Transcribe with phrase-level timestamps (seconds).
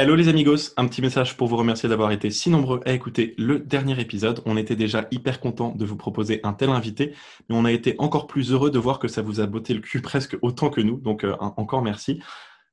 [0.00, 3.34] Hello les amigos, un petit message pour vous remercier d'avoir été si nombreux à écouter
[3.36, 4.40] le dernier épisode.
[4.46, 7.14] On était déjà hyper content de vous proposer un tel invité,
[7.48, 9.80] mais on a été encore plus heureux de voir que ça vous a botté le
[9.80, 12.20] cul presque autant que nous, donc euh, encore merci.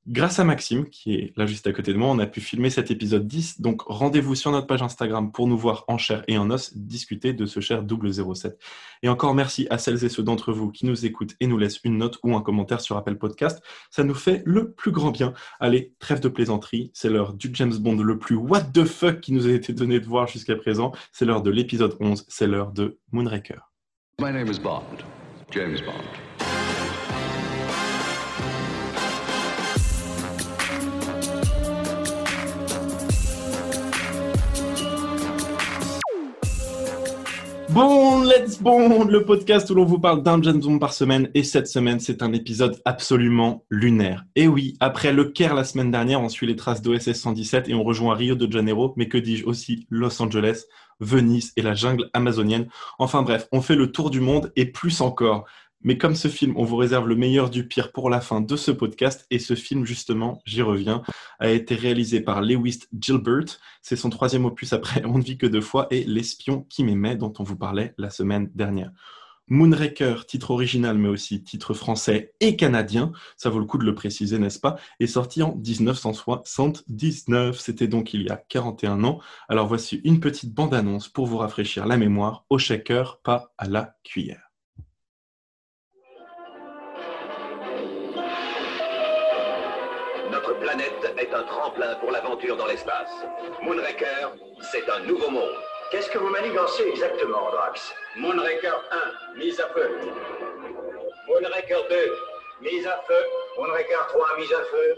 [0.08, 2.70] Grâce à Maxime, qui est là juste à côté de moi, on a pu filmer
[2.70, 3.62] cet épisode 10.
[3.62, 7.34] Donc rendez-vous sur notre page Instagram pour nous voir en chair et en os discuter
[7.34, 8.56] de ce cher double 07.
[9.02, 11.80] Et encore merci à celles et ceux d'entre vous qui nous écoutent et nous laissent
[11.84, 13.64] une note ou un commentaire sur Apple Podcast.
[13.90, 15.34] Ça nous fait le plus grand bien.
[15.60, 16.92] Allez, trêve de plaisanterie.
[16.94, 20.00] C'est l'heure du James Bond le plus what the fuck qui nous a été donné
[20.00, 20.92] de voir jusqu'à présent.
[21.14, 22.26] C'est l'heure de l'épisode 11.
[22.28, 23.72] C'est l'heure de Moonraker.
[24.22, 25.04] My name is Bond.
[25.52, 26.25] James Bond.
[37.76, 41.30] Bon, let's bond, le podcast où l'on vous parle d'un James Bond par semaine.
[41.34, 44.24] Et cette semaine, c'est un épisode absolument lunaire.
[44.38, 47.74] Et oui, après le Caire la semaine dernière, on suit les traces d'OSS 117 et
[47.74, 50.64] on rejoint Rio de Janeiro, mais que dis-je aussi Los Angeles,
[51.02, 52.70] Venise et la jungle amazonienne.
[52.98, 55.44] Enfin bref, on fait le tour du monde et plus encore.
[55.86, 58.56] Mais comme ce film, on vous réserve le meilleur du pire pour la fin de
[58.56, 59.28] ce podcast.
[59.30, 61.04] Et ce film, justement, j'y reviens,
[61.38, 63.60] a été réalisé par Lewis Gilbert.
[63.84, 67.16] C'est son troisième opus après On ne vit que deux fois et L'espion qui m'aimait,
[67.16, 68.90] dont on vous parlait la semaine dernière.
[69.48, 73.94] Moonraker, titre original mais aussi titre français et canadien, ça vaut le coup de le
[73.94, 77.60] préciser, n'est-ce pas, est sorti en 1979.
[77.60, 79.20] C'était donc il y a 41 ans.
[79.48, 83.96] Alors voici une petite bande-annonce pour vous rafraîchir la mémoire au shaker, pas à la
[84.04, 84.45] cuillère.
[91.36, 93.12] Un tremplin pour l'aventure dans l'espace.
[93.62, 94.32] Moonraker,
[94.72, 95.56] c'est un nouveau monde.
[95.92, 98.82] Qu'est-ce que vous manigancez exactement, Drax Moonraker
[99.34, 100.00] 1, mise à feu.
[101.28, 102.18] Moonraker 2,
[102.62, 103.24] mise à feu.
[103.58, 104.96] Moonraker 3, mise à feu.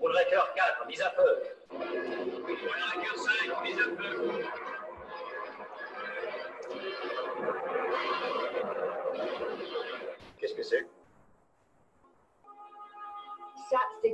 [0.00, 2.25] Moonraker 4, mise à feu.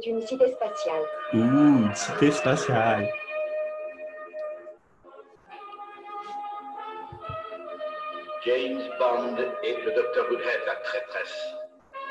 [0.03, 1.03] C'est une cité spatiale.
[1.35, 3.09] Ouh, cité spatiale.
[8.45, 11.55] James Bond et le docteur Woodhead, la traîtresse.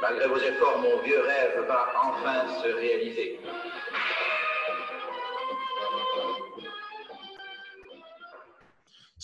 [0.02, 3.40] Malgré vos efforts, mon vieux rêve va enfin se réaliser.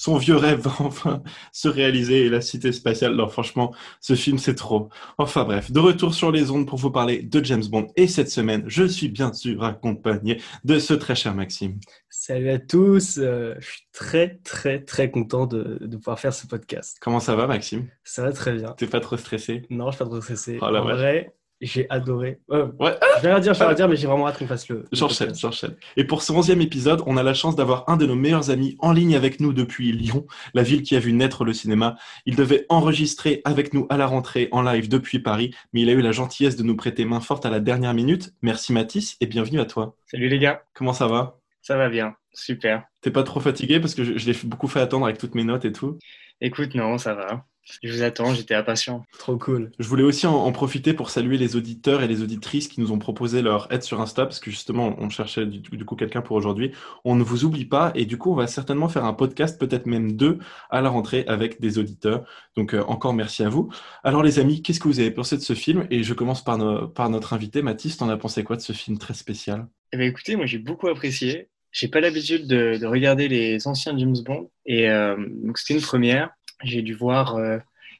[0.08, 3.14] Son vieux rêve va enfin se réaliser et la cité spatiale.
[3.16, 4.88] Non, franchement, ce film, c'est trop.
[5.18, 7.88] Enfin bref, de retour sur les ondes pour vous parler de James Bond.
[7.98, 11.78] Et cette semaine, je suis bien sûr accompagné de ce très cher Maxime.
[12.10, 16.98] Salut à tous, euh, je suis très très très content de, pouvoir faire ce podcast.
[17.02, 17.90] Comment ça va Maxime?
[18.06, 18.72] Ça va très bien.
[18.78, 19.64] T'es pas trop stressé?
[19.70, 20.58] Non, je suis pas trop stressé.
[20.62, 22.40] Oh, en vrai, j'ai adoré.
[22.52, 22.96] Euh, ouais.
[23.18, 24.86] Je vais rien dire, je vais rien dire, mais j'ai vraiment hâte qu'on fasse le.
[24.92, 25.76] J'enchaîne, j'enchaîne.
[25.96, 28.76] Et pour ce onzième épisode, on a la chance d'avoir un de nos meilleurs amis
[28.80, 31.98] en ligne avec nous depuis Lyon, la ville qui a vu naître le cinéma.
[32.26, 35.94] Il devait enregistrer avec nous à la rentrée en live depuis Paris, mais il a
[35.94, 38.34] eu la gentillesse de nous prêter main forte à la dernière minute.
[38.42, 39.96] Merci Mathis et bienvenue à toi.
[40.06, 40.64] Salut les gars.
[40.74, 41.40] Comment ça va?
[41.62, 42.84] Ça va bien, super.
[43.02, 45.44] T'es pas trop fatigué parce que je, je l'ai beaucoup fait attendre avec toutes mes
[45.44, 45.98] notes et tout?
[46.40, 47.46] Écoute, non, ça va.
[47.84, 49.06] Je vous attends, j'étais impatient.
[49.18, 49.72] Trop cool.
[49.80, 53.00] Je voulais aussi en, profiter pour saluer les auditeurs et les auditrices qui nous ont
[53.00, 56.72] proposé leur aide sur Insta, parce que justement, on cherchait du, coup quelqu'un pour aujourd'hui.
[57.04, 59.86] On ne vous oublie pas, et du coup, on va certainement faire un podcast, peut-être
[59.86, 60.40] même deux,
[60.70, 62.24] à la rentrée avec des auditeurs.
[62.56, 63.70] Donc, euh, encore merci à vous.
[64.04, 65.88] Alors, les amis, qu'est-ce que vous avez pensé de ce film?
[65.92, 67.98] Et je commence par, par notre invité, Mathis.
[67.98, 69.68] T'en as pensé quoi de ce film très spécial?
[69.94, 71.50] Eh bien, écoutez, moi, j'ai beaucoup apprécié.
[71.72, 76.32] J'ai pas l'habitude de, regarder les anciens James Bond, et euh, donc c'était une première.
[76.64, 77.58] J'ai dû voir, euh,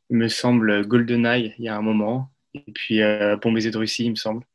[0.10, 3.78] il me semble, GoldenEye il y a un moment, et puis euh, Pour baiser de
[3.78, 4.46] Russie, il me semble.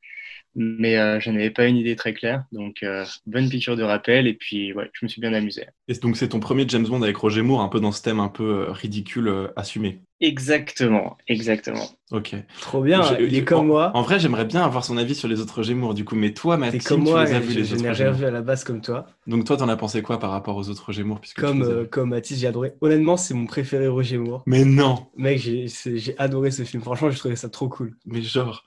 [0.54, 2.44] Mais euh, je n'avais pas une idée très claire.
[2.52, 2.84] Donc,
[3.26, 4.26] bonne piqûre de rappel.
[4.26, 5.66] Et puis, ouais, je me suis bien amusé.
[5.88, 8.20] Et donc, c'est ton premier James Bond avec Roger Moore, un peu dans ce thème
[8.20, 10.00] un peu ridicule assumé.
[10.22, 11.84] Exactement, exactement.
[12.12, 12.36] Ok.
[12.60, 13.90] Trop bien, il est comme moi.
[13.94, 16.14] En vrai, j'aimerais bien avoir son avis sur les autres Gémeaux, du coup.
[16.14, 18.30] Mais toi, Mathilde, comme moi, tu les as vus, les je n'ai rien vu à
[18.30, 19.06] la base comme toi.
[19.26, 22.10] Donc toi, t'en as pensé quoi par rapport aux autres Gémeaux puisque Comme, euh, comme
[22.10, 22.74] Mathis, j'ai adoré.
[22.80, 24.44] Honnêtement, c'est mon préféré Roger Moore.
[24.46, 26.84] Mais non Mec, j'ai adoré ce film.
[26.84, 27.96] Franchement, je trouvais ça trop cool.
[28.06, 28.64] Mais genre...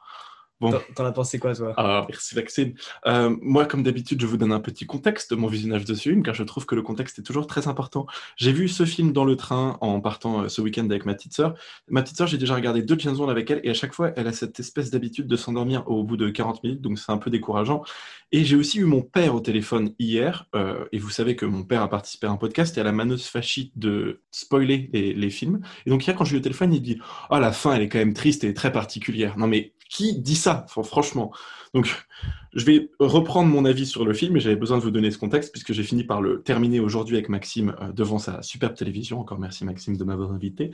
[0.62, 0.74] Bon.
[0.96, 1.74] T'en as pensé quoi, toi?
[1.76, 2.74] Ah, Merci, Maxime.
[3.08, 6.04] Euh, moi, comme d'habitude, je vous donne un petit contexte de mon visionnage de ce
[6.04, 8.06] film, car je trouve que le contexte est toujours très important.
[8.38, 11.34] J'ai vu ce film dans le train en partant euh, ce week-end avec ma petite
[11.34, 11.56] sœur.
[11.90, 14.14] Ma petite sœur, j'ai déjà regardé deux James Bond avec elle, et à chaque fois,
[14.16, 17.18] elle a cette espèce d'habitude de s'endormir au bout de 40 minutes, donc c'est un
[17.18, 17.84] peu décourageant.
[18.32, 21.64] Et j'ai aussi eu mon père au téléphone hier, euh, et vous savez que mon
[21.64, 25.30] père a participé à un podcast et à la maneuse fâchie de spoiler les, les,
[25.30, 25.62] films.
[25.86, 27.74] Et donc hier, quand je lui ai au téléphone, il dit «Ah, oh, la fin,
[27.74, 31.32] elle est quand même triste et très particulière.» Non mais qui dit ça Franchement?
[31.74, 31.94] Donc,
[32.54, 35.18] je vais reprendre mon avis sur le film et j'avais besoin de vous donner ce
[35.18, 39.20] contexte puisque j'ai fini par le terminer aujourd'hui avec Maxime euh, devant sa superbe télévision.
[39.20, 40.72] Encore merci Maxime de m'avoir invité.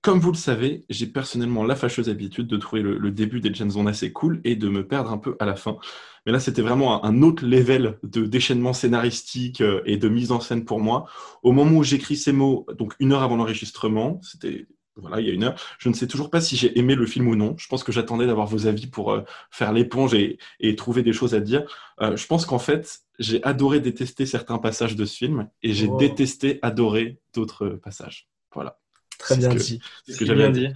[0.00, 3.72] Comme vous le savez, j'ai personnellement la fâcheuse habitude de trouver le, début des James
[3.86, 5.78] assez cool et de me perdre un peu à la fin.
[6.26, 10.30] Mais là, c'était vraiment un, un autre level de déchaînement scénaristique euh, et de mise
[10.30, 11.06] en scène pour moi.
[11.42, 15.30] Au moment où j'écris ces mots, donc une heure avant l'enregistrement, c'était voilà, il y
[15.30, 15.54] a une heure.
[15.78, 17.54] Je ne sais toujours pas si j'ai aimé le film ou non.
[17.58, 21.12] Je pense que j'attendais d'avoir vos avis pour euh, faire l'éponge et, et trouver des
[21.12, 21.64] choses à dire.
[22.00, 25.88] Euh, je pense qu'en fait, j'ai adoré détester certains passages de ce film et j'ai
[25.98, 28.28] détesté adorer d'autres passages.
[28.52, 28.78] Voilà.
[29.18, 29.80] Très bien ce que- dit.
[30.06, 30.68] c'est ce que bien dit.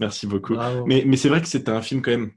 [0.00, 0.54] Merci beaucoup.
[0.54, 0.84] Bravo.
[0.86, 2.32] Mais, mais c'est vrai que c'est un film quand même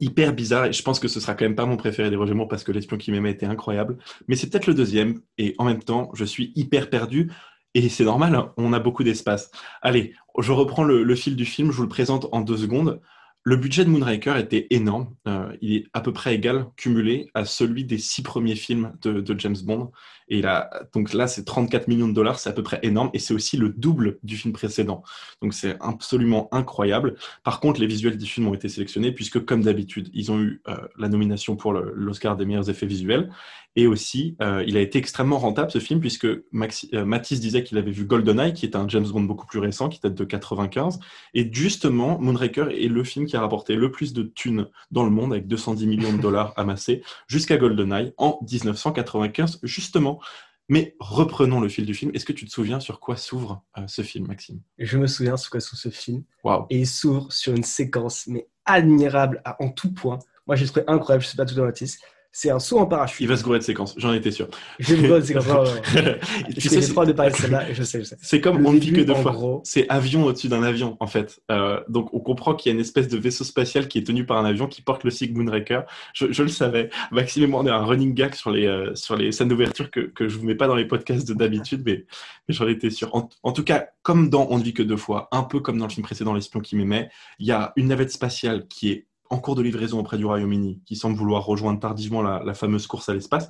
[0.00, 2.32] hyper bizarre et je pense que ce sera quand même pas mon préféré des Roger
[2.34, 3.98] Moore parce que L'espion qui m'aimait était incroyable.
[4.26, 7.30] Mais c'est peut-être le deuxième et en même temps, je suis hyper perdu
[7.74, 9.50] et c'est normal, hein, on a beaucoup d'espace.
[9.80, 13.00] Allez, je reprends le, fil du film, je vous le présente en deux secondes.
[13.44, 15.16] Le budget de Moonraker était énorme.
[15.26, 19.36] Euh, il est à peu près égal, cumulé, à celui des six premiers films de,
[19.36, 19.90] James Bond.
[20.28, 23.10] Et a, donc là, c'est 34 millions de dollars, c'est à peu près énorme.
[23.14, 25.02] Et c'est aussi le double du film précédent.
[25.40, 27.16] Donc c'est absolument incroyable.
[27.42, 30.62] Par contre, les visuels du film ont été sélectionnés puisque, comme d'habitude, ils ont eu
[30.68, 33.28] euh, la nomination pour l'Oscar des meilleurs effets visuels.
[33.74, 37.62] Et aussi, euh, il a été extrêmement rentable ce film puisque Maxi, euh, Mathis disait
[37.64, 40.24] qu'il avait vu GoldenEye, qui est un James Bond beaucoup plus récent, qui date de
[40.24, 40.98] 95.
[41.32, 45.10] Et justement, Moonraker est le film qui a rapporté le plus de thunes dans le
[45.10, 50.20] monde avec 210 millions de dollars amassés jusqu'à GoldenEye en 1995, justement.
[50.68, 52.10] Mais reprenons le fil du film.
[52.14, 54.60] Est-ce que tu te souviens sur quoi s'ouvre euh, ce film, Maxime?
[54.78, 56.22] Je me souviens ce quoi sous ce film.
[56.44, 60.18] Waouh Et il s'ouvre sur une séquence, mais admirable à- en tout point.
[60.46, 61.24] Moi, j'ai trouvé incroyable.
[61.24, 61.98] Je sais pas tout dans Mathis.
[62.34, 63.20] C'est un saut en parachute.
[63.20, 64.48] Il va se gourer de séquence, j'en étais sûr.
[64.78, 65.44] Je vais me de séquence.
[66.54, 67.12] tu sais, j'ai trop de
[67.70, 68.16] et Je sais, je sais.
[68.22, 69.32] c'est comme Le on ne vit que deux fois.
[69.32, 69.60] gros.
[69.64, 71.42] C'est avion au-dessus d'un avion, en fait.
[71.50, 74.24] Euh, donc, on comprend qu'il y a une espèce de vaisseau spatial qui est tenu
[74.24, 75.82] par un avion qui porte le sigle Moonraker.
[76.14, 76.88] Je, je le savais.
[77.10, 79.90] Maxime et moi, on a un running gag sur les, euh, sur les scènes d'ouverture
[79.90, 82.06] que, que je vous mets pas dans les podcasts de d'habitude, mais,
[82.48, 83.14] mais j'en étais sûr.
[83.14, 85.76] En, en tout cas, comme dans On ne vit que deux fois, un peu comme
[85.76, 89.06] dans le film précédent, L'espion qui m'aimait, il y a une navette spatiale qui est
[89.32, 93.08] en cours de livraison auprès du Royaume-Uni, qui semble vouloir rejoindre tardivement la, fameuse course
[93.08, 93.48] à l'espace.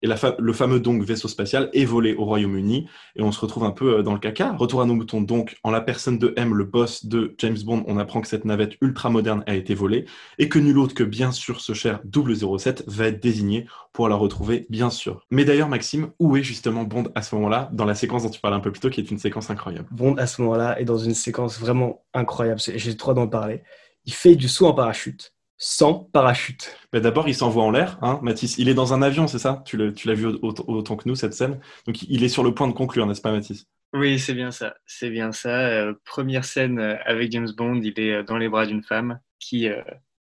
[0.00, 2.86] Et le fameux donc vaisseau spatial est volé au Royaume-Uni
[3.16, 4.52] et on se retrouve un peu euh, dans le caca.
[4.52, 7.82] Retour à nos moutons donc, en la personne de M, le boss de James Bond,
[7.88, 10.04] on apprend que cette navette ultra moderne a été volée
[10.38, 14.14] et que nul autre que bien sûr ce cher 007 va être désigné pour la
[14.14, 15.26] retrouver bien sûr.
[15.32, 18.40] Mais d'ailleurs Maxime, où est justement Bond à ce moment-là dans la séquence dont tu
[18.40, 19.88] parlais un peu plus tôt qui est une séquence incroyable?
[19.90, 22.60] Bond, à ce moment-là, est dans une séquence vraiment incroyable.
[22.60, 23.64] J'ai trop d'en parler.
[24.08, 26.74] Il fait du saut en parachute sans parachute.
[26.94, 28.56] Mais d'abord il s'envoie en l'air, hein, Mathis.
[28.56, 29.62] Il est dans un avion, c'est ça?
[29.66, 31.60] Tu l'as vu au- autant, autant que nous cette scène?
[31.86, 33.66] Donc il est sur le point de conclure, n'est-ce pas Mathis?
[33.92, 34.76] Oui, c'est bien ça.
[34.86, 35.50] C'est bien ça.
[35.50, 39.20] Euh, première scène euh, avec James Bond, il est euh, dans les bras d'une femme
[39.40, 39.82] qui, euh,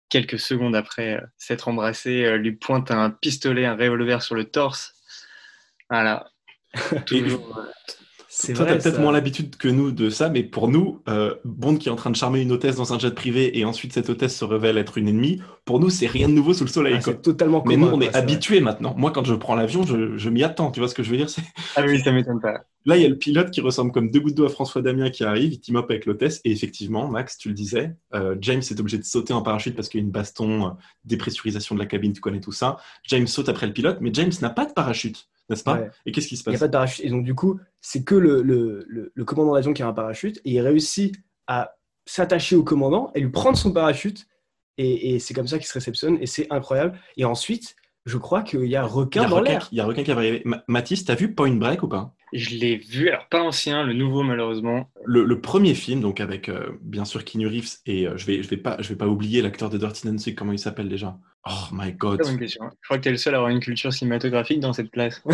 [0.10, 4.46] quelques secondes après euh, s'être embrassé, euh, lui pointe un pistolet, un revolver sur le
[4.46, 4.94] torse.
[5.90, 6.30] Voilà.
[7.08, 7.64] Toujours, euh,
[8.34, 8.78] C'est Toi, vrai.
[8.78, 9.02] t'as peut-être ça.
[9.02, 12.10] moins l'habitude que nous de ça, mais pour nous, euh, Bond qui est en train
[12.12, 14.98] de charmer une hôtesse dans un jet privé et ensuite cette hôtesse se révèle être
[14.98, 16.94] une ennemie, pour nous, c'est rien de nouveau sous le soleil.
[16.98, 18.20] Ah, c'est totalement Mais commun, nous, on quoi, est vrai.
[18.20, 18.96] habitués maintenant.
[18.98, 20.72] Moi, quand je prends l'avion, je, je m'y attends.
[20.72, 21.42] Tu vois ce que je veux dire C'est-
[21.76, 22.62] Ah oui, ça m'étonne pas.
[22.86, 25.10] Là, il y a le pilote qui ressemble comme deux gouttes d'eau à François Damien
[25.12, 26.40] qui arrive, il team up avec l'hôtesse.
[26.46, 29.88] Et effectivement, Max, tu le disais, euh, James est obligé de sauter en parachute parce
[29.90, 30.70] qu'il y a une baston, euh,
[31.06, 32.78] dépressurisation de la cabine, tu connais tout ça.
[33.10, 35.78] James saute après le pilote, mais James n'a pas de parachute, n'est-ce pas?
[35.80, 35.92] Ouais.
[36.06, 36.62] Et qu'est-ce qui se Il n'y a passe?
[36.62, 37.06] pas de parachute.
[37.06, 39.94] Et donc, du coup, c'est que le, le, le, le commandant d'avion qui a un
[39.94, 41.16] parachute et il réussit
[41.48, 44.28] à s'attacher au commandant et lui prendre son parachute.
[44.78, 46.98] Et, et c'est comme ça qu'il se réceptionne et c'est incroyable.
[47.18, 49.70] Et ensuite, je crois qu'il y a requin dans l'air.
[49.72, 50.42] il y a requin qui va arriver.
[50.46, 52.16] Ma- Mathis, t'as vu Point Break ou pas?
[52.34, 54.90] Je l'ai vu, alors pas ancien, le nouveau malheureusement.
[55.06, 58.44] le, le premier film, donc avec euh, bien sûr Keanu Reeves et euh, je vais
[58.44, 61.18] je vais pas je vais pas oublier l'acteur de Dirty Dancing, comment il s'appelle déjà?
[61.50, 62.66] Oh my God bonne question.
[62.84, 65.24] Je crois que tu es le seul à avoir une culture cinématographique dans cette place.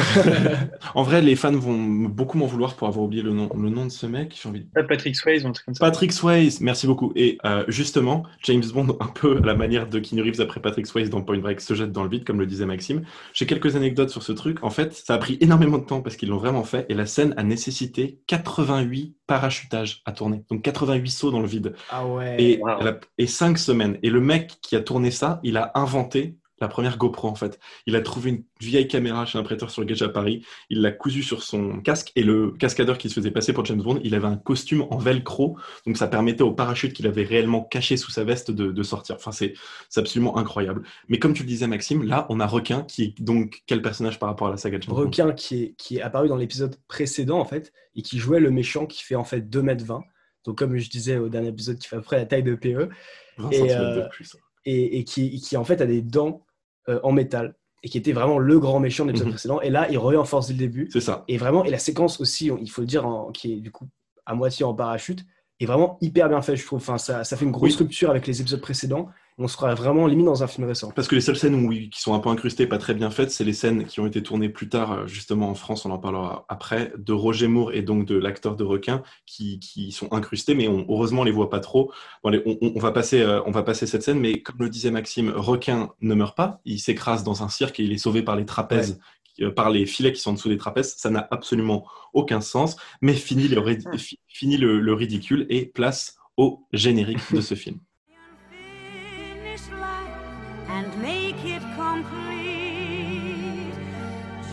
[0.95, 3.85] En vrai, les fans vont beaucoup m'en vouloir pour avoir oublié le nom le nom
[3.85, 4.37] de ce mec.
[4.41, 5.85] J'ai envie de Pas Patrick Swayze ou un truc comme ça.
[5.85, 7.11] Patrick Swayze, merci beaucoup.
[7.15, 10.87] Et euh, justement, James Bond, un peu à la manière de Keanu Reeves après Patrick
[10.87, 13.03] Swayze dans Point Break, se jette dans le vide, comme le disait Maxime.
[13.33, 14.63] J'ai quelques anecdotes sur ce truc.
[14.63, 16.85] En fait, ça a pris énormément de temps parce qu'ils l'ont vraiment fait.
[16.87, 20.43] Et la scène a nécessité 88 parachutages à tourner.
[20.49, 21.75] Donc 88 sauts dans le vide.
[21.89, 22.41] Ah ouais.
[22.41, 22.79] Et, wow.
[23.17, 23.99] et 5 semaines.
[24.03, 27.59] Et le mec qui a tourné ça, il a inventé la première GoPro en fait.
[27.85, 30.45] Il a trouvé une vieille caméra chez un prêteur sur le Gage à Paris.
[30.69, 33.81] Il l'a cousue sur son casque et le cascadeur qui se faisait passer pour James
[33.81, 35.57] Bond, il avait un costume en velcro.
[35.85, 39.15] Donc ça permettait au parachute qu'il avait réellement caché sous sa veste de, de sortir.
[39.15, 39.53] Enfin, c'est
[39.95, 40.83] absolument incroyable.
[41.09, 44.19] Mais comme tu le disais, Maxime, là, on a Requin qui est donc quel personnage
[44.19, 45.01] par rapport à la saga James Bond?
[45.01, 48.51] Requin qui est, qui est apparu dans l'épisode précédent en fait et qui jouait le
[48.51, 50.01] méchant qui fait en fait 2 mètres 20
[50.45, 52.55] donc comme je disais au dernier épisode qui fait à peu près la taille de
[52.55, 52.89] PE
[53.37, 54.37] 20 et, cm euh, de plus.
[54.65, 56.46] et, et qui, qui en fait a des dents
[56.89, 59.33] euh, en métal et qui était vraiment le grand méchant de l'épisode Mhm.
[59.33, 59.61] précédent.
[59.61, 60.89] Et là, il revient en force dès le début.
[60.91, 61.23] C'est ça.
[61.27, 63.87] Et vraiment, et la séquence aussi, il faut le dire, en- qui est du coup
[64.25, 65.23] à moitié en parachute,
[65.59, 66.77] est vraiment hyper bien faite, je trouve.
[66.79, 67.83] Enfin, ça, ça fait une grosse Oui.
[67.83, 69.07] rupture avec les épisodes précédents.
[69.39, 70.91] On se croirait vraiment limite dans un film récent.
[70.91, 73.29] Parce que les seules scènes où, qui sont un peu incrustées, pas très bien faites,
[73.29, 75.99] c'est les scènes qui ont été tournées plus tard, euh, justement en France, on en
[75.99, 80.55] parlera après, de Roger Moore et donc de l'acteur de requin qui, qui sont incrustées,
[80.55, 81.91] mais on- heureusement on les voit pas trop.
[82.23, 84.69] Bon, allez, on, on- va passer, euh, on va passer cette scène, mais comme le
[84.69, 88.23] disait Maxime, requin ne meurt pas, il s'écrase dans un cirque et il est sauvé
[88.23, 88.99] par les trapèzes.
[89.39, 92.75] euh, par les filets qui sont en dessous des trapèzes, ça n'a absolument aucun sens,
[93.01, 97.53] mais fini le, rid- fi- fini le- le ridicule et place au générique de ce
[97.53, 97.77] film.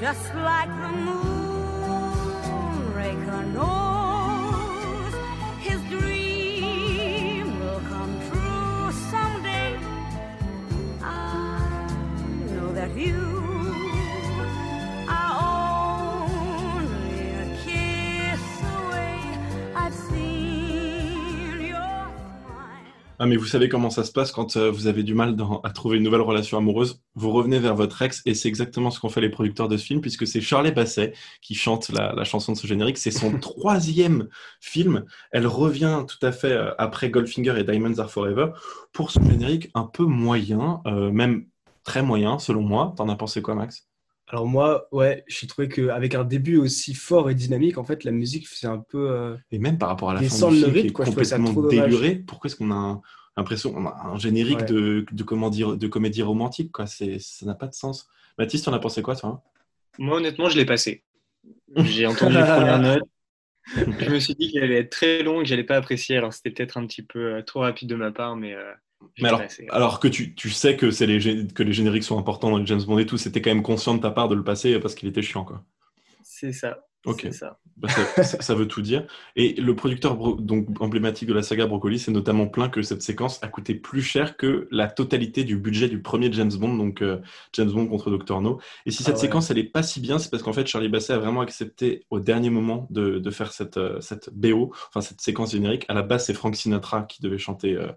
[0.04, 1.23] Just like the moonraker
[23.20, 25.60] Ah, mais vous savez comment ça se passe quand euh, vous avez du mal dans-
[25.60, 27.00] à trouver une nouvelle relation amoureuse?
[27.14, 29.84] Vous revenez vers votre ex et c'est exactement ce qu'ont fait les producteurs de ce
[29.84, 32.98] film puisque c'est Charlie Basset qui chante la, la chanson de ce générique.
[32.98, 34.28] C'est son troisième
[34.60, 35.04] film.
[35.30, 38.48] Elle revient tout à fait euh, après Goldfinger et Diamonds Are Forever
[38.92, 41.46] pour ce générique un peu moyen, euh, même
[41.84, 42.94] très moyen selon moi.
[42.96, 43.86] T'en as pensé quoi, Max?
[44.34, 48.10] Alors moi, ouais, j'ai trouvé qu'avec un début aussi fort et dynamique, en fait, la
[48.10, 49.08] musique faisait un peu...
[49.08, 51.04] euh, Et même par rapport à la fin du le film qui rythme, est quoi,
[51.04, 53.00] je trouvais ça complètement déluré, pourquoi est-ce qu'on a un-
[53.36, 54.64] l'impression a un générique Ouais.
[54.66, 58.08] de, de, comédie, de comédie romantique quoi c'est Ça n'a pas de sens.
[58.36, 59.40] Mathis, tu en as pensé quoi, toi
[60.00, 61.04] Moi, honnêtement, je l'ai passé.
[61.76, 63.04] J'ai entendu les premières notes.
[64.00, 66.16] Je me suis dit qu'il allait être très long et que j'allais pas apprécier.
[66.16, 68.52] Alors, c'était peut-être un petit peu euh, trop rapide de ma part, mais.
[68.52, 68.72] euh,
[69.18, 72.50] Mais alors, alors que tu, tu sais que, c'est les, que les génériques sont importants
[72.50, 74.44] dans les James Bond et tout, c'était quand même conscient de ta part de le
[74.44, 75.44] passer parce qu'il était chiant.
[75.44, 75.64] Quoi.
[76.22, 76.86] C'est ça.
[77.04, 77.28] Ok.
[77.32, 77.58] Ça.
[77.76, 77.88] Bah,
[78.22, 79.06] ça, veut tout dire.
[79.36, 83.42] Et le producteur donc, emblématique de la saga Broccoli s'est notamment plaint que cette séquence
[83.42, 87.18] a coûté plus cher que la totalité du budget du premier James Bond, donc euh,
[87.52, 88.40] James Bond contre Dr.
[88.40, 88.60] No.
[88.86, 89.20] Et si Ah cette ouais.
[89.22, 92.06] séquence elle est pas si bien, c'est parce qu'en fait Charlie Basset a vraiment accepté
[92.10, 95.84] au dernier moment de, de faire cette, euh, cette BO, enfin cette séquence générique.
[95.88, 97.92] À la base, c'est Frank Sinatra qui devait chanter euh,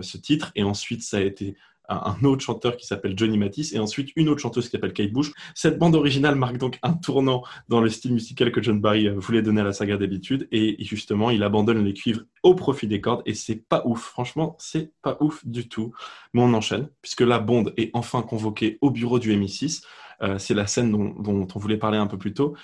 [0.00, 1.56] ce titre, et ensuite ça a été
[1.92, 5.12] un autre chanteur qui s'appelle Johnny Mathis, et ensuite une autre chanteuse qui s'appelle Kate
[5.12, 5.32] Bush.
[5.54, 9.14] Cette bande originale marque donc un tournant dans le style musical que John Barry euh,
[9.16, 10.48] voulait donner à la saga d'habitude.
[10.52, 13.22] Et justement, il abandonne les cuivres au profit des cordes.
[13.26, 14.02] Et c'est pas ouf.
[14.02, 15.92] Franchement, c'est pas ouf du tout.
[16.32, 19.82] Mais on enchaîne, puisque la Bond est enfin convoquée au bureau du MI6.
[20.22, 22.54] Euh, c'est la scène dont on voulait parler un peu plus tôt.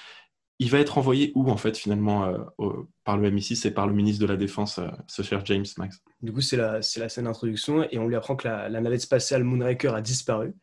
[0.61, 3.87] Il va être envoyé où, en fait, finalement, euh, au- par le MI6 et par
[3.87, 6.03] le ministre de la Défense, euh, ce cher James Max?
[6.21, 8.81] Du coup, c'est la, c'est la scène d'introduction et on lui apprend que la, la
[8.81, 10.55] navette spatiale Moonraker a disparu.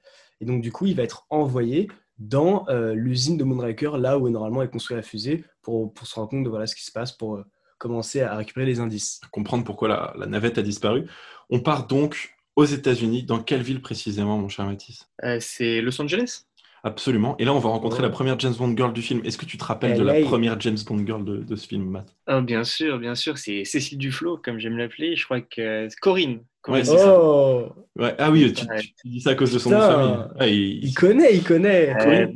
[0.42, 4.30] Et donc, du coup, il va être envoyé dans euh, l'usine de Moonraker, là où
[4.30, 6.92] normalement est construite la fusée, pour, pour se rendre compte de voilà, ce qui se
[6.92, 7.46] passe, pour euh,
[7.78, 9.22] commencer à récupérer les indices.
[9.32, 11.06] comprendre pourquoi la, la navette a disparu.
[11.50, 13.24] On part donc aux États-Unis.
[13.24, 15.10] Dans quelle ville précisément, mon cher Mathis?
[15.24, 16.46] Euh, c'est Los Angeles
[16.86, 17.36] Absolument.
[17.40, 19.20] Et là, on va rencontrer la première James Bond girl du film.
[19.26, 21.90] Est-ce que tu te rappelles de la première James Bond girl de, de ce film,
[21.90, 22.16] Matt?
[22.28, 23.40] Ah, Bien sûr, bien sûr.
[23.40, 25.16] C'est Cécile Duflo, comme j'aime l'appeler.
[25.16, 26.42] Je crois que c'est Corinne.
[26.62, 27.04] Corinne, Ouais.
[27.08, 28.14] Oh Ouais.
[28.20, 28.66] Ah oui, tu,
[29.04, 30.26] dis ça à cause de son nom famille.
[30.40, 32.34] Ouais, il- Il connaît, il connaît Euh, Corinne.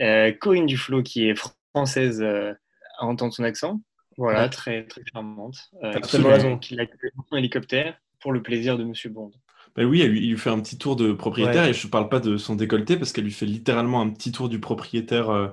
[0.00, 1.34] Euh, Corinne Duflo, qui est
[1.74, 2.52] française euh,
[3.00, 3.80] à entendre son accent.
[4.16, 4.48] Voilà, Ouais.
[4.50, 5.56] très, très charmante.
[5.82, 6.58] Euh, absolument raison.
[6.58, 6.84] Qui l'a
[7.32, 9.32] en hélicoptère pour le plaisir de Monsieur Bond.
[9.76, 11.90] Ben oui, elle lui- il lui fait un petit tour de propriétaire et je ne
[11.90, 15.30] parle pas de son décolleté parce qu'elle lui fait littéralement un petit tour du propriétaire
[15.30, 15.48] euh,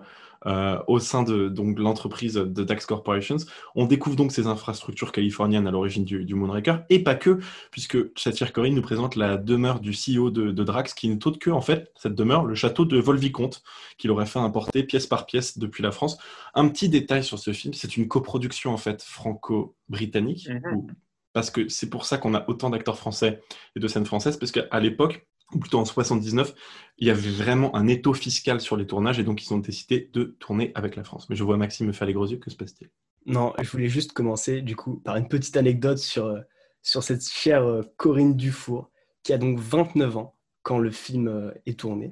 [0.47, 3.37] euh, au sein de donc, l'entreprise de Dax Corporations.
[3.75, 7.39] On découvre donc ces infrastructures californiennes à l'origine du, du Moonraker et pas que,
[7.71, 11.37] puisque Saphir Corinne nous présente la demeure du CEO de, de Drax qui n'est autre
[11.39, 13.61] que, en fait, cette demeure, le château de Volvicomte
[13.99, 16.17] qu'il aurait fait importer pièce par pièce depuis la France.
[16.55, 20.75] Un petit détail sur ce film, c'est une coproduction en fait franco-britannique Mhm.
[20.75, 20.87] où-
[21.33, 23.41] parce que c'est pour ça qu'on a autant d'acteurs français
[23.75, 26.53] et de scènes françaises, parce qu'à l'époque, ou plutôt en 79,
[26.97, 30.09] il y avait vraiment un étau fiscal sur les tournages, et donc ils ont décidé
[30.13, 31.29] de tourner avec la France.
[31.29, 32.89] Mais je vois Maxime me faire les gros yeux, que se passe-t-il?
[33.25, 36.39] Non, je voulais juste commencer du coup par une petite anecdote sur, euh,
[36.81, 38.89] sur cette chère euh, Corinne Dufour,
[39.23, 42.09] qui a donc 29 ans quand le film euh, est tourné.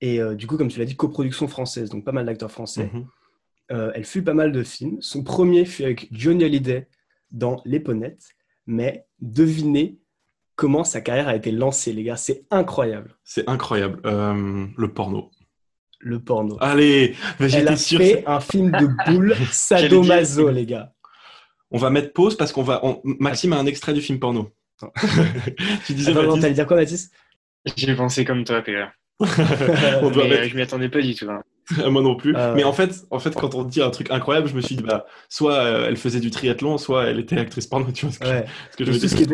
[0.00, 2.90] Et euh, du coup, comme tu l'as dit, coproduction française, donc pas mal d'acteurs français.
[2.92, 3.06] Mhm.
[3.70, 4.98] Euh, elle fut pas mal de films.
[5.00, 6.88] Son premier fut avec Johnny Hallyday
[7.30, 8.28] dans Les Ponettes.
[8.70, 9.98] Mais devinez
[10.56, 12.16] comment sa carrière a été lancée, les gars.
[12.16, 13.16] C'est incroyable.
[13.24, 13.98] C'est incroyable.
[14.04, 15.30] Euh, le porno.
[16.00, 16.56] Le porno.
[16.60, 17.98] Allez, mais Elle a sûr.
[17.98, 20.92] fait un film de boule sadomaso, les gars.
[21.70, 22.84] On va mettre pause parce qu'on va.
[22.84, 24.50] on- Maxime a un extrait du film porno.
[25.86, 27.10] tu disais, Attends, non, t'allais dire quoi, Mathis
[27.76, 28.92] J'ai pensé comme toi, PA.
[30.02, 31.26] on doit mettre euh, je m'y attendais pas du tout.
[31.28, 31.42] hein.
[31.90, 32.34] Moi non plus.
[32.34, 32.54] Ouais.
[32.54, 34.82] Mais en fait, en fait, quand on dit un truc incroyable, je me suis dit,
[34.82, 37.86] bah, soit euh, elle faisait du triathlon, soit elle était actrice porno.
[37.92, 38.44] Tu vois ce que, Ouais.
[38.70, 39.28] ce que je ce, qui est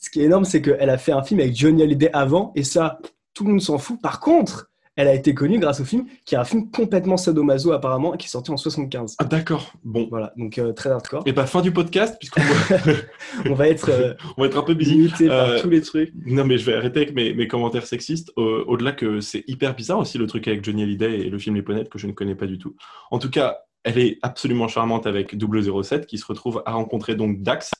[0.00, 2.62] ce qui est énorme, c'est qu'elle a fait un film avec Johnny Hallyday avant, et
[2.64, 2.98] ça,
[3.34, 4.00] tout le monde s'en fout.
[4.00, 7.72] Par contre, elle a été connue grâce au film, qui est un film complètement sadomaso
[7.72, 9.16] apparemment, qui est sorti en 75.
[9.18, 9.72] Ah, d'accord.
[9.84, 10.06] Bon.
[10.10, 11.22] Voilà, donc euh, très hardcore.
[11.26, 12.78] Et bah, fin du podcast, puisqu'on va,
[13.50, 14.92] On va être euh, on va être un peu busy.
[14.92, 16.12] limité par Euh, tous les trucs.
[16.24, 18.32] Non, mais je vais arrêter avec mes, mes commentaires sexistes.
[18.36, 21.54] Au- Au-delà que c'est hyper bizarre aussi le truc avec Johnny Hallyday et le film
[21.56, 22.74] Les Ponettes que je ne connais pas du tout.
[23.10, 27.42] En tout cas, elle est absolument charmante avec 007 qui se retrouve à rencontrer donc
[27.42, 27.70] Dax,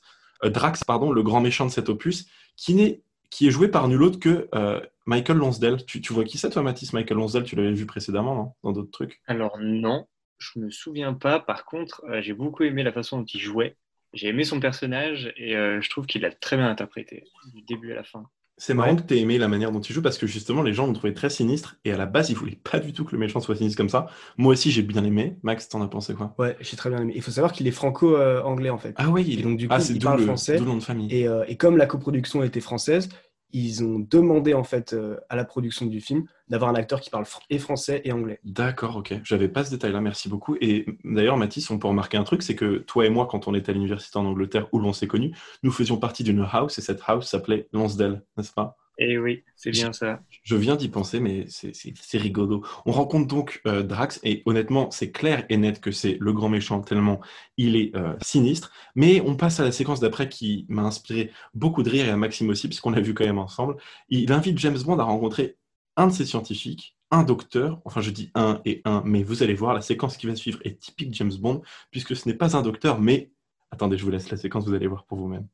[0.45, 3.87] euh, Drax, pardon, le grand méchant de cet opus, qui, n'est, qui est joué par
[3.87, 5.83] nul autre que euh, Michael Lonsdale.
[5.85, 6.93] Tu, tu vois qui c'est toi, Mathis?
[6.93, 8.51] Michael Lonsdale, tu l'avais vu précédemment, non?
[8.63, 11.39] Dans d'autres trucs Alors non, je me souviens pas.
[11.39, 13.75] Par contre, euh, j'ai beaucoup aimé la façon dont il jouait.
[14.13, 17.23] J'ai aimé son personnage et euh, je trouve qu'il l'a très bien interprété,
[17.53, 18.23] du début à la fin.
[18.59, 20.73] C'est marrant que tu aies aimé la manière dont il joue parce que justement, les
[20.73, 23.11] gens l'ont trouvé très sinistre et à la base, ils voulaient pas du tout que
[23.11, 24.07] le méchant soit sinistre comme ça.
[24.37, 25.37] Moi aussi, j'ai bien aimé.
[25.43, 26.33] Max, t'en as pensé quoi?
[26.39, 27.13] Ouais, j'ai très bien aimé.
[27.15, 28.95] Il faut savoir qu'il est franco-anglais en fait.
[28.97, 30.57] Ah oui, il Et est donc, du coup, ah, c'est il parle le, français.
[30.57, 31.13] le nom de famille.
[31.13, 33.09] Et, euh, et comme la coproduction était française,
[33.51, 37.09] ils ont demandé en fait euh, à la production du film d'avoir un acteur qui
[37.09, 38.39] parle et français et anglais.
[38.43, 39.15] D'accord, ok.
[39.23, 40.55] J'avais pas ce détail-là, merci beaucoup.
[40.61, 43.53] Et d'ailleurs, Mathis, on peut remarquer un truc, c'est que toi et moi, quand on
[43.53, 46.81] était à l'université en Angleterre où l'on s'est connus, nous faisions partie d'une house et
[46.81, 48.77] cette house s'appelait Lansdale, n'est-ce pas?
[48.99, 50.21] Et oui, c'est bien ça.
[50.41, 52.63] Je viens d'y penser, mais c'est rigolo.
[52.85, 56.49] On rencontre donc euh, Drax et honnêtement, c'est clair et net que c'est le grand
[56.49, 57.19] méchant tellement
[57.57, 58.71] il est euh, sinistre.
[58.95, 62.17] Mais on passe à la séquence d'après qui m'a inspiré beaucoup de rire et à
[62.17, 63.77] Maxime aussi, puisqu'on l'a vu quand même ensemble.
[64.09, 65.57] Il invite James Bond à rencontrer
[65.95, 67.79] un de ses scientifiques, un docteur.
[67.85, 70.59] Enfin, je dis un et un, mais vous allez voir, la séquence qui va suivre
[70.63, 71.61] est typique James Bond,
[71.91, 73.29] puisque ce n'est pas un docteur, mais
[73.69, 75.47] attendez, je vous laisse la séquence, vous allez voir pour vous-même.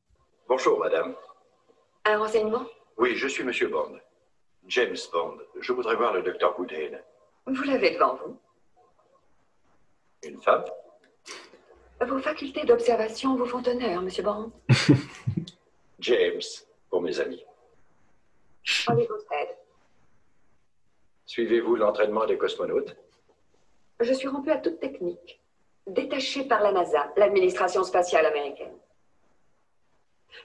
[0.48, 1.14] Bonjour, madame.
[2.06, 2.62] Un renseignement?
[2.96, 3.98] Oui, je suis monsieur Bond.
[4.66, 5.38] James Bond.
[5.60, 7.02] Je voudrais voir le docteur Goodhead.
[7.46, 8.38] Vous l'avez devant vous.
[10.24, 10.64] Une femme?
[12.00, 14.52] Vos facultés d'observation vous font honneur, monsieur Bond.
[15.98, 16.40] James,
[16.90, 17.44] pour mes amis.
[21.26, 22.96] Suivez-vous l'entraînement des cosmonautes?
[24.00, 25.40] Je suis rompu à toute technique.
[25.86, 28.76] Détaché par la NASA, l'administration spatiale américaine.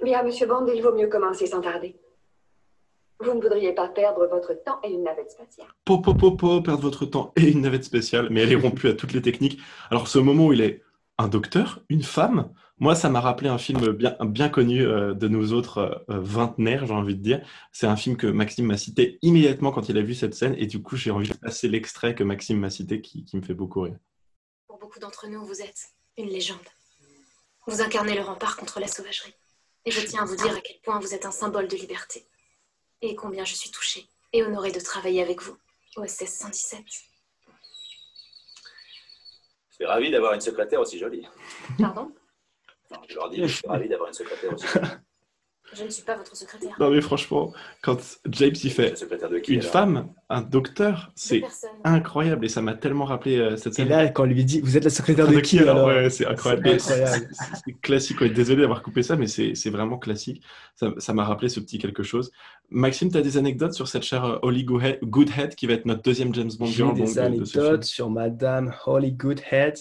[0.01, 1.95] Bien, monsieur Bond, il vaut mieux commencer sans tarder.
[3.21, 5.67] Vous ne voudriez pas perdre votre temps et une navette spatiale.
[5.83, 8.87] po, po, po, po, perdre votre temps et une navette spéciale, mais elle est rompue
[8.87, 9.59] à toutes les techniques.
[9.91, 10.83] Alors, ce moment où il est
[11.17, 15.27] un docteur, une femme, moi, ça m'a rappelé un film bien, bien connu euh, de
[15.27, 17.45] nous autres euh, euh, vingtenaires, j'ai envie de dire.
[17.73, 20.65] C'est un film que Maxime m'a cité immédiatement quand il a vu cette scène, et
[20.65, 23.53] du coup, j'ai envie de passer l'extrait que Maxime m'a cité qui, qui me fait
[23.53, 23.97] beaucoup rire.
[24.67, 26.57] Pour beaucoup d'entre nous, vous êtes une légende.
[27.67, 29.35] Vous incarnez le rempart contre la sauvagerie.
[29.83, 32.25] Et je tiens à vous dire à quel point vous êtes un symbole de liberté.
[33.01, 35.57] Et combien je suis touchée et honorée de travailler avec vous
[35.95, 36.83] au SS 117.
[39.69, 41.25] Je suis ravi d'avoir une secrétaire aussi jolie.
[41.77, 42.13] Pardon?
[43.07, 44.87] Je leur dis, je suis ravi d'avoir une secrétaire aussi jolie.
[45.73, 46.75] Je ne suis pas votre secrétaire.
[46.79, 47.97] Non, mais franchement, quand
[48.29, 48.91] James Une fait
[49.31, 51.43] de qui une alors femme, un docteur, c'est
[51.83, 53.89] incroyable, et ça m'a tellement rappelé euh, cette Et scène.
[53.89, 56.79] là, quand on lui dit Vous êtes la secrétaire de, qui alors Ouais, c'est incroyable.
[56.79, 58.21] C'est classique.
[58.21, 58.29] ouais.
[58.29, 60.41] Désolé d'avoir coupé ça, mais c'est vraiment classique.
[60.97, 62.31] Ça m'a rappelé ce petit quelque chose.
[62.71, 65.85] Maxime, tu as des anecdotes sur cette chère euh, Holly Goodhead, Goodhead, qui va être
[65.85, 69.73] notre deuxième James Bond J'ai des de- de anecdotes sur Madame Holly Goodhead,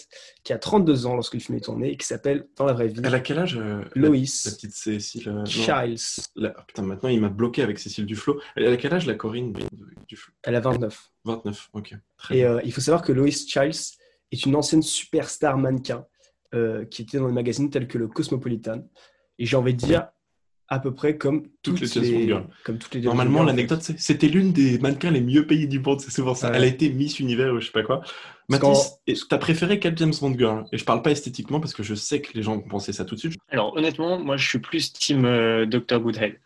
[0.42, 2.88] qui a 32 ans lorsque le film est tourné et qui s'appelle, dans la vraie
[2.88, 5.44] vie, Elle a quel âge euh, la, Lois la petite Cécile euh,
[6.36, 8.40] La- Putain, maintenant il m'a bloqué avec Cécile Duflo.
[8.56, 9.62] Elle a quel âge la Corinne du-
[10.08, 11.10] Duflo Elle a 29.
[11.24, 11.94] 29, ok.
[12.16, 13.98] Très Et euh, il faut savoir que Lois Childs
[14.32, 16.06] est une ancienne superstar mannequin
[16.54, 18.88] euh, qui était dans les magazines tels que le Cosmopolitan.
[19.38, 20.08] Et j'ai envie de dire
[20.68, 22.46] à peu près comme Toutes toutes, les James Bond girls.
[22.64, 23.56] comme toutes les James Normalement, girls, en fait.
[23.56, 26.50] l'anecdote, c'était l'une des mannequins les mieux payés du monde, c'est souvent ça.
[26.50, 26.56] Ouais.
[26.56, 28.02] Elle a été Miss Univers ou je sais pas quoi.
[28.48, 30.64] Mathis, t'as préféré quel James Bond girl?
[30.72, 33.04] Et je parle pas esthétiquement parce que je sais que les gens vont penser ça
[33.04, 33.34] tout de suite.
[33.50, 36.38] Alors honnêtement, moi je suis plus team euh, Dr Goodhead.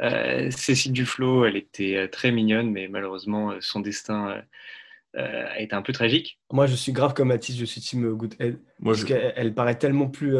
[0.00, 4.40] Euh, Cécile Duflo, elle était euh, très mignonne, mais malheureusement euh, son destin euh,
[5.18, 6.38] euh, a été un peu tragique.
[6.50, 8.58] Moi, je suis grave comme Mathis, je suis team Goodhead.
[8.80, 10.34] Moi, Parce je, qu'elle elle paraît tellement plus.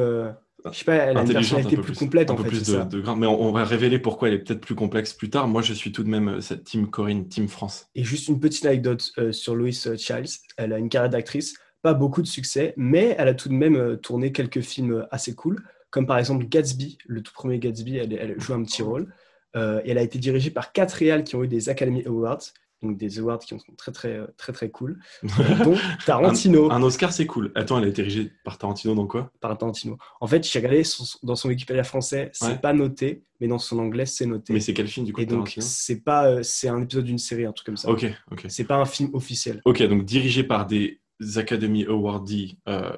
[0.67, 2.45] Euh, je sais pas, elle a une personnalité un peu plus, complète un en peu
[2.45, 2.49] fait.
[2.51, 2.85] plus de, ça.
[2.85, 3.17] de grain.
[3.17, 5.49] Mais on, on va révéler pourquoi elle est peut-être plus complexe plus tard.
[5.49, 7.89] Moi, je suis tout de même euh, cette team Corinne, team France.
[7.95, 10.39] Et juste une petite anecdote euh, sur Lois Childs.
[10.57, 13.77] Elle a une carrière d'actrice, pas beaucoup de succès, mais elle a tout de même
[13.77, 17.99] euh, tourné quelques films euh, assez cool, comme par exemple Gatsby, le tout premier Gatsby,
[17.99, 19.13] elle, elle joue un petit rôle.
[19.55, 22.41] Euh, et elle a été dirigée par quatre réals qui ont eu des Academy Awards.
[22.83, 24.99] Donc des awards qui sont très très très très cool,
[25.65, 26.71] dont Tarantino.
[26.71, 27.53] Un Oscar, c'est cool.
[27.55, 29.31] Attends, elle a été dirigée par Tarantino dans quoi?
[29.41, 29.99] Par Tarantino.
[30.21, 32.59] En fait, j'ai regardé son- dans son Wikipédia français, c'est Ouais.
[32.59, 34.53] pas noté, mais dans son anglais, c'est noté.
[34.53, 37.19] Mais c'est quel film du coup Et donc, c'est pas, euh, c'est un épisode d'une
[37.19, 37.91] série, un truc comme ça.
[37.91, 38.47] Ok, ok.
[38.49, 39.61] C'est pas un film officiel.
[39.65, 41.01] Ok, donc dirigé par des
[41.37, 42.25] Academy Awards,
[42.69, 42.91] euh,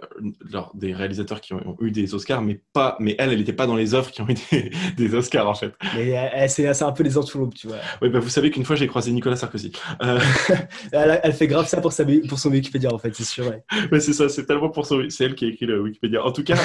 [0.75, 3.77] des réalisateurs qui ont, eu des Oscars, mais pas, mais elle, elle n'était pas dans
[3.77, 5.73] les œuvres qui ont eu des, des Oscars en fait.
[5.95, 7.79] Mais elle- c'est un peu les entourloupes, tu vois.
[8.03, 9.73] Oui, bah, vous savez qu'une fois j'ai croisé Nicolas Sarkozy.
[10.03, 10.19] Euh,
[10.93, 13.47] Elle, elle fait grave ça pour, sa, pour son Wikipédia, en fait, c'est sûr.
[13.47, 13.65] ouais.
[13.93, 16.25] ouais, c'est ça, c'est tellement pour son, c'est elle qui a écrit le Wikipédia.
[16.25, 16.57] En tout cas,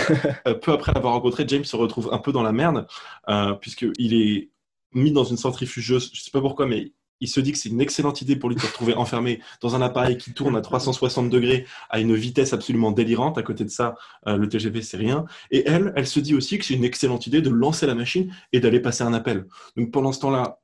[0.48, 2.88] euh, peu après l'avoir rencontré, James se retrouve un peu dans la merde,
[3.30, 4.50] euh, puisqu'il est
[4.93, 7.82] mis dans une centrifugeuse, je sais pas pourquoi, mais il se dit que c'est une
[7.82, 11.29] excellente idée pour lui de se retrouver enfermé dans un appareil qui tourne à 360
[11.29, 13.38] degrés à une vitesse absolument délirante.
[13.38, 13.95] À côté de ça,
[14.27, 15.25] euh, le TGV, c'est rien.
[15.51, 18.34] Et elle, elle se dit aussi que c'est une excellente idée de lancer la machine
[18.53, 19.45] et d'aller passer un appel.
[19.77, 20.60] Donc pendant ce temps-là,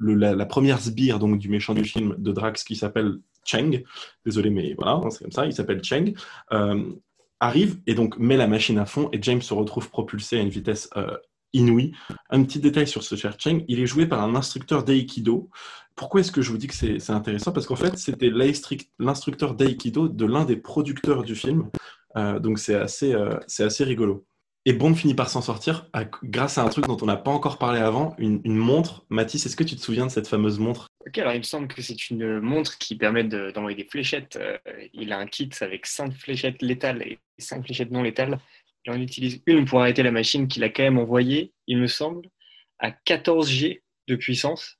[0.00, 3.82] la première sbire donc, du méchant du film de Drax qui s'appelle Cheng,
[4.24, 6.14] désolé mais voilà, hein, c'est comme ça, il s'appelle Cheng,
[6.52, 6.92] euh,
[7.40, 10.48] arrive et donc met la machine à fond et James se retrouve propulsé à une
[10.48, 11.16] vitesse euh,
[11.52, 11.92] inouïe.
[12.30, 15.50] Un petit détail sur ce cher Cheng, il est joué par un instructeur d'aïkido.
[15.94, 17.52] Pourquoi est-ce que je vous dis que c'est intéressant?
[17.52, 21.70] Parce qu'en fait, c'était l'instruc- l'instructeur d'aïkido de l'un des producteurs du film.
[22.16, 24.24] Euh, donc c'est assez, euh, assez rigolo.
[24.64, 25.88] Et Bond finit par s'en sortir
[26.24, 29.06] grâce à un truc dont on n'a pas encore parlé avant, une, montre.
[29.08, 30.88] Mathis, est-ce que tu te souviens de cette fameuse montre?
[31.06, 34.36] Ok, alors il me semble que c'est une montre qui permet de- d'envoyer des fléchettes.
[34.40, 34.58] Euh,
[34.92, 38.38] il a un kit avec 5 fléchettes létales et 5 fléchettes non létales.
[38.84, 41.86] Il en utilise une pour arrêter la machine qu'il a quand même envoyée, il me
[41.86, 42.28] semble,
[42.78, 44.76] à 14 G de puissance.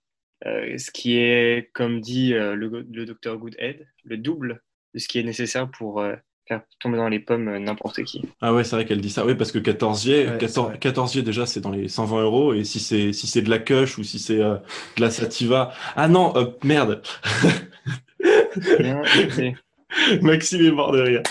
[0.47, 4.63] Euh, ce qui est, comme dit euh, le, le docteur Goodhead, le double
[4.95, 6.15] de ce qui est nécessaire pour euh,
[6.49, 8.23] faire tomber dans les pommes euh, n'importe qui.
[8.41, 9.27] Ah ouais, c'est vrai qu'elle dit ça.
[9.27, 10.79] Oui, parce que 14G, Ouais, 14, c'est vrai.
[10.79, 12.55] 14G déjà, c'est dans les 120 euros.
[12.55, 14.57] Et si c'est si c'est de la Kush ou si c'est euh,
[14.97, 15.73] de la Sativa.
[15.95, 17.03] Ah non, euh, merde.
[18.79, 19.03] Bien,
[20.23, 21.23] Maxime est mort de rire.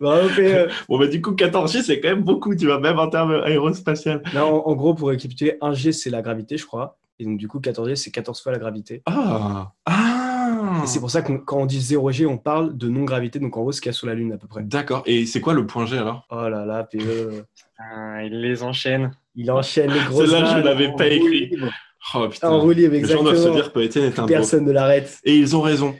[0.00, 0.68] Bravo, PE.
[0.88, 4.22] Bon, bah du coup, 14G, c'est quand même beaucoup, tu vois, même en termes aérospatial.
[4.34, 6.98] Non, en, en gros, pour récapituler, 1G, c'est la gravité, je crois.
[7.20, 9.02] Et donc, du coup, 14G, c'est 14 fois la gravité.
[9.06, 13.40] Ah Ah Et c'est pour ça que quand on dit 0G, on parle de non-gravité.
[13.40, 14.62] Donc, en gros, ce qu'il y a sur la Lune, à peu près.
[14.62, 15.02] D'accord.
[15.04, 16.26] Et c'est quoi le point G alors?
[16.30, 17.42] Oh là là, PE.
[17.80, 19.10] Ah, il les enchaîne.
[19.34, 21.46] Il enchaîne les grosses Celle-là, je vannes l'avais pas écrit.
[21.48, 21.66] libre.
[22.14, 22.50] Oh putain.
[22.50, 23.54] En roue libre, Les gens doivent se exactement.
[23.56, 24.26] dire que Étienne est un.
[24.26, 25.18] Personne ne l'arrête.
[25.24, 25.94] Et ils ont raison.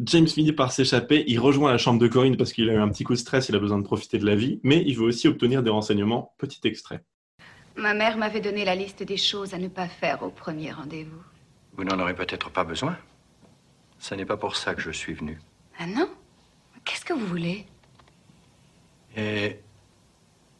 [0.00, 2.88] James finit par s'échapper, il rejoint la chambre de Corinne parce qu'il a eu un
[2.88, 5.04] petit coup de stress, il a besoin de profiter de la vie, mais il veut
[5.04, 6.34] aussi obtenir des renseignements.
[6.38, 7.04] Petit extrait.
[7.76, 11.22] Ma mère m'avait donné la liste des choses à ne pas faire au premier rendez-vous.
[11.76, 12.96] Vous n'en aurez peut-être pas besoin.
[13.98, 15.40] Ce n'est pas pour ça que je suis venu.
[15.78, 16.08] Ah non?
[16.84, 17.66] Qu'est-ce que vous voulez?
[19.16, 19.58] Et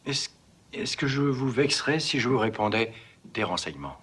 [0.07, 0.29] est-ce
[0.73, 2.92] est-ce que je vous vexerais si je vous répondais
[3.33, 3.97] des renseignements?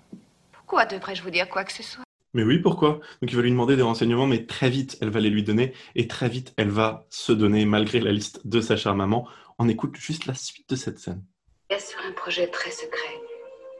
[0.54, 2.04] Pourquoi devrais-je vous dire quoi que ce soit?
[2.34, 3.00] Mais oui, pourquoi?
[3.22, 5.74] Donc il va lui demander des renseignements, mais très vite, elle va les lui donner,
[5.96, 9.28] et très vite, elle va se donner, malgré la liste de sa chère maman.
[9.60, 11.24] On écoute juste la suite de cette scène.
[11.70, 13.22] Il y a sur un projet très secret.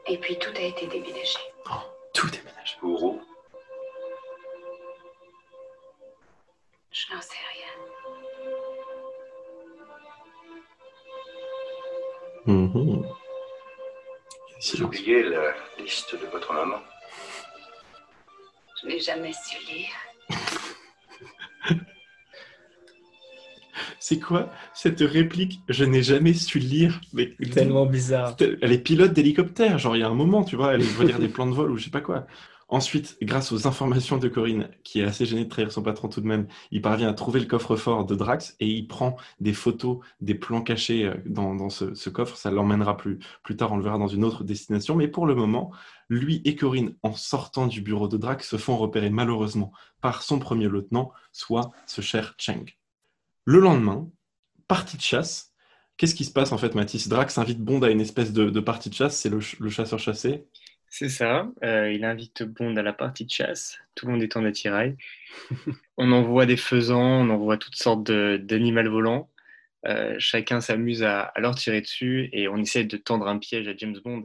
[0.06, 1.38] Et puis tout a été déménagé.
[2.12, 2.76] Tout déménage.
[2.80, 3.20] Pour où?
[6.90, 7.72] Je n'en sais rien.
[12.54, 13.06] Mhm.
[14.60, 16.80] Vous oubliez la liste de votre maman
[18.82, 19.88] Je n'ai jamais su lire.
[24.00, 25.60] C'est quoi cette réplique?
[25.68, 27.00] Je n'ai jamais su lire.
[27.12, 28.36] Mais Tellement bizarre.
[28.40, 31.18] Elle est pilote d'hélicoptère, genre il y a un moment, tu vois, elle va lire
[31.20, 32.26] des plans de vol ou je sais pas quoi.
[32.72, 36.22] Ensuite, grâce aux informations de Corinne, qui est assez gênée de trahir son patron tout
[36.22, 39.98] de même, il parvient à trouver le coffre-fort de Drax et il prend des photos
[40.22, 42.34] des plans cachés euh, dans, ce, coffre.
[42.34, 43.18] Ça l'emmènera plus,
[43.58, 44.96] tard, on le verra dans une autre destination.
[44.96, 45.70] Mais pour le moment,
[46.08, 50.38] lui et Corinne, en sortant du bureau de Drax, se font repérer malheureusement par son
[50.38, 52.64] premier lieutenant, soit ce cher Cheng.
[53.44, 54.08] Le lendemain,
[54.66, 55.52] partie de chasse.
[55.98, 57.06] Qu'est-ce qui se passe en fait, Mathis?
[57.08, 60.46] Drax invite Bond à une espèce de, partie de chasse, c'est le chasseur chassé.
[60.94, 61.48] C'est ça.
[61.64, 63.78] Euh, il invite Bond à la partie de chasse.
[63.94, 64.94] Tout le monde est en attirail.
[65.96, 69.30] on envoie des faisans, on envoie toutes sortes d'animaux volants.
[69.86, 73.68] Euh, chacun s'amuse à, à leur tirer dessus et on essaie de tendre un piège
[73.68, 74.24] à James Bond.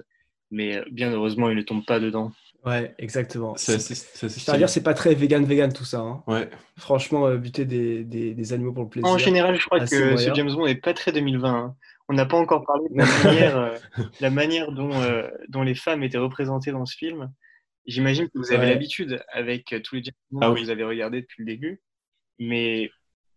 [0.51, 2.33] Mais euh, bien heureusement, il ne tombe pas dedans.
[2.65, 3.55] Ouais, exactement.
[3.55, 5.99] C'est assez, c'est pas très vegan-vegan tout ça.
[5.99, 6.21] hein.
[6.27, 6.49] Ouais.
[6.77, 9.09] Franchement, euh, buter des, des, des animaux pour le plaisir.
[9.09, 10.17] En général, je crois que moyen.
[10.17, 11.49] ce James Bond n'est pas très 2020.
[11.49, 11.75] hein.
[12.09, 13.77] On n'a pas encore parlé de la manière, euh,
[14.21, 17.31] la manière dont, euh, dont les femmes étaient représentées dans ce film.
[17.85, 18.69] J'imagine que vous avez Ouais.
[18.73, 20.63] l'habitude avec euh, tous les Bond Ah que oui.
[20.63, 21.81] vous avez regardés depuis le début.
[22.39, 22.89] Mais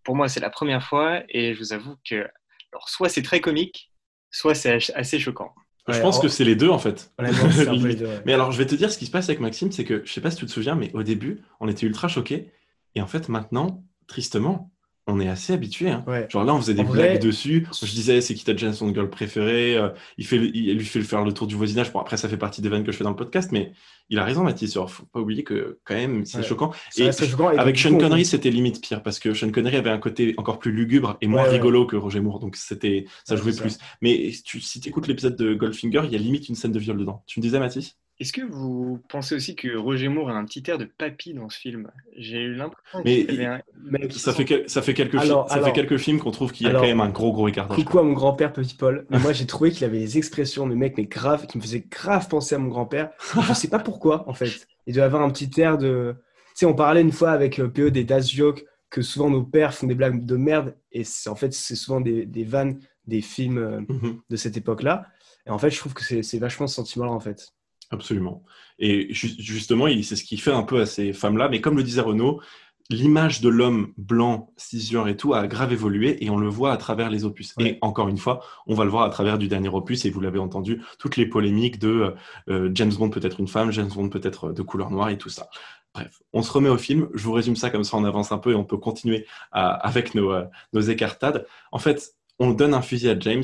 [0.05, 2.27] pour moi, c'est la première fois et je vous avoue que
[2.73, 3.91] alors, soit c'est très comique,
[4.31, 5.53] soit c'est assez choquant.
[5.89, 7.13] Je pense en- que c'est les deux en fait.
[7.19, 8.09] Les deux.
[8.25, 10.13] Mais alors, je vais te dire ce qui se passe avec Maxime, c'est que je
[10.13, 12.53] sais pas si tu te souviens, mais au début, on était ultra choqués.
[12.95, 14.71] Et en fait, maintenant, tristement,
[15.07, 15.91] on est assez habitué.
[15.91, 16.05] hein.
[16.07, 16.27] Ouais.
[16.31, 17.67] Genre là, on faisait des En blagues vrai- dessus.
[17.83, 21.05] Je disais, c'est qui ta Jason Girl préférée euh, il, fait, il lui fait le
[21.05, 21.93] faire le tour du voisinage.
[21.93, 23.73] Bon, après, ça fait partie des vannes que je fais dans le podcast, mais
[24.09, 24.75] il a raison, Mathis.
[24.75, 26.45] Genre, faut pas oublier que quand même, c'est Ouais.
[26.45, 26.73] choquant.
[26.97, 29.77] Et reste choquant, et avec Sean on- Connery, c'était limite pire parce que Sean Connery
[29.77, 32.39] avait un côté encore plus lugubre et moins Ouais, rigolo que Roger Moore.
[32.39, 33.63] Donc, c'était, ça jouait ça.
[33.63, 33.79] plus.
[34.03, 36.99] Mais si tu écoutes l'épisode de Goldfinger, il y a limite une scène de viol
[36.99, 37.25] dedans.
[37.27, 37.97] Tu me disais, Mathis?
[38.21, 41.49] Est-ce que vous pensez aussi que Roger Moore a un petit air de papy dans
[41.49, 41.91] ce film?
[42.17, 43.61] J'ai eu l'impression Mais qu'il y avait un...
[43.83, 46.53] Mec, Ça fait, quel- ça fait quelques, fi- Alors- ça fait quelques films qu'on trouve
[46.53, 47.67] qu'il y a alors- quand même un gros, gros écart.
[47.69, 49.07] Coucou à mon grand-père Petit Paul.
[49.09, 51.87] Mais moi, j'ai trouvé qu'il avait des expressions de mec, mais grave, qui me faisaient
[51.91, 53.11] grave penser à mon grand-père.
[53.49, 54.67] Je sais pas pourquoi, en fait.
[54.87, 56.15] Il doit avoir un petit air de.
[56.49, 59.45] Tu sais, on parlait une fois avec euh, PE des Das Jokes que souvent nos
[59.45, 60.77] pères font des blagues de merde.
[60.93, 64.59] Et c'est- en fait, c'est souvent des, des vannes des films euh, Mhm, de cette
[64.59, 65.07] époque-là.
[65.47, 67.49] Et en fait, je trouve que c'est c'est vachement ce sentiment-là, en fait.
[67.91, 68.43] Absolument.
[68.79, 71.49] Et ju- justement, c'est ce qui fait un peu à ces femmes-là.
[71.49, 72.41] Mais comme le disait Renaud,
[72.89, 76.77] l'image de l'homme blanc, cisgenre et tout a grave évolué et on le voit à
[76.77, 77.55] travers les opus.
[77.57, 77.65] Ouais.
[77.69, 80.21] Et encore une fois, on va le voir à travers du dernier opus et vous
[80.21, 82.11] l'avez entendu, toutes les polémiques de euh,
[82.49, 85.19] euh, James Bond peut être une femme, James Bond peut être de couleur noire et
[85.19, 85.49] tout ça.
[85.95, 87.09] Bref, on se remet au film.
[87.15, 89.71] Je vous résume ça comme ça, on avance un peu et on peut continuer à-
[89.73, 91.47] avec nos, euh, nos écartades.
[91.73, 93.43] En fait, on donne un fusil à James.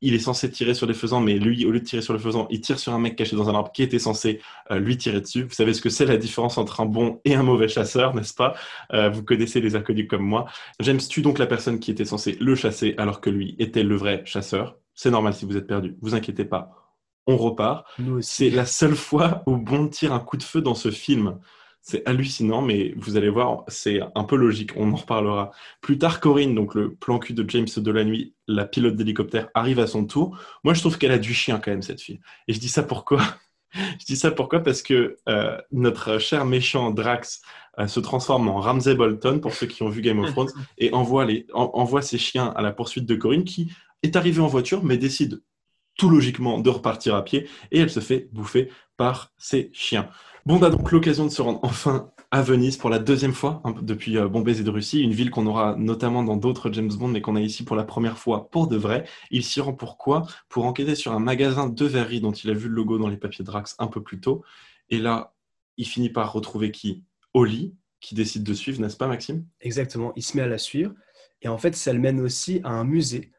[0.00, 2.18] Il est censé tirer sur les faisans, mais lui, au lieu de tirer sur le
[2.18, 4.96] faisan, il tire sur un mec caché dans un arbre qui était censé euh, lui
[4.96, 5.42] tirer dessus.
[5.42, 8.34] Vous savez ce que c'est la différence entre un bon et un mauvais chasseur, n'est-ce
[8.34, 8.54] pas?
[8.92, 10.46] Euh, Vous connaissez les inconnus comme moi.
[10.80, 13.96] James tue donc la personne qui était censée le chasser alors que lui était le
[13.96, 14.76] vrai chasseur.
[14.94, 16.94] C'est normal si vous êtes perdu, vous inquiétez pas.
[17.26, 17.86] On repart.
[18.20, 21.38] C'est la seule fois où Bond tire un coup de feu dans ce film.
[21.90, 24.72] C'est hallucinant, mais vous allez voir, c'est un peu logique.
[24.76, 25.52] On en reparlera.
[25.80, 29.48] Plus tard, Corinne, donc le plan cul de James de la nuit, la pilote d'hélicoptère,
[29.54, 30.38] arrive à son tour.
[30.64, 32.20] Moi, je trouve qu'elle a du chien quand même, cette fille.
[32.46, 33.22] Et je dis ça pourquoi?
[34.00, 34.60] Je dis ça pourquoi?
[34.60, 37.40] Parce que euh, notre cher méchant Drax
[37.78, 40.92] euh, se transforme en Ramsay Bolton, pour ceux qui ont vu Game of Thrones, et
[40.92, 43.70] envoie, les, en- envoie ses chiens à la poursuite de Corinne, qui
[44.02, 45.42] est arrivée en voiture, mais décide
[45.98, 50.08] tout logiquement de repartir à pied, et elle se fait bouffer par ses chiens.
[50.48, 53.74] Bond a donc l'occasion de se rendre enfin à Venise pour la deuxième fois hein,
[53.82, 57.08] depuis euh, Bon Baiser de Russie, une ville qu'on aura notamment dans d'autres James Bond,
[57.08, 59.04] mais qu'on a ici pour la première fois pour de vrai.
[59.30, 62.70] Il s'y rend pourquoi Pour enquêter sur un magasin de verrerie dont il a vu
[62.70, 64.42] le logo dans les papiers Drax un peu plus tôt.
[64.88, 65.34] Et là,
[65.76, 67.04] il finit par retrouver qui?
[67.34, 69.44] Oli, qui décide de suivre, n'est-ce pas Maxime?
[69.60, 70.94] Exactement, il se met à la suivre.
[71.42, 73.32] Et en fait, ça le mène aussi à un musée.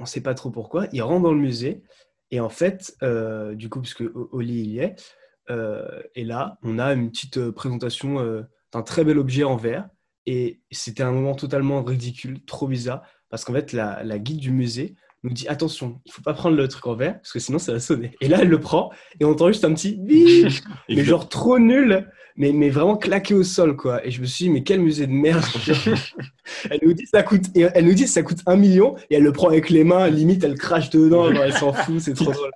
[0.00, 0.88] On ne sait pas trop pourquoi.
[0.92, 1.84] Il rentre dans le musée.
[2.32, 4.02] Et en fait, euh, du coup, puisque
[4.32, 4.96] Oli il y est,
[5.48, 9.88] et là, on a une petite euh, présentation euh, d'un très bel objet en verre.
[10.26, 14.50] Et c'était un moment totalement ridicule, trop bizarre, parce qu'en fait, la, la guide du
[14.50, 17.58] musée nous dit attention, il faut pas prendre le truc en verre, parce que sinon
[17.58, 18.12] ça va sonner.
[18.20, 20.48] Et là, elle le prend, et on entend juste un petit bip,
[20.88, 24.04] mais genre trop nul, mais, mais vraiment claqué au sol, quoi.
[24.06, 25.44] Et je me suis dit, mais quel musée de merde.
[26.70, 29.32] elle nous dit ça coûte, elle nous dit ça coûte un million, et elle le
[29.32, 32.50] prend avec les mains, limite elle crache dedans, genre, elle s'en fout, c'est trop drôle.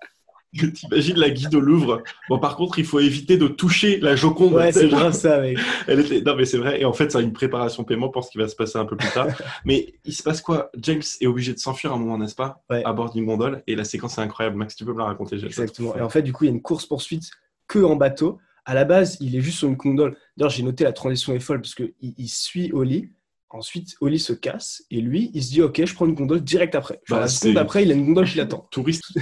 [0.53, 4.55] T'imagines la guide au Louvre Bon, par contre, il faut éviter de toucher la Joconde.
[4.55, 5.59] Ouais, c'est grave ça, mec.
[5.87, 6.21] Elle était...
[6.23, 6.81] Non, mais c'est vrai.
[6.81, 8.85] Et en fait, ça a une préparation paiement pour ce qui va se passer un
[8.85, 9.29] peu plus tard.
[9.65, 10.71] mais il se passe quoi?
[10.77, 12.63] James est obligé de s'enfuir à un moment, n'est-ce pas?
[12.69, 12.83] Ouais.
[12.85, 13.63] À bord d'une gondole.
[13.67, 14.57] Et la séquence est incroyable.
[14.57, 15.97] Max, tu peux me la raconter Exactement.
[15.97, 17.31] Et en fait, du coup, il y a une course-poursuite
[17.69, 18.39] que en bateau.
[18.67, 20.17] À la base, il est juste sur une gondole.
[20.37, 23.11] D'ailleurs, j'ai noté la transition est folle parce qu'il il suit Oli.
[23.53, 26.75] Ensuite, Oli se casse et lui, il se dit Ok, je prends une gondole direct
[26.77, 27.01] après.
[27.05, 28.69] Genre, Bah, la seconde après, il a une gondole qui l'attend.
[28.71, 29.03] Touriste.
[29.15, 29.21] tu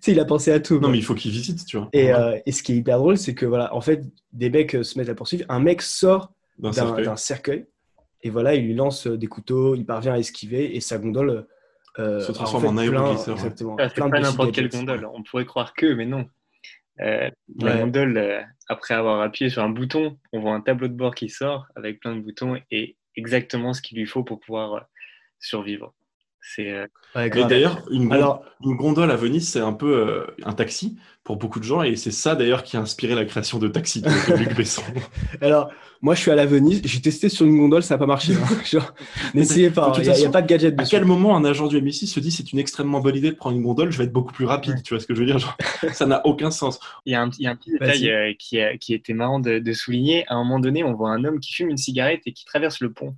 [0.00, 0.74] sais, il a pensé à tout.
[0.74, 0.88] Non, quoi.
[0.90, 1.88] mais il faut qu'il visite, tu vois.
[1.92, 4.02] Et, euh, et ce qui est hyper drôle, c'est que voilà, en fait,
[4.32, 5.44] des mecs euh, se mettent à poursuivre.
[5.48, 7.08] Un mec sort D'un cercueil.
[7.16, 7.66] cercueil
[8.22, 11.46] et voilà, il lui lance euh, des couteaux, il parvient à esquiver et sa gondole
[11.98, 13.40] euh, Se a, transforme en plein- aéroglisseur, ouais.
[13.44, 13.76] Exactement.
[13.78, 15.08] Ah, c'est plein de pas n'importe quelle gondole.
[15.14, 16.28] On pourrait croire que, mais non.
[17.00, 17.30] Euh,
[17.60, 17.80] la Ouais.
[17.80, 21.30] gondole, euh, après avoir appuyé sur un bouton, on voit un tableau de bord qui
[21.30, 24.80] sort avec plein de boutons et exactement ce qu'il lui faut pour pouvoir euh,
[25.38, 25.94] survivre.
[26.42, 29.94] C'est euh, Ouais, Et d'ailleurs, une, gon- Alors, une gondole à Venise, c'est un peu
[29.96, 31.82] euh, un taxi pour beaucoup de gens.
[31.82, 34.82] Et c'est ça, d'ailleurs, qui a inspiré la création de Taxi de Luc Besson.
[35.40, 35.70] Alors,
[36.02, 38.32] moi, je suis à la Venise, j'ai testé sur une gondole, ça n'a pas marché.
[38.34, 38.78] hein.
[39.34, 40.90] N'essayez pas, il n'y a, pas de gadget À dessus.
[40.96, 43.56] quel moment un agent du MI6 se dit c'est une extrêmement bonne idée de prendre
[43.56, 45.38] une gondole, je vais être beaucoup plus rapide, tu vois ce que je veux dire
[45.38, 45.56] Genre,
[45.92, 46.80] Ça n'a aucun sens.
[47.06, 49.12] Il y a un, il y a un petit détail euh, qui, a- qui était
[49.12, 50.24] marrant de, de souligner.
[50.28, 52.80] À un moment donné, on voit un homme qui fume une cigarette et qui traverse
[52.80, 53.14] le pont.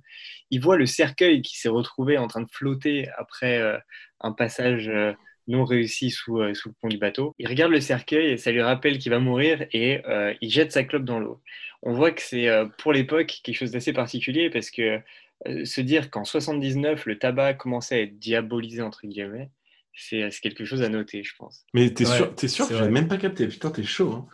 [0.53, 3.77] Il voit le cercueil qui s'est retrouvé en train de flotter après euh,
[4.21, 5.13] un passage euh,
[5.47, 7.33] non réussi sous, euh, sous le pont du bateau.
[7.39, 10.71] Il regarde le cercueil et ça lui rappelle qu'il va mourir et euh, il jette
[10.71, 11.41] sa clope dans l'eau.
[11.81, 14.99] On voit que c'est euh, pour l'époque quelque chose d'assez particulier parce que
[15.47, 19.49] euh, se dire qu'en 79, le tabac commençait à être diabolisé, entre guillemets,
[19.95, 21.65] c'est c'est quelque chose à noter, je pense.
[21.73, 23.47] Mais t'es Ouais, sûr, t'es sûr que j'avais même pas capté.
[23.47, 24.11] Putain, t'es chaud.
[24.13, 24.27] Hein.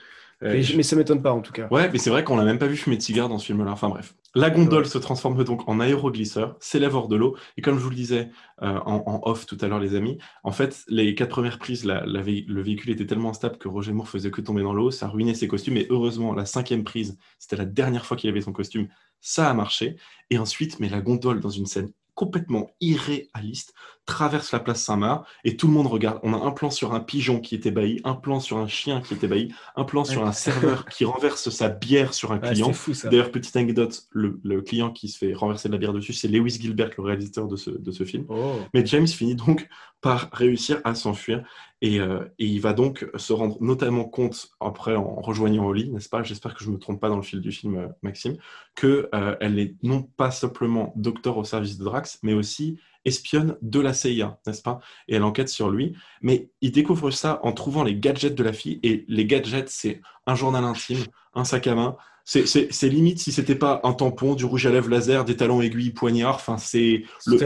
[0.44, 1.68] Euh, Mais, je- mais ça m'étonne pas en tout cas.
[1.72, 3.72] Ouais, mais c'est vrai qu'on l'a même pas vu fumer de cigare dans ce film-là.
[3.72, 4.14] Enfin bref.
[4.36, 7.90] La gondole se transforme donc en aéroglisseur, s'élève hors de l'eau, et comme je vous
[7.90, 8.30] le disais
[8.62, 11.84] euh, en, en off tout à l'heure, les amis, en fait, les quatre premières prises,
[11.84, 14.74] la- la vé- le véhicule était tellement instable que Roger Moore faisait que tomber dans
[14.74, 18.30] l'eau, ça ruinait ses costumes, et heureusement, la cinquième prise, c'était la dernière fois qu'il
[18.30, 18.88] avait son costume,
[19.20, 19.98] ça a marché,
[20.30, 23.74] et ensuite, mais la gondole, dans une scène complètement irréaliste,
[24.10, 26.20] traverse la place Saint-Marc, et tout le monde regarde.
[26.24, 29.02] On a un plan sur un pigeon qui était bailli, un plan sur un chien
[29.02, 32.72] qui était bailli, un plan sur un serveur qui renverse sa bière sur un client.
[33.06, 36.28] D'ailleurs, petite anecdote, le, le client qui se fait renverser de la bière dessus, c'est
[36.28, 38.26] Lewis Gilbert, le réalisateur de ce, de ce film.
[38.30, 38.56] Oh.
[38.74, 39.70] Mais James finit donc
[40.02, 41.44] par réussir à s'enfuir
[41.82, 46.10] et, euh, et il va donc se rendre notamment compte, après en rejoignant Holly, n'est-ce
[46.10, 48.38] pas J'espère que je ne me trompe pas dans le fil du film, euh, Maxime,
[48.76, 53.94] qu'elle est non pas simplement docteur au service de Drax, mais aussi espionne de la
[53.94, 54.80] CIA, n'est-ce pas?
[55.10, 55.94] Et elle enquête sur lui.
[56.22, 58.80] Mais il découvre ça en trouvant les gadgets de la fille.
[58.84, 61.98] Et les gadgets, c'est un journal intime, un sac à main.
[62.24, 65.90] C'est- limite si c'était pas un tampon, du rouge à lèvres laser, des talons aiguilles,
[65.92, 66.36] poignards.
[66.36, 67.38] Enfin, c'est le.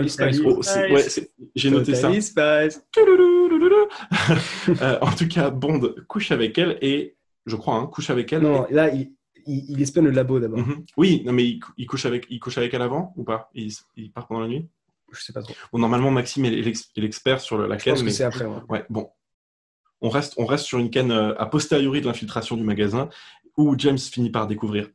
[0.45, 0.61] Oh,
[0.93, 1.07] ouais,
[1.55, 2.09] J'ai noté ça.
[4.81, 8.41] Euh, en tout cas, Bond couche avec elle et je crois, hein, couche avec elle.
[8.41, 9.13] Non, là, il,
[9.45, 10.59] il, il espionne le labo d'abord.
[10.59, 10.85] Mhm.
[10.97, 13.49] Oui, non, mais il couche avec, il couche avec elle avant ou pas?
[13.53, 14.67] Il, il part pendant la nuit?
[15.13, 15.53] Je sais pas trop.
[15.71, 17.93] Bon, normalement, Maxime est l'ex- est l'expert sur la Je canne.
[17.93, 18.45] pense que mais- c'est après.
[18.45, 18.59] ouais.
[18.69, 19.09] Ouais, bon.
[20.01, 23.09] On reste, on reste sur une canne euh, a posteriori de l'infiltration du magasin
[23.57, 24.89] où James finit par découvrir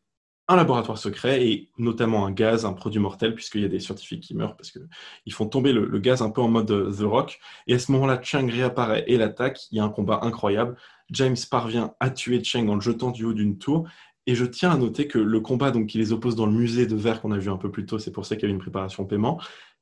[0.48, 4.22] un laboratoire secret et notamment un gaz, un produit mortel, puisqu'il y a des scientifiques
[4.22, 7.02] qui meurent parce qu'ils font tomber le, le gaz un peu en mode euh, The
[7.02, 7.38] Rock.
[7.66, 9.61] Et à ce moment-là, Chang réapparaît et l'attaque.
[9.70, 10.76] Il y a un combat incroyable.
[11.11, 13.87] James parvient à tuer Chang en le jetant du haut d'une tour.
[14.26, 16.87] Et je tiens à noter que le combat donc, qui les oppose dans le musée
[16.87, 18.52] de verre qu'on a vu un peu plus tôt, c'est pour ça qu'il y avait
[18.52, 19.40] une préparation au paiement,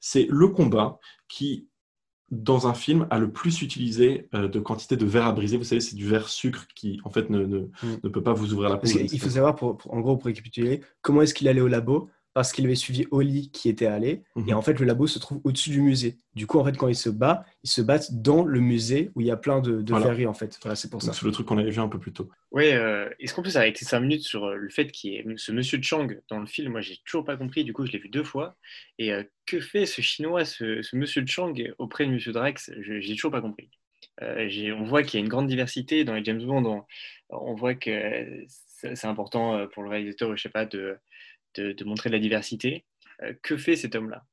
[0.08, 1.66] c'est le combat qui,
[2.30, 5.56] dans un film, a le plus utilisé euh, de quantité de verre à briser.
[5.56, 7.96] Vous savez, c'est du verre sucre qui, en fait, ne, ne, Mm.
[8.04, 8.86] ne peut pas vous ouvrir la peau.
[8.86, 12.08] Qu'il faut savoir, pour, pour- en gros, pour récapituler, comment est-ce qu'il allait au labo?
[12.36, 14.22] Parce qu'il avait suivi Oli qui était allé.
[14.34, 14.48] Mhm.
[14.50, 16.18] Et en fait, le labo se trouve au-dessus du musée.
[16.34, 19.22] Du coup, en fait, quand ils se battent, ils se battent dans le musée où
[19.22, 20.08] il y a plein de, de Voilà.
[20.08, 20.58] verreries, en fait.
[20.60, 21.14] Voilà, c'est pour ça.
[21.14, 22.28] C'est le truc qu'on avait vu un peu plus tôt.
[22.50, 25.24] Ouais, euh, est-ce qu'on peut s'arrêter 5 minutes sur euh, le fait qu'il y ait
[25.38, 26.72] ce monsieur Chang dans le film?
[26.72, 28.58] Moi, j'ai toujours pas compris, du coup, je l'ai vu deux fois.
[28.98, 32.70] Et euh, que fait ce chinois, ce, ce monsieur Chang, auprès de monsieur Drax?
[32.82, 33.70] Je J'ai toujours pas compris.
[34.20, 36.66] Euh, j'ai- on voit qu'il y a une grande diversité dans les James Bond.
[36.66, 36.84] On,
[37.30, 40.98] on voit que c'est important pour le réalisateur, je sais pas, de,
[41.60, 42.84] de, montrer de la diversité.
[43.22, 44.24] Euh, que fait cet homme-là?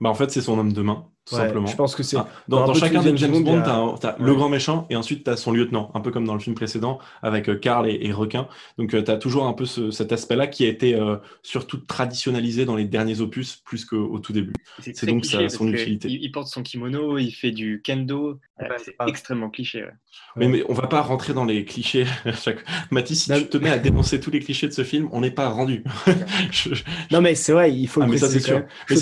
[0.00, 1.66] Bah, en fait, c'est son homme de main, tout Ouais, simplement.
[1.66, 2.16] Je pense que c'est.
[2.18, 4.26] Ah, dans, dans chacun des James Bond, Bond, il y a- t'as un- t'as Ouais.
[4.26, 6.98] le grand méchant et ensuite t'as son lieutenant, un peu comme dans le film précédent
[7.22, 8.46] avec euh, Karl et, et Requin.
[8.78, 12.64] Donc tu t'as toujours un peu ce- cet aspect-là qui a été euh, surtout traditionnalisé
[12.66, 14.52] dans les derniers opus plus qu'au tout début.
[14.80, 16.08] C'est donc cliché son utilité.
[16.08, 18.38] Il, il porte son kimono, il fait du kendo.
[18.60, 19.82] Ouais, Euh, c'est pas- extrêmement cliché.
[19.82, 19.90] ouais.
[20.36, 22.06] Mais, mais on va pas rentrer dans les clichés.
[22.90, 25.20] Mathis, si Non, tu te mets à dénoncer tous les clichés de ce film, on
[25.20, 25.82] n'est pas rendu.
[26.52, 28.62] Je- je- Non, mais c'est vrai, il faut Ah, le mais ça, sûr.
[28.90, 28.96] Mais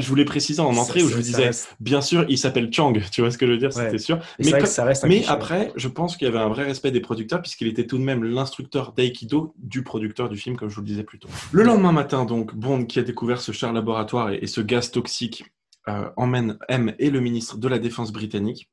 [0.00, 1.45] Je voulais préciser en entrée où je vous disais,
[1.80, 3.84] bien sûr, il s'appelle Chang, tu vois ce que je veux dire, Ouais.
[3.84, 4.16] c'était sûr.
[4.16, 5.30] Mais Mais, c'est vrai comme- que ça reste un mais cliché.
[5.30, 8.02] après, je pense qu'il y avait un vrai respect des producteurs puisqu'il était tout de
[8.04, 11.28] même l'instructeur d'aïkido du producteur du film, comme je vous le disais plus tôt.
[11.52, 14.90] Le lendemain matin, donc, Bond, qui a découvert ce cher laboratoire et, et ce gaz
[14.90, 15.44] toxique,
[15.88, 18.68] euh, emmène M et le ministre de la Défense britannique.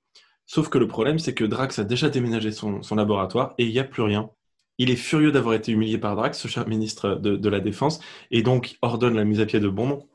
[0.45, 3.71] Sauf que le problème, c'est que Drax a déjà déménagé son, son laboratoire et il
[3.71, 4.29] n'y a plus rien.
[4.79, 7.99] Il est furieux d'avoir été humilié par Drax, ce cher ministre de, de la Défense,
[8.31, 10.07] et donc ordonne la mise à pied de Bond.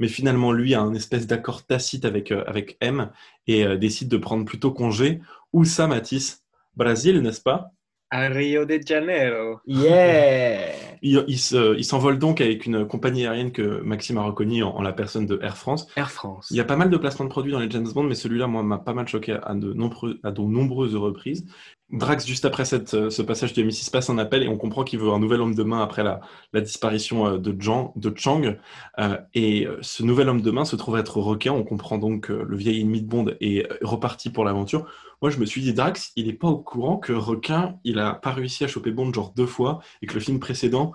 [0.00, 2.42] Mais finalement, lui a un espèce d'accord tacite avec, euh,
[2.80, 3.10] M
[3.46, 5.20] et euh, décide de prendre plutôt congé.
[5.52, 6.42] Où ça, Matisse
[6.74, 7.72] Brésil, n'est-ce pas?
[8.10, 9.60] À Rio de Janeiro.
[9.66, 14.62] Yeah Il, il se- il s'envole donc avec une compagnie aérienne que Maxime a reconnue
[14.64, 15.86] en, en la personne de Air France.
[15.96, 16.48] Air France.
[16.50, 18.48] Il y a pas mal de placements de produits dans les James Bond, mais celui-là,
[18.48, 21.46] moi, m'a pas mal choqué à de, nombreux- à de nombreuses reprises.
[21.92, 24.84] Drax, juste après cette, euh, ce passage du MI6, passe un appel et on comprend
[24.84, 26.20] qu'il veut un nouvel homme de main après la,
[26.52, 28.56] la disparition euh, de, Jean, de Chang.
[28.98, 31.52] Euh, et ce nouvel homme de main se trouve être requin.
[31.52, 34.86] On comprend donc que le vieil ennemi de Bond est reparti pour l'aventure.
[35.22, 38.14] Moi, je me suis dit, Drax, il n'est pas au courant que requin, il a
[38.14, 40.92] pas réussi à choper Bond genre deux fois et que le film précédent,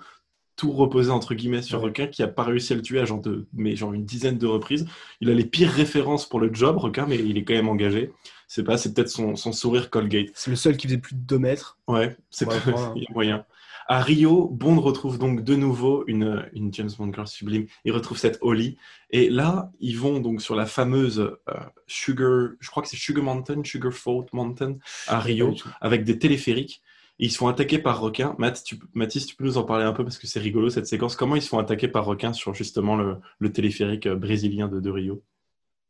[0.55, 1.85] tout reposait entre guillemets sur Ouais.
[1.85, 4.37] requin qui a pas réussi à le tuer à genre, de, mais genre une dizaine
[4.37, 4.87] de reprises.
[5.21, 8.13] Il a les pires références pour le job, requin, mais il est quand même engagé.
[8.47, 10.29] C'est pas, c'est peut-être son, son sourire Colgate.
[10.33, 11.77] C'est le seul qui faisait plus de 2 mètres.
[11.87, 12.93] Ouais, c'est Ouais, pas- voilà.
[12.95, 13.45] il y a moyen.
[13.87, 17.67] À Rio, Bond retrouve donc de nouveau une, une James Bond girl sublime.
[17.83, 18.77] Il retrouve cette Holly.
[19.11, 21.53] Et là, ils vont donc sur la fameuse euh,
[21.85, 24.77] Sugar, je crois que c'est Sugar Mountain, Sugar Fault Mountain
[25.07, 26.81] à Rio, avec des téléphériques.
[27.19, 28.35] Et ils se font attaquer par requins.
[28.65, 31.15] Tu, Mathis, tu peux nous en parler un peu parce que c'est rigolo cette séquence.
[31.15, 34.79] Comment ils se font attaquer par requins sur justement le, le téléphérique euh, brésilien de,
[34.79, 35.23] de Rio?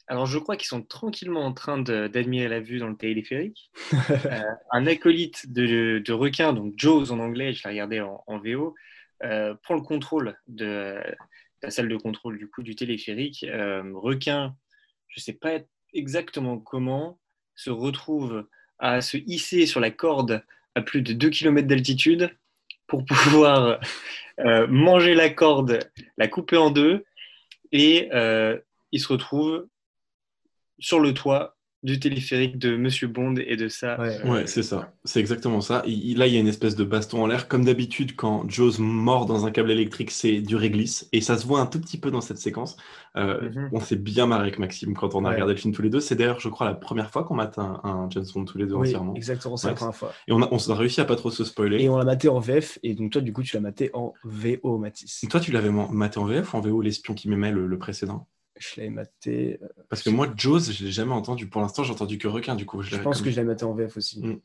[0.07, 3.71] Alors, je crois qu'ils sont tranquillement en train d'admirer la vue dans le téléphérique.
[4.25, 4.41] Euh,
[4.71, 8.75] un acolyte de, de requin, donc Jaws en anglais, je l'ai regardé en, en VO,
[9.23, 10.99] euh, prend le contrôle de
[11.61, 13.43] la salle de contrôle du coup du téléphérique.
[13.43, 14.55] Euh, requin,
[15.07, 15.59] je ne sais pas
[15.93, 17.19] exactement comment,
[17.55, 18.47] se retrouve
[18.79, 20.43] à se hisser sur la corde
[20.75, 22.35] à plus de 2 km d'altitude
[22.87, 23.79] pour pouvoir
[24.67, 25.79] manger la corde,
[26.17, 27.05] la couper en deux,
[27.71, 28.09] et
[28.91, 29.67] il se retrouve
[30.79, 31.53] sur le toit
[31.83, 33.99] du téléphérique de Monsieur Bond et de sa.
[34.01, 34.17] Ouais.
[34.25, 34.93] euh, Ouais, c'est ça.
[35.03, 35.83] C'est exactement ça.
[35.85, 37.47] Il- il- là, il y a une espèce de baston en l'air.
[37.47, 41.07] Comme d'habitude, quand Jaws mord dans un câble électrique, c'est du réglisse.
[41.11, 42.75] Et ça se voit un tout petit peu dans cette séquence.
[43.17, 43.69] Euh, Mhm.
[43.71, 45.35] On s'est bien marré avec Maxime quand on a Ouais.
[45.35, 45.99] regardé le film tous les deux.
[45.99, 48.65] C'est d'ailleurs, je crois, la première fois qu'on mate un, un James Bond tous les
[48.65, 49.13] deux Oui, entièrement.
[49.13, 50.11] exactement, c'est la première fois.
[50.27, 51.83] Et on a, on a réussi à pas trop se spoiler.
[51.83, 54.11] Et on l'a maté en VF, et donc toi, du coup, tu l'as maté en
[54.23, 55.23] VO, Mathis.
[55.29, 57.77] Toi, tu l'avais ma- maté en VF ou en VO, l'espion qui m'aimait le, le
[57.77, 58.27] précédent?
[58.57, 59.59] Je l'avais maté.
[59.61, 61.47] euh, Parce que moi, Jaws, je l'ai jamais entendu.
[61.49, 62.55] Pour l'instant, j'ai entendu que requin.
[62.55, 64.21] Du coup, je, Je l'ai pense que je l'avais maté en VF aussi.
[64.25, 64.39] Mm.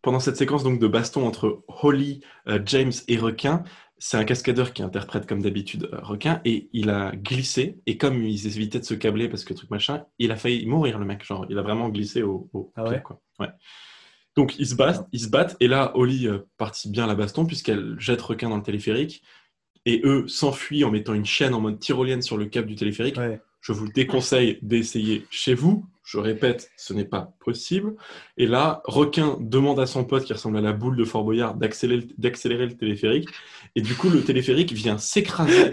[0.00, 3.64] Pendant cette séquence donc de baston entre Holly, euh, James et Requin,
[3.98, 8.22] c'est un cascadeur qui interprète comme d'habitude euh, Requin et il a glissé et comme
[8.22, 11.24] ils évitaient de se câbler parce que truc machin, il a failli mourir le mec,
[11.24, 13.20] genre il a vraiment glissé au, au Ah pied, ouais quoi.
[13.40, 13.48] Ouais.
[14.36, 17.44] Donc ils se battent, ils se battent et là Holly euh, partit bien la baston
[17.44, 19.24] puisqu'elle jette Requin dans le téléphérique
[19.84, 23.16] et eux s'enfuient en mettant une chaîne en mode tyrolienne sur le câble du téléphérique.
[23.16, 23.40] Ouais.
[23.60, 25.84] Je vous déconseille d'essayer chez vous.
[26.04, 27.94] Je répète, ce n'est pas possible.
[28.38, 31.54] Et là, Requin demande à son pote qui ressemble à la boule de Fort Boyard
[31.54, 33.28] d'accélérer, le téléphérique.
[33.76, 35.72] Et du coup, le téléphérique vient s'écraser.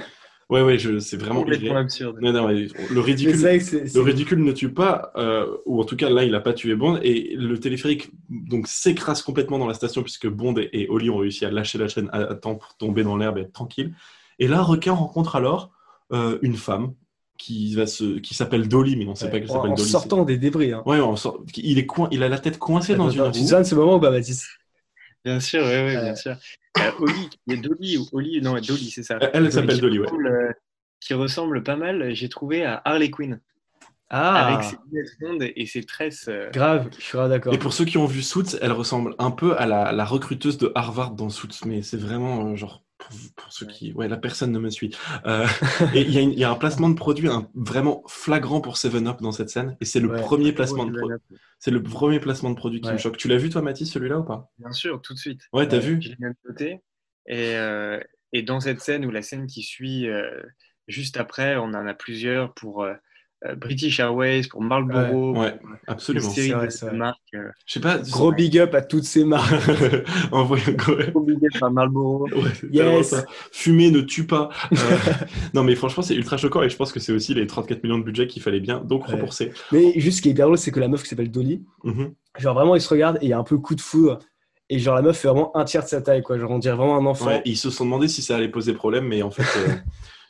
[0.49, 2.17] Ouais, ouais, je, c'est vraiment complètement absurde.
[2.21, 3.35] Non, non, mais le ridicule.
[3.35, 6.53] vrai Le ridicule ne tue pas, euh, ou en tout cas là il n'a pas
[6.53, 10.87] tué Bond, et le téléphérique donc s'écrase complètement dans la station puisque Bond et, et
[10.87, 13.41] Holly ont réussi à lâcher la chaîne à, à temps pour tomber dans l'herbe et
[13.41, 13.95] être tranquille.
[14.37, 15.71] Et là, Requin rencontre alors
[16.13, 16.93] euh, une femme
[17.37, 19.71] qui, va se, qui s'appelle Dolly, mais on ne sait ouais, pas qu'elle en, s'appelle
[19.71, 19.89] en Dolly.
[19.89, 20.71] sortant des débris.
[20.73, 20.81] Hein.
[20.85, 22.07] c'est- Ouais, on sort- il, est coin...
[22.11, 23.43] il a la tête coincée dans une Attends, tu te roue.
[23.47, 24.47] souviens de ce moment ou pas, Mathis
[25.23, 26.01] Bien sûr, oui, oui, Euh.
[26.03, 26.35] bien sûr.
[26.79, 29.17] Euh, Oli, il y a Dolly ou Oli, non, Dolly, c'est ça.
[29.21, 30.05] Elle, elle s'appelle Dolly, ouais.
[30.05, 30.51] ressemble, euh,
[30.99, 33.39] Qui ressemble pas mal, j'ai trouvé à Harley Quinn,
[34.09, 36.27] Ah, avec ses lunettes rondes et ses tresses.
[36.29, 37.53] euh, grave, je suis d'accord.
[37.53, 40.57] Et pour ceux qui ont vu Suits, elle ressemble un peu à la, la recruteuse
[40.59, 44.17] de Harvard dans Suits, mais c'est vraiment euh, genre pour, pour ceux qui, ouais, la
[44.17, 44.95] personne ne me suit.
[45.25, 45.45] Euh,
[45.95, 49.21] et il y, a y un placement de produit un- vraiment flagrant pour Seven Up
[49.21, 50.21] dans cette scène, et c'est le Ouais.
[50.21, 50.99] premier placement de.
[51.59, 52.93] C'est le premier placement de produit qui Ouais.
[52.93, 53.17] me choque.
[53.17, 54.51] Tu l'as vu toi, Mathis, celui-là ou pas?
[54.59, 55.41] Bien sûr, tout de suite.
[55.53, 56.81] Ouais, t'as vu Je l'ai même noté.
[57.27, 57.99] Et, euh,
[58.33, 60.43] et dans cette scène ou la scène qui suit euh,
[60.87, 62.83] juste après, on en a plusieurs pour
[63.57, 66.25] British Airways, pour Marlboro, Ouais, pour absolument.
[66.27, 66.93] une série vrai, de- vrai.
[66.97, 67.19] marques.
[67.35, 67.99] euh, Je sais pas.
[67.99, 69.53] Gros big up à toutes ces marques.
[70.31, 70.63] Envoyez
[71.13, 72.27] obligé par Marlboro.
[72.29, 72.73] Ouais, c'est Yes.
[72.73, 73.25] tellement ça.
[73.51, 74.49] Fumer ne tue pas.
[74.71, 74.75] Euh,
[75.53, 77.99] non, mais franchement, c'est ultra choquant et je pense que c'est aussi les 34 millions
[77.99, 79.13] de budget qu'il fallait bien donc Ouais.
[79.13, 79.51] rembourser.
[79.71, 82.13] Mais juste ce qui est hyper drôle, c'est que la meuf qui s'appelle Dolly, Mhm.
[82.39, 84.19] genre vraiment, ils se regardent et il y a un peu coup de foudre.
[84.69, 86.39] Et genre, la meuf fait vraiment un tiers de sa taille, quoi.
[86.39, 87.27] Genre, on dirait vraiment un enfant.
[87.27, 89.67] Ouais, ils se sont demandé si ça allait poser problème, mais en fait, euh,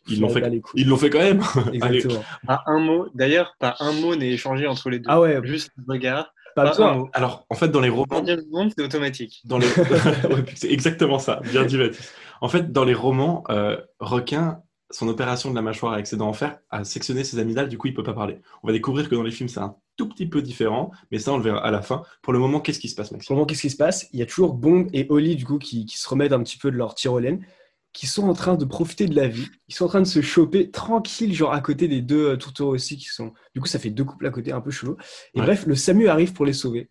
[0.07, 0.61] ils l'ont fait.
[0.75, 1.41] Ils l'ont fait quand même.
[1.73, 2.23] Exactement.
[2.45, 5.09] Pas un mot, d'ailleurs, pas un mot n'est échangé entre les deux.
[5.09, 5.39] Ah ouais.
[5.43, 6.33] Juste un regard.
[6.55, 7.09] Pas Pas un mot.
[7.13, 9.41] Alors, en fait, dans les Pour romans, c'est automatique.
[9.45, 9.67] dans les...
[10.29, 11.41] Ouais, c'est exactement ça.
[11.51, 12.13] Bien dit, Baptiste.
[12.41, 16.29] En fait, dans les romans, euh, requin, son opération de la mâchoire avec ses dents
[16.29, 18.39] en fer a sectionné ses amygdales, du coup, il peut pas parler.
[18.63, 21.33] On va découvrir que dans les films, c'est un tout petit peu différent, mais ça,
[21.33, 22.03] on le verra à la fin.
[22.21, 23.35] Pour le moment, qu'est-ce qui se passe, Maxime?
[23.35, 24.07] Comment qu'est-ce qui se passe?
[24.13, 26.57] Il y a toujours Bond et Holly, du coup, qui, qui se remettent un petit
[26.57, 27.45] peu de leur tyrolienne,
[27.95, 29.47] qui sont en train de profiter de la vie.
[29.69, 32.73] Ils sont en train de se choper tranquille, genre à côté des deux euh, tourtereaux
[32.73, 33.31] aussi, qui sont.
[33.55, 34.97] Du coup, ça fait deux couples à côté, un peu chelou.
[35.33, 35.45] Et Ouais.
[35.45, 36.89] bref, le SAMU arrive pour les sauver.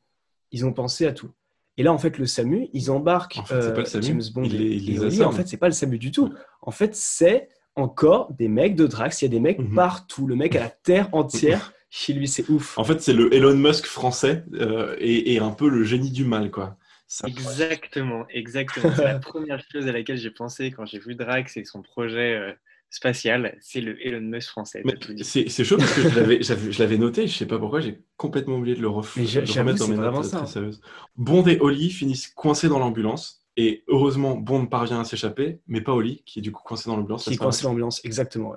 [0.50, 1.28] Ils ont pensé à tout.
[1.76, 4.22] Et là, en fait, le SAMU, ils embarquent En fait, euh, pas le SAMU, James
[4.34, 5.22] Bond il et, les- il et les.
[5.24, 6.32] En fait, c'est pas le SAMU du tout.
[6.62, 9.20] En fait, c'est encore des mecs de Drax.
[9.20, 9.74] Il y a des mecs Mhm.
[9.74, 10.26] partout.
[10.26, 12.78] Le mec a la terre entière chez lui, c'est ouf.
[12.78, 16.24] En fait, c'est le Elon Musk français euh, et, et un peu le génie du
[16.24, 16.76] mal, quoi.
[17.07, 18.92] Ça- Exactement, exactement.
[18.96, 22.34] C'est la première chose à laquelle j'ai pensé quand j'ai vu Drax et son projet
[22.34, 22.52] euh,
[22.90, 23.57] spatial.
[23.61, 24.82] C'est le Elon Musk français.
[25.22, 28.80] C'est chaud parce que je l'avais- noté, je sais pas pourquoi, j'ai complètement oublié de
[28.80, 30.38] le, ref- Mais le remettre dans c'est mes vraiment notes ça.
[30.38, 30.80] très sérieuses.
[31.16, 33.40] Bond et Holly finissent coincés dans l'ambulance.
[33.57, 36.96] Et heureusement, Bond parvient à s'échapper, mais pas Holly, qui est du coup coincé dans
[36.96, 37.22] l'ambulance.
[37.24, 38.50] qui n'est-ce pas, coince l'ambulance, exactement.
[38.50, 38.57] ouais.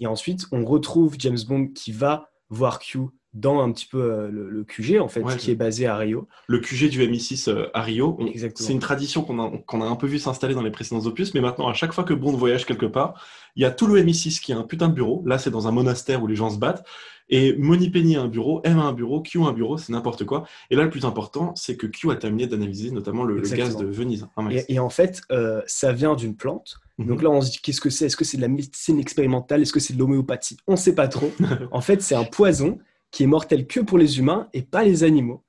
[0.00, 2.98] Et ensuite, on retrouve James Bond qui va voir Q
[3.34, 5.96] dans un petit peu euh, le, le QG, en fait, Ouais, qui est basé à
[5.96, 6.28] Rio.
[6.48, 8.66] Le QG du MI6 euh, à Rio, Exactement.
[8.66, 11.32] c'est une tradition qu'on a, qu'on a un peu vu s'installer dans les précédents opus,
[11.34, 13.24] mais maintenant, à chaque fois que Bond voyage quelque part,
[13.56, 15.22] il y a tout le MI6 qui a un putain de bureau.
[15.26, 16.84] Là, c'est dans un monastère où les gens se battent.
[17.28, 19.92] Et Moni Penny a un bureau, M a un bureau, Q a un bureau, c'est
[19.92, 20.44] n'importe quoi.
[20.70, 23.76] Et là, le plus important, c'est que Q a terminé d'analyser notamment le, le gaz
[23.76, 24.26] de Venise.
[24.36, 26.80] hein, et en fait, euh, ça vient d'une plante.
[26.98, 27.06] Mhm.
[27.06, 28.06] Donc là, on se dit qu'est-ce que c'est?
[28.06, 29.62] Est-ce que c'est de la médecine expérimentale?
[29.62, 30.58] Est-ce que c'est de l'homéopathie?
[30.66, 31.32] On ne sait pas trop.
[31.70, 32.78] en fait, c'est un poison
[33.12, 35.44] qui est mortel que pour les humains et pas les animaux.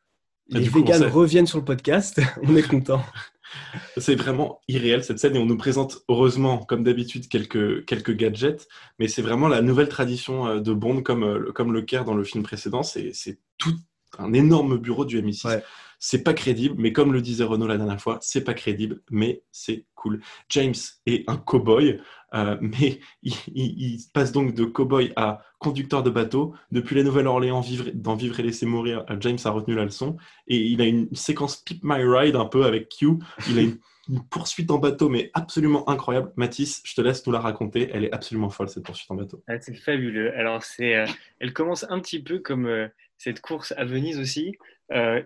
[0.54, 1.08] Et Les sait.
[1.08, 3.02] reviennent sur le podcast, on est content.
[3.98, 8.68] C'est vraiment irréel cette scène et on nous présente heureusement, comme d'habitude, quelques, quelques gadgets,
[8.98, 12.16] mais c'est vraiment la nouvelle tradition euh, de Bond comme, euh, comme le Caire dans
[12.16, 12.82] le film précédent.
[12.82, 13.76] C'est c'est tout
[14.18, 15.48] un énorme bureau du MI6.
[15.48, 15.64] Ouais.
[16.00, 19.44] C'est pas crédible, mais comme le disait Renaud la dernière fois, c'est pas crédible, mais
[19.52, 20.20] c'est cool.
[20.50, 20.74] James
[21.06, 22.02] est un cow-boy,
[22.34, 26.54] euh, mais il, il- il passe donc de cow-boy à conducteur de bateau.
[26.72, 30.18] Depuis la Nouvelle-Orléans, vivre, dans Vivre et laisser mourir, euh, James a retenu la leçon.
[30.48, 33.08] Et il a une séquence Pip My Ride un peu avec Q.
[33.50, 33.78] Il a une,
[34.10, 36.32] une poursuite en bateau, mais absolument incroyable.
[36.36, 37.90] Mathis, je te laisse nous la raconter.
[37.94, 39.42] Elle est absolument folle, cette poursuite en bateau.
[39.48, 40.34] Ah, c'est fabuleux.
[40.38, 41.06] Alors, c'est, euh,
[41.40, 44.58] elle commence un petit peu comme euh, cette course à Venise aussi.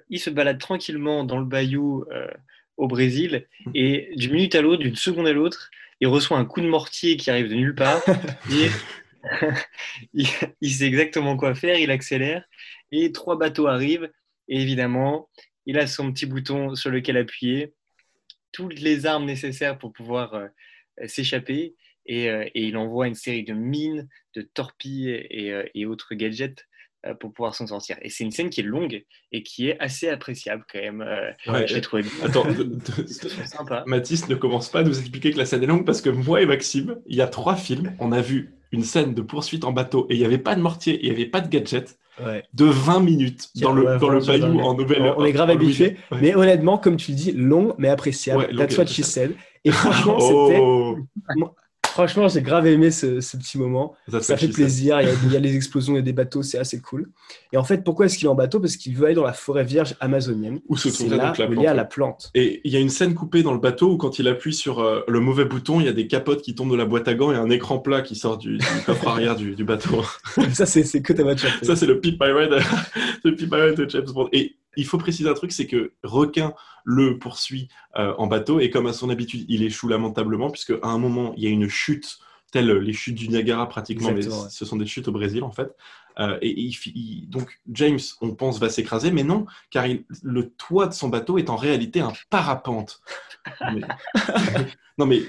[0.10, 2.06] Il se balade tranquillement dans le bayou
[2.78, 6.62] au Brésil et d'une minute à l'autre, d'une seconde à l'autre, il reçoit un coup
[6.62, 8.02] de mortier qui arrive de nulle part.
[8.52, 8.70] et
[10.14, 10.28] il,
[10.62, 12.44] il sait exactement quoi faire, il accélère
[12.92, 14.12] et trois bateaux arrivent.
[14.48, 15.30] Et évidemment,
[15.66, 17.74] il a son petit bouton sur lequel appuyer,
[18.52, 20.48] toutes les armes nécessaires pour pouvoir euh,
[21.06, 21.76] s'échapper.
[22.06, 26.16] Et, euh, et il envoie une série de mines, de torpilles et, euh, et autres
[26.16, 26.67] gadgets
[27.20, 27.96] pour pouvoir s'en sortir.
[28.02, 31.02] Et c'est une scène qui est longue et qui est assez appréciable quand même.
[31.02, 31.68] Euh, Ouais.
[31.68, 32.12] J'ai trouvé bien.
[32.24, 32.80] Attends, de-
[33.46, 33.84] sympa.
[33.88, 36.42] Mathis ne commence pas à nous expliquer que la scène est longue parce que moi
[36.42, 39.72] et Maxime, il y a trois films, on a vu une scène de poursuite en
[39.72, 41.98] bateau et il n'y avait pas de mortier et il n'y avait pas de gadget
[42.20, 42.44] Ouais.
[42.56, 45.98] de 20 minutes dans le, Ouais, dans le bayou en nouvelle On est grave habitué,
[46.12, 46.18] Ouais.
[46.20, 48.40] mais honnêtement, comme tu le dis, long mais appréciable.
[48.42, 49.36] Ouais, long That's what she said.
[49.64, 50.60] Et franchement, c'était.
[51.98, 53.96] Franchement, j'ai grave aimé ce, ce petit moment.
[54.22, 55.02] Ça fait plaisir.
[55.02, 56.80] Il y, a, il y a les explosions, il y a des bateaux, c'est assez
[56.80, 57.10] cool.
[57.52, 58.60] Et en fait, pourquoi est-ce qu'il est en bateau?
[58.60, 60.60] Parce qu'il veut aller dans la forêt vierge amazonienne.
[60.70, 61.76] Où se donc la où il y a plante.
[61.76, 62.32] la plante.
[62.36, 64.80] Et il y a une scène coupée dans le bateau où quand il appuie sur
[64.80, 67.16] euh, le mauvais bouton, il y a des capotes qui tombent de la boîte à
[67.16, 70.04] gants et un écran plat qui sort du, du coffre arrière du, du bateau.
[70.54, 71.50] ça, c'est c'est que ta voiture.
[71.64, 72.60] Ça, c'est le Pip My Ride,
[73.24, 74.30] le Pip My Ride de James Bond.
[74.34, 76.54] Et il faut préciser un truc, c'est que Requin
[76.86, 77.68] le poursuit
[77.98, 81.34] euh, en bateau et comme à son habitude, il échoue lamentablement puisque à un moment,
[81.36, 82.20] il y a une chute,
[82.52, 84.50] telle les chutes du Niagara pratiquement, Exactement, mais ouais.
[84.52, 85.76] ce sont des chutes au Brésil en fait.
[86.20, 90.88] Euh, et il- donc James, on pense, va s'écraser, mais non, car il- le toit
[90.88, 93.02] de son bateau est en réalité un parapente.
[93.74, 93.82] Mais-
[94.98, 95.22] non mais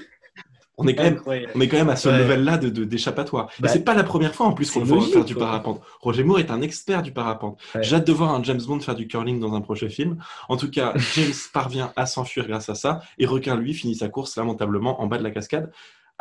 [0.79, 1.51] on est quand même Incroyable.
[1.55, 2.17] on est quand même à ce Ouais.
[2.17, 3.49] level-là de, de- d'échappatoire.
[3.59, 5.81] Bah, et c'est pas la première fois en plus qu'on le voit faire du parapente.
[6.01, 7.59] Roger Moore est un expert du parapente.
[7.75, 7.83] Ouais.
[7.83, 10.17] J'ai hâte de voir un James Bond faire du curling dans un prochain film.
[10.47, 14.09] En tout cas, James parvient à s'enfuir grâce à ça et Requin, lui, finit sa
[14.09, 15.71] course lamentablement en bas de la cascade.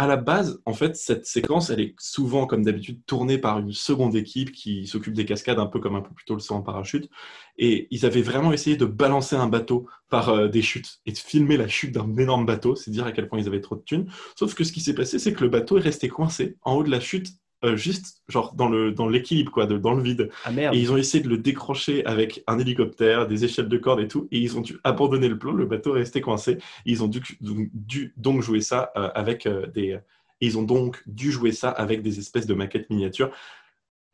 [0.00, 3.72] À la base, en fait, cette séquence, elle est souvent, comme d'habitude, tournée par une
[3.72, 6.54] seconde équipe qui s'occupe des cascades, un peu comme un peu plus tôt le saut
[6.54, 7.10] en parachute.
[7.58, 11.18] Et ils avaient vraiment essayé de balancer un bateau par euh, des chutes et de
[11.18, 12.76] filmer la chute d'un énorme bateau.
[12.76, 14.08] C'est dire à quel point ils avaient trop de thunes.
[14.36, 16.84] Sauf que ce qui s'est passé, c'est que le bateau est resté coincé en haut
[16.84, 17.30] de la chute,
[17.64, 20.30] euh, juste genre dans le dans l'équilibre, quoi, de- dans le vide.
[20.44, 20.74] Ah merde.
[20.74, 24.08] Et ils ont essayé de le décrocher avec un hélicoptère, des échelles de corde et
[24.08, 25.52] tout, et ils ont dû abandonner le plan.
[25.52, 26.58] Le bateau est resté coincé.
[26.86, 29.98] Ils ont dû, donc, dû donc jouer ça euh, avec euh, des.
[30.40, 33.30] ils ont donc dû jouer ça avec des espèces de maquettes miniatures.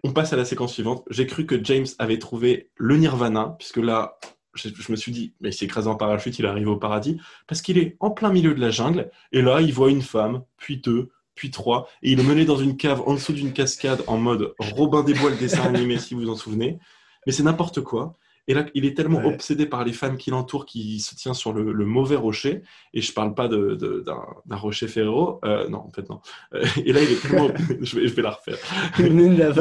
[0.02, 1.02] On passe à la séquence suivante.
[1.10, 4.18] J'ai cru que James avait trouvé le Nirvana, puisque là,
[4.54, 7.18] je, je me suis dit, mais il s'est écrasé en parachute, il arrive au paradis,
[7.46, 10.42] parce qu'il est en plein milieu de la jungle, et là, il voit une femme,
[10.58, 14.02] puis deux, puis trois, et il est mené dans une cave en dessous d'une cascade
[14.06, 16.78] en mode Robin des Bois, le dessin animé, si vous vous en souvenez.
[17.26, 18.16] Mais c'est n'importe quoi.
[18.46, 19.32] Et là, il est tellement Ouais.
[19.34, 22.60] obsédé par les femmes qui l'entourent qu'il se tient sur le, le mauvais rocher.
[22.92, 25.40] Et je parle pas de- de- d'un rocher Ferrero.
[25.46, 26.20] Euh, non, en fait, non.
[26.52, 27.48] Euh, et là, il est tellement.
[27.80, 28.58] je, vais, je vais la refaire.
[28.98, 29.18] Il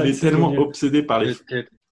[0.09, 1.33] est tellement obsédé par les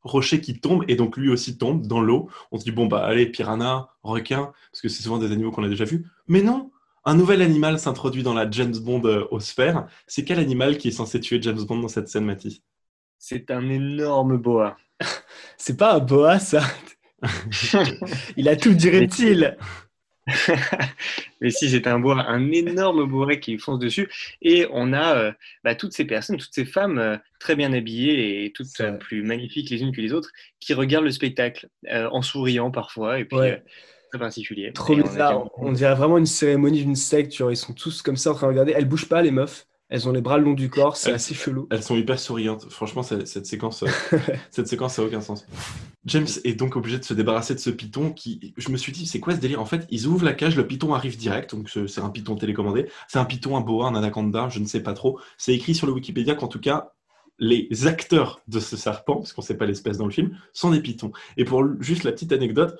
[0.03, 2.27] rochers qui tombent et donc lui aussi tombe dans l'eau.
[2.51, 5.63] On se dit, bon, bah, allez, piranha, requin, parce que c'est souvent des animaux qu'on
[5.63, 6.05] a déjà vus.
[6.27, 6.71] Mais non!
[7.03, 9.87] Un nouvel animal s'introduit dans la James Bond euh, aux sphères.
[10.07, 12.61] C'est quel animal qui est censé tuer James Bond dans cette scène, Mathis?
[13.17, 14.77] C'est un énorme boa.
[15.57, 16.61] C'est pas un boa, ça.
[18.37, 19.57] Il a tout dit reptile.
[21.41, 24.09] Mais si, c'est un boa, un énorme boa qui fonce dessus.
[24.41, 25.31] Et on a euh,
[25.63, 29.23] bah, toutes ces personnes, toutes ces femmes euh, très bien habillées et toutes euh, plus
[29.23, 33.25] magnifiques les unes que les autres, qui regardent le spectacle euh, en souriant parfois, et
[33.25, 33.63] puis Ouais.
[34.11, 34.73] Très particulier.
[34.73, 35.49] Trop on a bizarre.
[35.57, 35.71] On Bond.
[35.71, 37.33] dirait vraiment une cérémonie d'une secte.
[37.33, 38.73] Genre, ils sont tous comme ça en train de regarder.
[38.75, 39.67] Elles bougent pas, les meufs.
[39.89, 40.95] Elles ont les bras le long du corps.
[40.95, 41.67] C'est assez chelou.
[41.69, 42.65] Elles sont hyper souriantes.
[42.69, 44.17] Franchement, cette séquence, euh,
[44.49, 45.45] cette séquence, ça n'a aucun sens.
[46.05, 49.05] James est donc obligé de se débarrasser de ce python qui, je me suis dit,
[49.05, 49.59] c'est quoi ce délire?
[49.59, 52.87] En fait, ils ouvrent la cage, le python arrive direct, donc c'est un python télécommandé.
[53.09, 55.19] C'est un python, un boa, un anaconda, je ne sais pas trop.
[55.37, 56.93] C'est écrit sur le Wikipédia qu'en tout cas,
[57.37, 60.71] les acteurs de ce serpent, parce qu'on ne sait pas l'espèce dans le film, sont
[60.71, 61.11] des pythons.
[61.35, 62.79] Et pour juste la petite anecdote,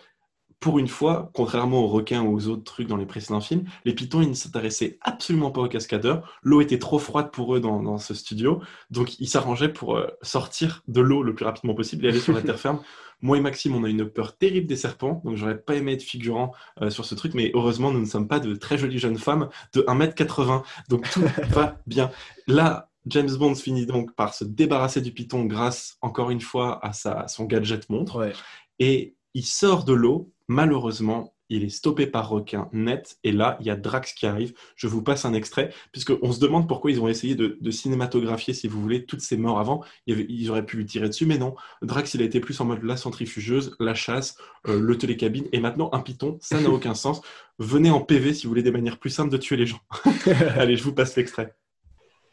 [0.62, 3.93] pour une fois, contrairement aux requins ou aux autres trucs dans les précédents films, les
[3.93, 6.39] pitons, ils ne s'intéressaient absolument pas aux cascadeurs.
[6.43, 10.07] L'eau était trop froide pour eux dans, dans ce studio, donc ils s'arrangeaient pour euh,
[10.22, 12.80] sortir de l'eau le plus rapidement possible et aller sur la terre ferme.
[13.24, 16.03] Moi et Maxime, on a une peur terrible des serpents, donc j'aurais pas aimé être
[16.03, 19.18] figurant euh, sur ce truc, mais heureusement, nous ne sommes pas de très jolies jeunes
[19.18, 22.12] femmes de 1m80, donc tout va bien.
[22.45, 26.93] Là, James Bond finit donc par se débarrasser du python grâce, encore une fois, à,
[26.93, 28.20] sa, à son gadget montre.
[28.20, 28.34] Ouais.
[28.78, 30.32] Et il sort de l'eau.
[30.52, 33.18] Malheureusement, il est stoppé par requin net.
[33.24, 34.54] Et là, il y a Drax qui arrive.
[34.76, 38.54] Je vous passe un extrait, puisqu'on se demande pourquoi ils ont essayé de, de cinématographier,
[38.54, 39.82] si vous voulez, toutes ces morts avant.
[40.08, 41.56] Ils auraient pu lui tirer dessus, mais non.
[41.82, 44.36] Drax, il a été plus en mode la centrifugeuse, la chasse,
[44.68, 45.47] euh, le télécabine.
[45.54, 47.22] Et maintenant, un python, ça n'a aucun sens.
[47.58, 49.80] Venez en PV si vous voulez des manières plus simples de tuer les gens.
[50.58, 51.56] Allez, je vous passe l'extrait.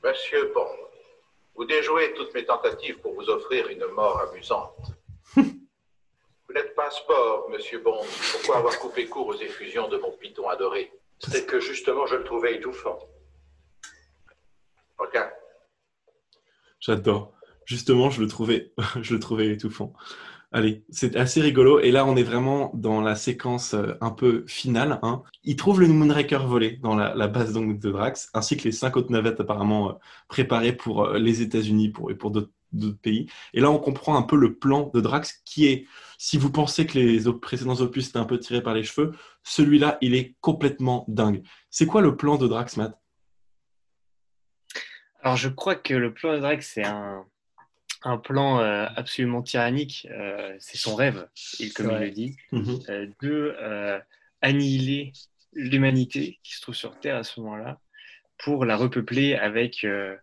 [0.03, 0.66] Monsieur Bond,
[1.55, 4.97] vous déjouez toutes mes tentatives pour vous offrir une mort amusante.
[6.49, 8.05] Vous n'êtes pas sport, monsieur Bond.
[8.32, 10.90] Pourquoi avoir coupé court aux effusions de mon python adoré?
[11.18, 12.99] C'est que justement, je le trouvais étouffant.
[14.96, 15.32] Regarde,
[16.80, 17.32] J'adore.
[17.64, 18.72] Justement, je le trouvais,
[19.03, 19.92] je le trouvais étouffant.
[20.51, 21.80] Allez, c'est assez rigolo.
[21.80, 24.99] Et là, on est vraiment dans la séquence euh, un peu finale.
[25.03, 25.22] Hein.
[25.44, 29.12] Il trouve le Moonraker volé dans la, base de Drax, ainsi que les cinq autres
[29.12, 29.92] navettes apparemment euh,
[30.28, 32.51] préparées pour euh, les États-Unis et pour d'autres
[33.03, 33.28] pays.
[33.53, 35.86] Et là, on comprend un peu le plan de Drax qui est,
[36.19, 39.12] si vous pensez que les précédents opus étaient un peu tirés par les cheveux,
[39.45, 41.43] celui-là, il est complètement dingue.
[41.71, 42.99] C'est quoi le plan de Drax, Matt?
[45.23, 47.25] Alors, je crois que le plan de Drax, c'est un,
[48.03, 50.07] un plan euh, absolument tyrannique.
[50.11, 51.29] Euh, c'est son rêve,
[51.61, 52.79] il, comme il le dit, Mhm.
[52.89, 53.99] euh, de euh,
[54.43, 55.12] annihiler
[55.53, 57.81] l'humanité qui se trouve sur Terre à ce moment-là
[58.39, 60.16] pour la repeupler avec euh,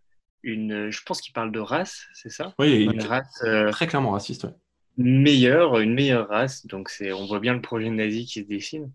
[0.44, 0.90] une.
[0.92, 2.54] Je pense qu'il parle de race, c'est ça?
[2.60, 4.44] Oui, il Une est race euh, très clairement raciste.
[4.46, 4.54] ouais.
[4.98, 6.66] Meilleure, une meilleure race.
[6.66, 8.92] Donc, c'est, on voit bien le projet nazi qui se dessine,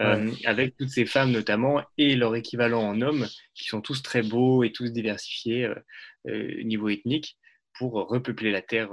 [0.00, 4.22] euh, avec toutes ces femmes notamment et leur équivalent en hommes, qui sont tous très
[4.22, 5.74] beaux et tous diversifiés euh,
[6.28, 7.38] euh, niveau ethnique,
[7.78, 8.90] pour repeupler la Terre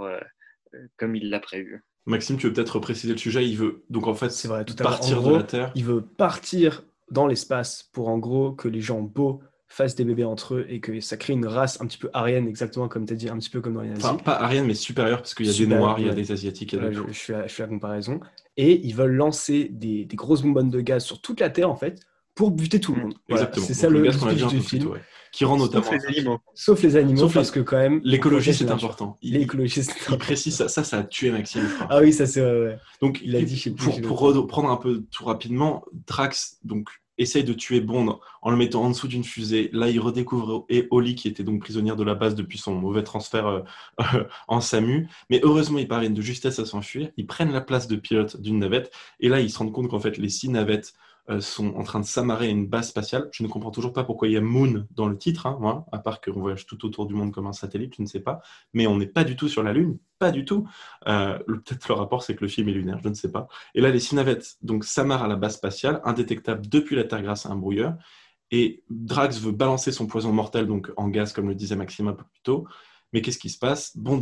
[0.98, 1.84] comme il l'a prévu.
[2.08, 3.48] Maxime, tu veux peut-être préciser le sujet?
[3.48, 5.72] Il veut donc en fait C'est vrai, tout partir En de la Terre.
[5.76, 10.26] Il veut partir dans l'espace pour en gros que les gens beaux fassent des bébés
[10.26, 13.14] entre eux et que ça crée une race un petit peu arienne, exactement comme tu
[13.14, 14.04] as dit, un petit peu comme dans les nazis.
[14.06, 16.32] Enfin, pas Ariane, mais supérieure, parce qu'il y a des Noirs, il y a des
[16.32, 18.20] Asiatiques, il y a Ouais, des je, je suis à, je suis à comparaison.
[18.58, 21.78] Et ils veulent lancer des, des grosses bonbonnes de gaz sur toute la Terre, en
[21.78, 22.02] fait,
[22.36, 23.14] pour buter tout le monde.
[23.30, 23.66] Voilà, Exactement.
[23.66, 24.88] c'est ça le, gaz du film.
[24.92, 25.00] ouais.
[25.32, 25.86] Qui rend notamment.
[25.86, 26.40] Sauf les animaux.
[26.54, 28.02] Sauf les animaux, Sauf parce que quand même.
[28.04, 29.18] L'écologie, c'est important.
[29.22, 30.18] Il, L'écologie, c'est il important.
[30.18, 31.64] précise ça, ça, ça a tué Maxime.
[31.90, 32.60] Ah oui, ça c'est vrai.
[32.60, 32.78] ouais.
[33.02, 36.90] Donc, il a dit, pour, pour reprendre un peu tout rapidement, Drax donc,
[37.22, 39.70] essaye de tuer Bond en le mettant en dessous d'une fusée.
[39.74, 43.04] Là, il redécouvre et Holly, qui était donc prisonnière de la base depuis son mauvais
[43.04, 43.64] transfert euh,
[44.48, 45.08] en SAMU.
[45.30, 47.10] Mais heureusement, ils parviennent de justesse à s'enfuir.
[47.18, 48.92] Ils prennent la place de pilote d'une navette.
[49.20, 50.98] Et là, ils se rendent compte qu'en fait, les six navettes euh,
[51.40, 53.30] sont en train de s'amarrer à une base spatiale.
[53.32, 56.00] Je ne comprends toujours pas pourquoi il y a Moon dans le titre, hein, à
[56.00, 58.42] part qu'on voyage tout autour du monde comme un satellite, je ne sais pas.
[58.74, 60.68] Mais on n'est pas du tout sur la Lune, pas du tout.
[61.08, 63.48] Euh, Peut-être le rapport, c'est que le film est lunaire, je ne sais pas.
[63.76, 64.16] Et là, les six
[64.82, 67.96] s'amarrent à la base spatiale, indétectables depuis la Terre grâce à un brouilleur.
[68.52, 72.42] Et Drax veut balancer son poison mortel donc en gaz, comme le disait peu plus
[72.44, 72.68] tôt.
[73.14, 73.96] Mais qu'est-ce qui se passe?
[73.98, 74.20] Bond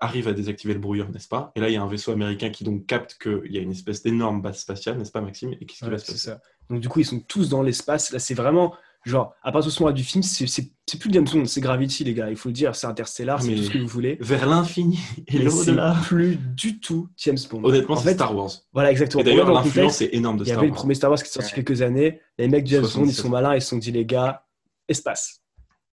[0.00, 1.52] arrivent à désactiver le brouilleur, n'est-ce pas?
[1.56, 3.70] Et là, il y a un vaisseau américain qui donc capte qu'il y a une
[3.72, 5.52] espèce d'énorme base spatiale, n'est-ce pas, Maxime?
[5.60, 6.18] Et qu'est-ce qui Ouais, va se passer?
[6.18, 6.40] ça.
[6.70, 8.10] Donc du coup, ils sont tous dans l'espace.
[8.12, 8.74] Là, c'est vraiment
[9.04, 12.12] genre à partir de ce moment-là du film, c'est plus James Bond, c'est Gravity, les
[12.12, 12.28] gars.
[12.28, 14.18] Il faut le dire, c'est Interstellar, Ah, c'est tout ce que vous voulez.
[14.20, 15.94] Vers l'infini et l'au-delà.
[16.02, 17.62] plus du tout James Bond.
[17.62, 18.50] Honnêtement, En c'est Star Wars.
[18.72, 19.20] Voilà, exactement.
[19.20, 20.80] Et d'ailleurs, l'influence est énorme de Il y Star avait le Wars.
[20.80, 21.62] premier Star Wars qui est sorti Ouais.
[21.62, 22.20] quelques années.
[22.36, 23.22] Les mecs de James Bond, ils 77.
[23.22, 24.44] sont malins, ils se sont dit, les gars,
[24.88, 25.40] espace.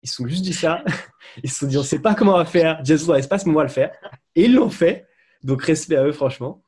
[0.04, 0.84] Ils se sont juste dit ça.
[1.44, 3.46] Ils se sont dit, on sait pas comment on va faire James Bond dans l'espace,
[3.46, 3.92] mais on va le faire.
[4.36, 5.08] Et ils l'ont fait.
[5.44, 6.64] Donc, respect à eux, franchement.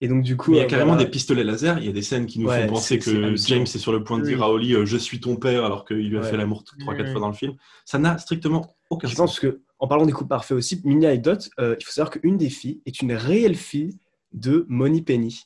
[0.00, 0.52] Et donc, du coup.
[0.52, 1.04] Mais il y a euh, carrément voilà.
[1.04, 1.78] des pistolets laser.
[1.78, 3.34] Il y a des scènes qui nous Ouais, font penser que.
[3.36, 4.28] James est sur le point de Oui.
[4.30, 6.30] dire à Holly euh, Je suis ton père, alors qu'il lui a Ouais.
[6.30, 7.12] fait l'amour 3-4 Mhm.
[7.12, 7.54] fois dans le film.
[7.84, 9.18] Ça n'a strictement aucun Je sens.
[9.32, 12.36] pense que, en parlant des couples parfaits aussi, mini anecdote, euh, il faut savoir qu'une
[12.36, 13.98] des filles est une réelle fille
[14.32, 15.42] de Moni Penny,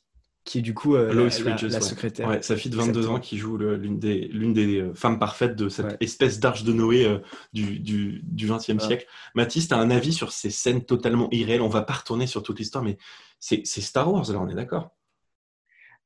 [0.51, 1.81] qui est du coup euh, Lois la, la- Bridges, la ouais.
[1.81, 2.29] secrétaire.
[2.29, 3.17] Ouais, sa fille de 22 Exactement.
[3.17, 5.97] ans qui joue l'une des, l'une des euh, femmes parfaites de cette Ouais.
[6.01, 7.19] espèce d'arche de Noé euh,
[7.53, 8.87] du, du, du 20e Ouais.
[8.87, 9.07] siècle.
[9.37, 11.63] Mathis, tu as un avis sur ces scènes totalement irréelles?
[11.63, 12.99] On va pas retourner sur toute l'histoire, mais
[13.39, 14.91] c'est c'est Star Wars, là, on est d'accord?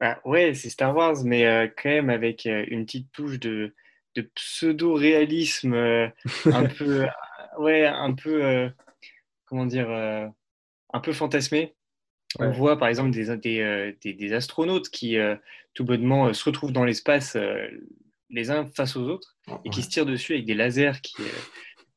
[0.00, 3.74] Bah, ouais, c'est Star Wars, mais euh, quand même avec euh, une petite touche de,
[4.16, 6.08] de pseudo-réalisme euh,
[6.50, 7.06] un peu,
[7.58, 8.68] ouais, un peu, euh,
[9.46, 10.26] comment dire, euh,
[10.92, 11.76] un peu fantasmé.
[12.38, 12.52] On Ouais.
[12.52, 15.36] voit par exemple des, des, euh, des- des astronautes qui euh,
[15.74, 17.36] tout bonnement euh, se retrouvent dans l'espace
[18.30, 21.22] les uns face aux autres et qui se tirent dessus avec des lasers qui,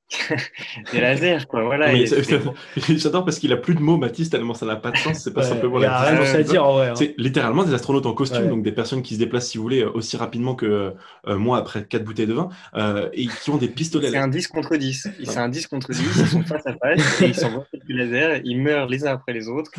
[0.93, 1.63] des lasers, quoi.
[1.63, 1.93] Voilà.
[2.87, 5.19] J'adore parce qu'il a plus de mots, Mathis, tellement ça n'a pas de sens.
[5.19, 6.89] C'est pas Ouais, simplement il y a la rien à dire en vrai.
[6.89, 6.93] hein.
[6.95, 8.49] C'est littéralement des astronautes en costume, Ouais.
[8.49, 10.93] donc des personnes qui se déplacent, si vous voulez, aussi rapidement que
[11.27, 14.09] euh, moi après quatre bouteilles de vin, euh, et qui ont des pistolets.
[14.11, 15.09] C'est un 10 contre 10.
[15.19, 16.01] Ils- C'est un 10 contre 10.
[16.01, 18.41] Ils sont face à face et ils s'envoient quelques lasers.
[18.45, 19.71] Ils meurent les uns après les autres.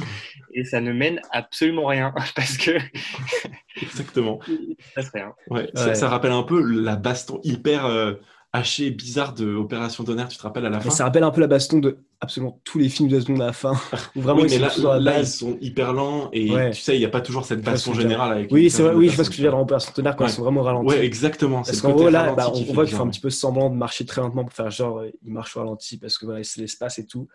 [0.52, 2.72] Et ça ne mène absolument rien parce que
[3.80, 4.40] Exactement.
[5.50, 5.94] Ouais, ça, Ouais.
[5.94, 8.14] ça rappelle un peu la baston hyper euh,
[8.52, 11.40] hachée, bizarre de Opération Tonnerre, tu te rappelles à la fin ça rappelle un peu
[11.42, 13.74] la baston de absolument tous les films de James Bond à la fin.
[14.16, 16.70] Vraiment Oui, ils mais sont là, la ils sont hyper lents et Ouais.
[16.70, 18.50] tu sais, il n'y a pas toujours cette baston générale avec.
[18.50, 20.30] Oui, c'est vrai, oui, je ce que tu veux dire dans Opération Tonnerre quand Ouais.
[20.30, 20.88] ils sont vraiment ralentis.
[20.88, 21.62] Ouais, exactement.
[21.62, 24.06] Parce qu'en gros, là, bah, on voit qu'ils font un petit peu semblant de marcher
[24.06, 26.98] très lentement pour faire genre, euh, ils marchent au ralenti parce que voilà, c'est l'espace
[26.98, 27.28] et tout.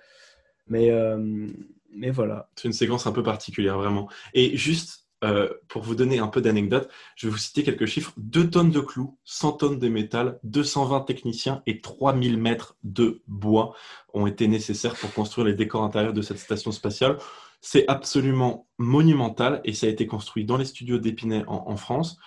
[0.67, 1.47] Mais, euh,
[1.95, 2.49] mais voilà.
[2.55, 4.09] C'est une séquence un peu particulière, vraiment.
[4.33, 8.13] Et juste euh, pour vous donner un peu d'anecdote, je vais vous citer quelques chiffres
[8.17, 13.73] 2 tonnes de clous, 100 tonnes de métal, 220 techniciens et 3000 mètres de bois
[14.13, 17.17] ont été nécessaires pour construire les décors intérieurs de cette station spatiale.
[17.61, 22.19] C'est absolument monumental et ça a été construit dans les studios d'Épinay en, en France.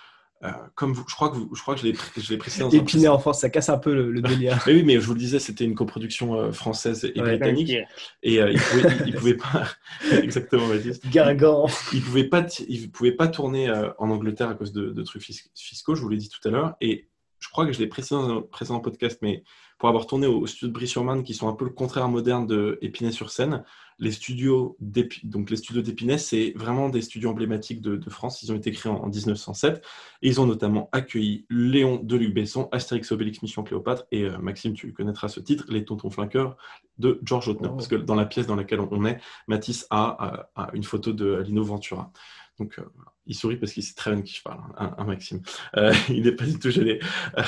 [0.43, 2.37] Euh, comme vous, je crois que, vous- je crois que je l'ai pré- je l'ai
[2.37, 4.61] précisé dans Épinay en France, ça casse un peu le, le délire.
[4.67, 7.37] mais oui, mais je vous le disais, c'était une coproduction euh, française et Ouais.
[7.37, 7.73] britannique.
[8.21, 9.67] Et euh, ils pouvaient, ils- ils pouvaient pas.
[10.21, 10.99] Exactement, Mathis.
[11.09, 11.65] Gargan.
[11.91, 15.23] Ils pouvaient pas, ils pouvaient pas tourner euh, en Angleterre à cause de, de trucs
[15.23, 15.95] fis- fiscaux.
[15.95, 16.75] Je vous l'ai dit tout à l'heure.
[16.81, 17.09] Et
[17.39, 19.43] je crois que je l'ai précisé dans un précédent podcast, mais
[19.77, 22.47] pour avoir tourné au, au studio de Brie-sur-Marne, qui sont un peu le contraire moderne
[22.47, 23.63] de Épinay-sur-Seine,
[23.99, 24.77] les studios
[25.23, 28.43] donc les studios d'Épinay, c'est vraiment des studios emblématiques de, de France.
[28.43, 29.83] Ils ont été créés en, en 1907
[30.21, 34.37] et ils ont notamment accueilli Léon de Luc Besson, Astérix Obélix Mission Cléopâtre et euh,
[34.37, 36.57] Maxime, tu connaîtras ce titre, Les Tontons Flinqueurs
[36.99, 37.69] de George Lautner.
[37.71, 37.75] Oh.
[37.75, 41.11] Parce que dans la pièce dans laquelle on est, Matisse a, a- a une photo
[41.11, 42.11] de Lino Ventura.
[42.59, 42.83] Donc, euh,
[43.25, 45.41] il sourit parce qu'il sait très bien de qui je parle, hein, hein, Maxime.
[45.75, 46.99] Euh, il n'est pas du tout gêné.
[47.37, 47.43] Euh,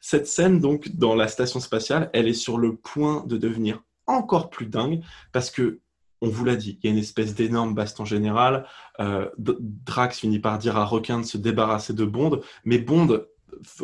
[0.00, 4.50] cette scène, donc, dans la station spatiale, elle est sur le point de devenir encore
[4.50, 5.02] plus dingue
[5.32, 5.80] parce que,
[6.20, 8.66] on vous l'a dit, il y a une espèce d'énorme baston général.
[9.36, 13.26] Drax finit par dire à Requin de se débarrasser de Bond, mais Bond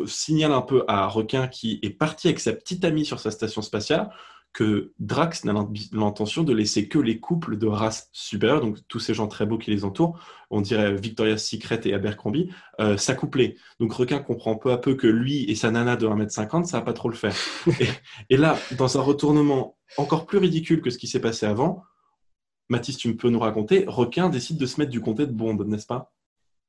[0.07, 3.61] signale un peu à Requin qui est parti avec sa petite amie sur sa station
[3.61, 4.09] spatiale
[4.53, 8.99] que Drax n'a l'in- l'intention de laisser que les couples de race supérieure, donc tous
[8.99, 12.49] ces gens très beaux qui les entourent, on dirait Victoria's Secret et Abercrombie,
[12.81, 13.57] euh, s'accoupler.
[13.79, 16.83] Donc Requin comprend peu à peu que lui et sa nana de 1m50, ça va
[16.83, 17.35] pas trop le faire.
[17.79, 17.87] et,
[18.29, 21.83] et là, dans un retournement encore plus ridicule que ce qui s'est passé avant,
[22.69, 25.85] Mathis, tu peux nous raconter, Requin décide de se mettre du comté de Bond, n'est-ce
[25.87, 26.13] pas?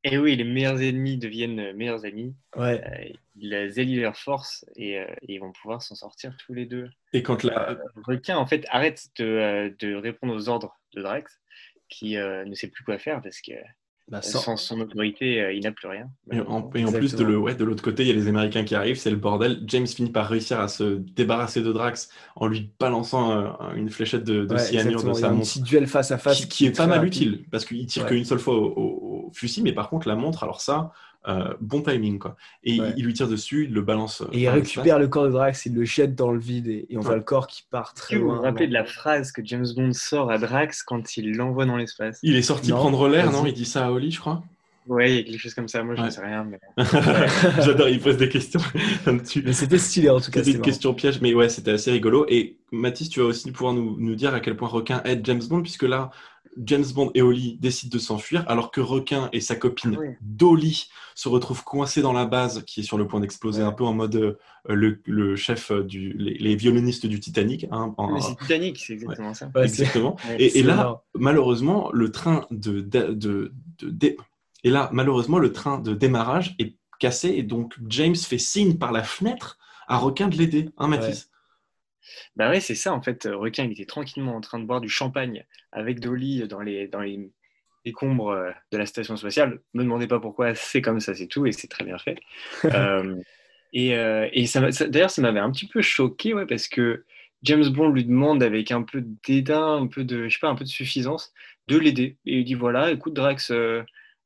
[0.04, 2.34] Et oui, les meilleurs ennemis deviennent euh, meilleurs amis.
[2.56, 2.82] Ouais.
[2.84, 6.66] Euh, ils allient leurs forces et, euh, et ils vont pouvoir s'en sortir tous les
[6.66, 6.90] deux.
[7.12, 7.78] Et quand la...
[8.06, 11.40] Requin, en fait, arrête de, euh, de répondre aux ordres de Drax,
[11.88, 13.52] qui euh, ne sait plus quoi faire parce que
[14.08, 16.10] Bah, sans- sans son autorité, euh, il n'a plus rien.
[16.32, 18.26] Et en, et en plus, de le- ouais, de l'autre côté, il y a les
[18.26, 19.62] Américains qui arrivent, c'est le bordel.
[19.66, 24.24] James finit par réussir à se débarrasser de Drax en lui balançant euh, une fléchette
[24.24, 25.46] de, de Ouais, cyanure de sa un montre.
[25.48, 27.12] petit duel face à face qui, qui est pas mal rapide.
[27.14, 28.08] utile parce qu'il tire Ouais.
[28.10, 30.92] qu'une seule fois au fusil, mais par contre la montre, alors ça,
[31.28, 32.36] euh, bon timing quoi.
[32.64, 32.92] Et Ouais.
[32.96, 34.22] il, lui tire dessus, il le balance.
[34.22, 36.86] euh, Et il récupère le corps de Drax, il le jette dans le vide et,
[36.90, 37.16] et on voit Ouais.
[37.18, 38.36] le corps qui part très que vous loin.
[38.36, 41.76] vous rappelez de la phrase que James Bond sort à Drax quand il l'envoie dans
[41.76, 42.18] l'espace?
[42.22, 43.46] Il est sorti Non, prendre l'air, non?
[43.46, 44.42] Il dit ça à Oli, je crois.
[44.88, 45.84] Ouais, il y a quelque chose comme ça.
[45.84, 46.10] Moi, je ne Ouais.
[46.10, 46.42] sais rien.
[46.44, 46.58] Mais...
[47.64, 48.58] J'adore, il pose des questions.
[49.06, 50.42] Mais c'était stylé en tout cas.
[50.42, 52.26] C'était une question piège, mais ouais, c'était assez rigolo.
[52.28, 55.42] Et Mathis, tu vas aussi pouvoir nous, nous dire à quel point Requin aide James
[55.48, 56.10] Bond, puisque là,
[56.58, 60.08] James Bond et Holly décident de s'enfuir, alors que Requin et sa copine Oui.
[60.20, 63.68] Dolly se retrouvent coincés dans la base, qui est sur le point d'exploser, Ouais.
[63.68, 64.36] un peu en mode euh,
[64.68, 67.66] le, le chef euh, du, les, les violonistes du Titanic.
[67.70, 69.50] hein, en- c'est Titanic, c'est exactement ça.
[69.54, 70.16] Ouais, exactement.
[70.28, 71.02] Ouais, Et, là, marrant.
[71.14, 74.16] malheureusement, le train de, de, de- de- dé-
[74.64, 78.92] et là, malheureusement, le train de démarrage est cassé et donc James fait signe par
[78.92, 81.30] la fenêtre à Requin de l'aider, hein, Mathis
[82.36, 83.26] Bah ouais, c'est ça en fait.
[83.26, 86.88] Euh, Requin, il était tranquillement en train de boire du champagne avec Dolly dans les,
[86.88, 87.30] dans les
[87.84, 89.60] décombres euh, de la station spatiale.
[89.74, 92.18] Me demandez pas pourquoi, c'est comme ça, c'est tout, et c'est très bien fait.
[92.64, 93.16] Euh,
[93.74, 97.04] et euh, et ça, d'ailleurs, ça m'avait un petit peu choqué, ouais, parce que
[97.42, 100.48] James Bond lui demande avec un peu de dédain, un peu de, je sais pas,
[100.48, 101.32] un peu de suffisance,
[101.68, 102.18] de l'aider.
[102.26, 103.82] Et il dit voilà, écoute Drax, euh,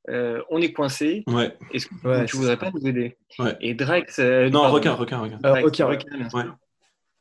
[0.09, 1.23] euh, on est coincé.
[1.29, 1.57] Ouais.
[1.73, 2.57] Est-ce que Ouais, tu c'est voudrais ça.
[2.57, 3.17] pas nous aider?
[3.39, 3.57] Ouais.
[3.61, 5.39] Et Drax, euh, Non, pardon, requin, requin, requin.
[5.39, 5.85] Drax, ouais.
[5.85, 6.29] requin,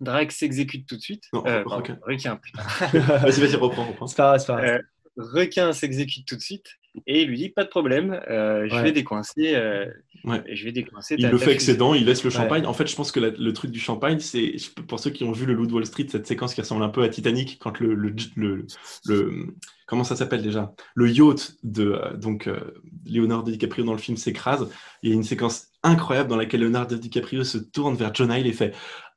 [0.01, 1.23] Drax s'exécute tout de suite.
[1.33, 1.93] Non, Euh, requin.
[1.95, 2.63] pardon, requin, putain.
[3.17, 4.07] Vas-y, vas-y, reprends, reprends.
[4.07, 4.69] C'est pas grave, c'est pas grave.
[4.75, 4.79] Euh,
[5.17, 6.67] requin s'exécute tout de suite
[7.07, 8.83] et il lui dit pas de problème, euh, je Ouais.
[8.83, 9.85] vais décoincer, euh,
[10.25, 10.41] Ouais.
[10.51, 11.15] je vais décoincer.
[11.17, 12.35] Il le fait avec ses dents, il laisse le Ouais.
[12.35, 12.65] champagne.
[12.65, 14.55] En fait, je pense que la- le truc du champagne, c'est
[14.87, 16.89] pour ceux qui ont vu le Loup de Wall Street, cette séquence qui ressemble un
[16.89, 18.65] peu à Titanic, quand le, le, le,
[19.07, 19.47] le-
[19.87, 20.73] comment ça s'appelle déjà?
[20.95, 22.59] Le yacht de euh, donc euh,
[23.05, 24.69] Leonardo DiCaprio dans le film s'écrase.
[25.03, 28.47] Il y a une séquence incroyable dans laquelle Leonardo DiCaprio se tourne vers John Hill
[28.47, 28.73] et fait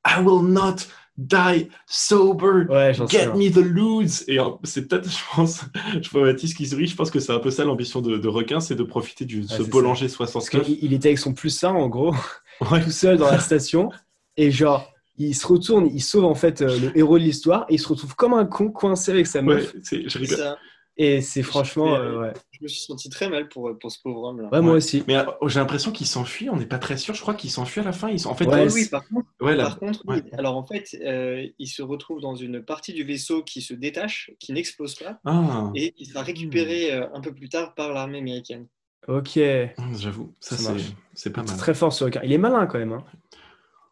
[0.06, 0.76] I will not
[1.20, 4.22] Die sober, Ouais, j'en get me the loose.
[4.28, 5.62] Et euh, c'est peut-être, je pense,
[6.00, 8.28] je vois Mathis qui sourit, je pense que c'est un peu ça l'ambition de, de
[8.28, 10.64] requin, c'est de profiter du ce c'est Bollinger Parce 69.
[10.64, 12.14] qu'il il était avec son plus 1 en gros,
[12.70, 12.80] Ouais.
[12.84, 13.90] tout seul dans la station.
[14.36, 17.74] Et genre, il se retourne, il sauve en fait euh, le héros de l'histoire et
[17.74, 19.74] il se retrouve comme un con coincé avec sa Ouais, meuf.
[19.82, 20.38] c'est- je rigole.
[20.38, 20.56] Ça,
[21.00, 22.32] Et c'est franchement, euh, ouais.
[22.50, 24.48] je me suis senti très mal pour, pour ce pauvre homme là.
[24.50, 25.04] Ouais, moi aussi.
[25.06, 27.14] Mais euh, j'ai l'impression qu'il s'enfuit, on n'est pas très sûr.
[27.14, 28.08] Je crois qu'il s'enfuit à la fin.
[28.08, 28.30] Ils sont...
[28.30, 30.22] En fait, Ouais, oui, c'est- oui, par contre, ouais, par contre, oui.
[30.32, 34.32] alors en fait, euh, il se retrouve dans une partie du vaisseau qui se détache,
[34.40, 38.18] qui n'explose pas, Ah, et qui sera récupéré euh, un peu plus tard par l'armée
[38.18, 38.66] américaine.
[39.06, 39.38] Ok.
[39.78, 40.84] hum, j'avoue, ça, Ça c'est
[41.14, 41.58] c'est pas C'est mal.
[41.58, 42.20] très fort ce requin.
[42.24, 42.92] Il est malin quand même.
[42.92, 43.04] hein.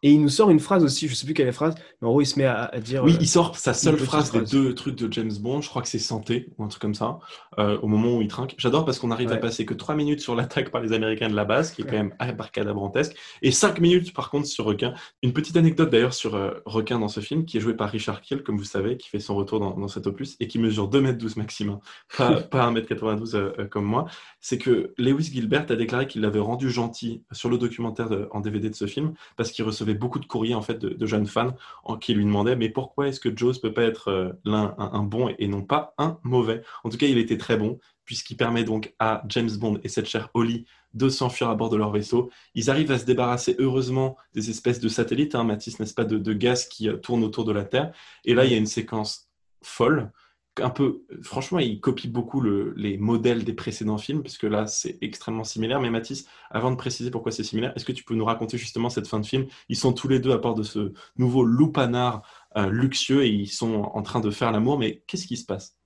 [0.07, 2.07] Et il nous sort une phrase aussi, je sais plus quelle est la phrase, mais
[2.07, 3.03] en gros il se met à, à dire.
[3.03, 5.59] Oui, euh, il sort sa seule phrase des deux trucs de James Bond.
[5.59, 7.19] Je crois que c'est santé ou un truc comme ça,
[7.59, 8.55] euh, au moment où il trinque.
[8.57, 11.35] J'adore parce qu'on arrive à passer que 3 minutes sur l'attaque par les Américains de
[11.35, 14.93] la base, qui est quand même abracadabrantesque, et 5 minutes par contre sur Requin.
[15.23, 18.21] Une petite anecdote d'ailleurs sur euh, Requin dans ce film, qui est joué par Richard
[18.21, 20.89] Kiel, comme vous savez, qui fait son retour dans, dans cet opus, et qui mesure
[20.89, 21.79] 2m12 maximum,
[22.17, 24.05] pas, pas 1m92 euh, euh, comme moi.
[24.39, 28.39] C'est que Lewis Gilbert a déclaré qu'il l'avait rendu gentil sur le documentaire de- en
[28.39, 31.55] DVD de ce film, parce qu'il recevait beaucoup de courriers en fait de, jeunes fans
[31.83, 35.33] en- qui lui demandaient mais pourquoi est-ce que Jaws peut pas être euh, un, bon
[35.37, 36.61] et non pas un mauvais?
[36.83, 40.05] En tout cas, il était très bon puisqu'il permet donc à James Bond et cette
[40.07, 42.31] chère Holly de s'enfuir à bord de leur vaisseau.
[42.55, 46.17] Ils arrivent à se débarrasser heureusement des espèces de satellites, hein, Mathis, n'est-ce pas, de,
[46.17, 47.91] de gaz qui euh, tournent autour de la Terre.
[48.23, 49.29] Et là, il y a une séquence
[49.61, 50.11] folle.
[50.59, 54.97] Un peu, franchement, il copie beaucoup le- les modèles des précédents films, puisque là, c'est
[55.01, 55.79] extrêmement similaire.
[55.79, 58.89] Mais Mathis, avant de préciser pourquoi c'est similaire, est-ce que tu peux nous raconter justement
[58.89, 59.45] cette fin de film?
[59.69, 62.23] Ils sont tous les deux à bord de ce nouveau loupanard
[62.57, 64.79] euh, luxueux et ils sont en train de faire l'amour.
[64.79, 65.77] Mais qu'est-ce qui se passe?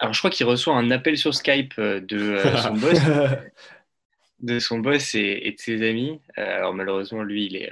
[0.00, 2.98] Alors je crois qu'il reçoit un appel sur Skype euh, de euh, son boss,
[4.40, 6.20] de son boss et, et de ses amis.
[6.38, 7.70] Euh, alors malheureusement, lui, il est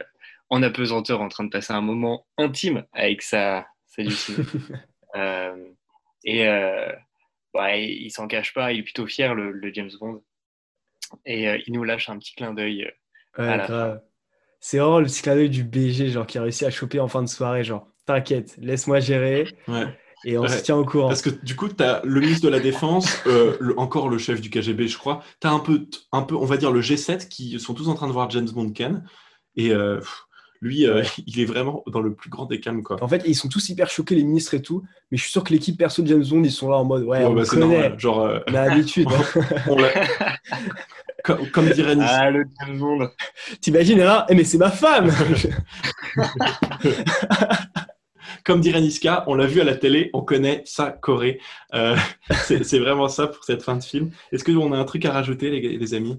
[0.49, 4.03] en apesanteur en train de passer un moment intime avec sa, sa
[6.25, 6.91] et euh,
[7.55, 10.23] bah, il, il s'en cache pas, il est plutôt fier, le, le James Bond.
[11.27, 12.85] Et euh, il nous lâche un petit clin d'œil.
[12.85, 12.91] euh,
[13.43, 14.03] Ouais, à la grave.
[14.61, 17.09] C'est vraiment le petit clin d'œil du BG, genre qui a réussi à choper en
[17.09, 19.87] fin de soirée, genre t'inquiète, laisse-moi gérer Ouais.
[20.25, 20.49] et on Ouais.
[20.49, 21.09] se tient au courant.
[21.09, 24.19] Parce que du coup, tu as le ministre de la Défense, euh, le- encore le
[24.19, 25.23] chef du KGB, je crois.
[25.41, 27.95] Tu as un peu, un peu, on va dire, le G7 qui sont tous en
[27.95, 29.05] train de voir James Bond Ken.
[29.57, 30.25] Et euh, pff,
[30.61, 32.83] lui, euh, il est vraiment dans le plus grand des calmes.
[32.83, 33.03] Quoi.
[33.03, 35.45] En fait, ils sont tous hyper choqués, les ministres et tout, mais je suis sûr
[35.45, 37.45] que l'équipe perso de James Bond, ils sont là en mode ouais, Ouais, on bah,
[37.45, 37.99] connaît, normal.
[37.99, 39.09] Genre, euh, on a l'habitude.
[39.69, 39.77] on
[41.25, 42.05] comme, comme dirait Nice.
[42.09, 43.11] Ah, le James Bond
[43.61, 45.11] T'imagines là Eh mais c'est ma femme
[48.45, 51.41] Comme dirait Niska, on l'a vu à la télé, on connaît sa Corée.
[51.75, 51.95] Euh,
[52.45, 54.11] c'est c'est vraiment ça pour cette fin de film.
[54.33, 56.19] Est-ce qu'on a un truc à rajouter, les, les amis?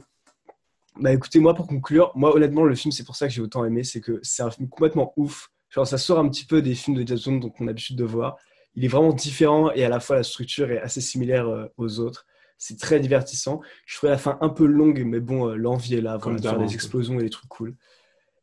[1.00, 3.64] Bah écoutez, moi pour conclure, moi honnêtement, le film, c'est pour ça que j'ai autant
[3.66, 5.50] aimé, c'est que c'est un film complètement ouf.
[5.70, 7.96] Genre, ça sort un petit peu des films de James Bond dont on a l'habitude
[7.96, 8.38] de voir.
[8.76, 12.00] Il est vraiment différent et à la fois la structure est assez similaire euh, aux
[12.00, 12.26] autres.
[12.58, 13.62] C'est très divertissant.
[13.86, 16.44] Je trouvais la fin un peu longue, mais bon, euh, l'envie est là voilà, de
[16.44, 16.74] faire des peu.
[16.74, 17.76] explosions et des trucs cool.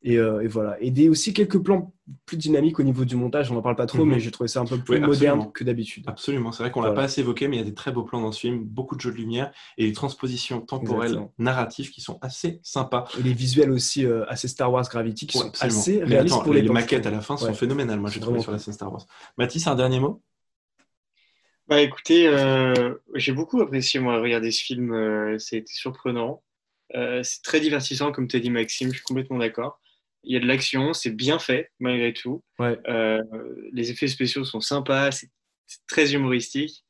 [0.03, 0.81] Et, euh, et voilà.
[0.81, 1.93] Et des, aussi quelques plans
[2.25, 3.51] plus dynamiques au niveau du montage.
[3.51, 4.13] On n'en parle pas trop, Mhm.
[4.13, 6.05] mais j'ai trouvé ça un peu plus Oui, moderne que d'habitude.
[6.07, 7.03] Absolument, c'est vrai qu'on l'a Voilà.
[7.03, 8.95] pas assez évoqué, mais il y a des très beaux plans dans ce film, beaucoup
[8.95, 11.35] de jeux de lumière et des transpositions temporelles, Exactement.
[11.39, 13.09] narratives qui sont assez sympas.
[13.19, 15.81] Et les visuels aussi euh, assez Star Wars Gravity qui Ouais, sont absolument.
[15.81, 17.55] assez réalistes attends, pour les, les les maquettes à la fin sont Ouais.
[17.55, 19.07] phénoménales, moi j'ai trouvé sur la scène Star Wars.
[19.37, 20.23] Mathis, un dernier mot?
[21.69, 26.43] Bah écoutez, euh, j'ai beaucoup apprécié moi regarder ce film, euh, c'était surprenant.
[26.95, 29.79] Euh, c'est très divertissant comme tu as dit Maxime, je suis complètement d'accord.
[30.29, 32.45] Il y a de l'action, c'est bien fait malgré tout.
[32.59, 32.79] Ouais.
[32.89, 33.21] Euh,
[33.73, 35.31] les effets spéciaux sont sympas, c'est
[35.89, 36.85] très humoristique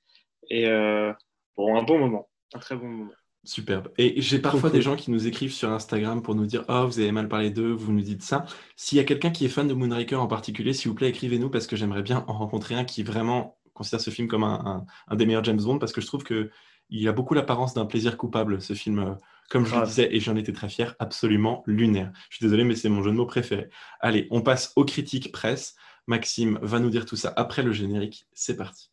[0.51, 1.13] et euh,
[1.57, 3.13] bon un bon moment, un très bon moment.
[3.45, 3.89] Superbe.
[3.97, 6.99] Et j'ai parfois des gens qui nous écrivent sur Instagram pour nous dire Oh, vous
[6.99, 8.45] avez mal parlé d'eux, vous nous dites ça.
[8.77, 11.49] S'il y a quelqu'un qui est fan de Moonraker en particulier, s'il vous plaît, écrivez-nous
[11.49, 14.87] parce que j'aimerais bien en rencontrer un qui vraiment considère ce film comme un, un-
[15.07, 16.51] un des meilleurs James Bond parce que je trouve que
[16.91, 18.99] il a beaucoup l'apparence d'un plaisir coupable, ce film.
[19.01, 19.15] euh,
[19.51, 22.13] Comme je le disais, et j'en étais très fier, absolument lunaire.
[22.31, 23.71] Je suis désolé, mais c'est mon jeu de mots préféré.
[24.01, 25.77] Allez, on passe aux critiques presse.
[26.07, 28.27] Maxime va nous dire tout ça après le générique.
[28.33, 28.91] C'est parti.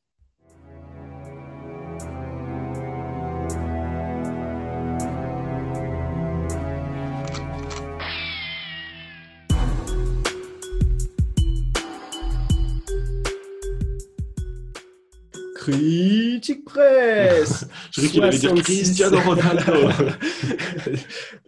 [15.72, 18.84] Critique presse Je croyais qu'il allait dire 66.
[18.84, 19.90] Cristiano Ronaldo.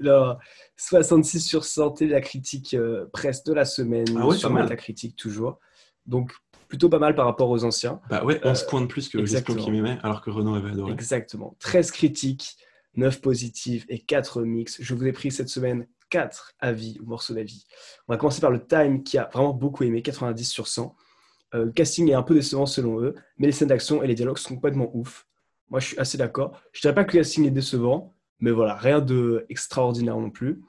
[0.02, 0.40] Alors,
[0.78, 4.06] 66 sur santé, la critique euh, presse de la semaine.
[4.18, 4.64] Ah ouais, sur pas mal.
[4.64, 5.60] Metacritic toujours.
[6.06, 6.32] Donc,
[6.68, 8.00] plutôt pas mal par rapport aux anciens.
[8.10, 9.64] Bah ouais, 11 Euh, points de plus que exactement.
[9.64, 10.92] qui m'aimait, alors que Renault avait adoré.
[10.94, 11.56] Exactement.
[11.60, 12.58] 13 critiques,
[12.96, 14.78] 9 positives et 4 mix.
[14.82, 17.66] Je vous ai pris cette semaine quatre avis ou morceaux d'avis.
[18.08, 20.96] On va commencer par le Time qui a vraiment beaucoup aimé, 90 sur 100.
[21.56, 24.38] Euh, casting est un peu décevant selon eux, mais les scènes d'action et les dialogues
[24.38, 25.28] sont complètement ouf.
[25.70, 26.60] Moi, je suis assez d'accord.
[26.72, 30.62] Je dirais pas que le casting est décevant, mais voilà, rien de extraordinaire non plus.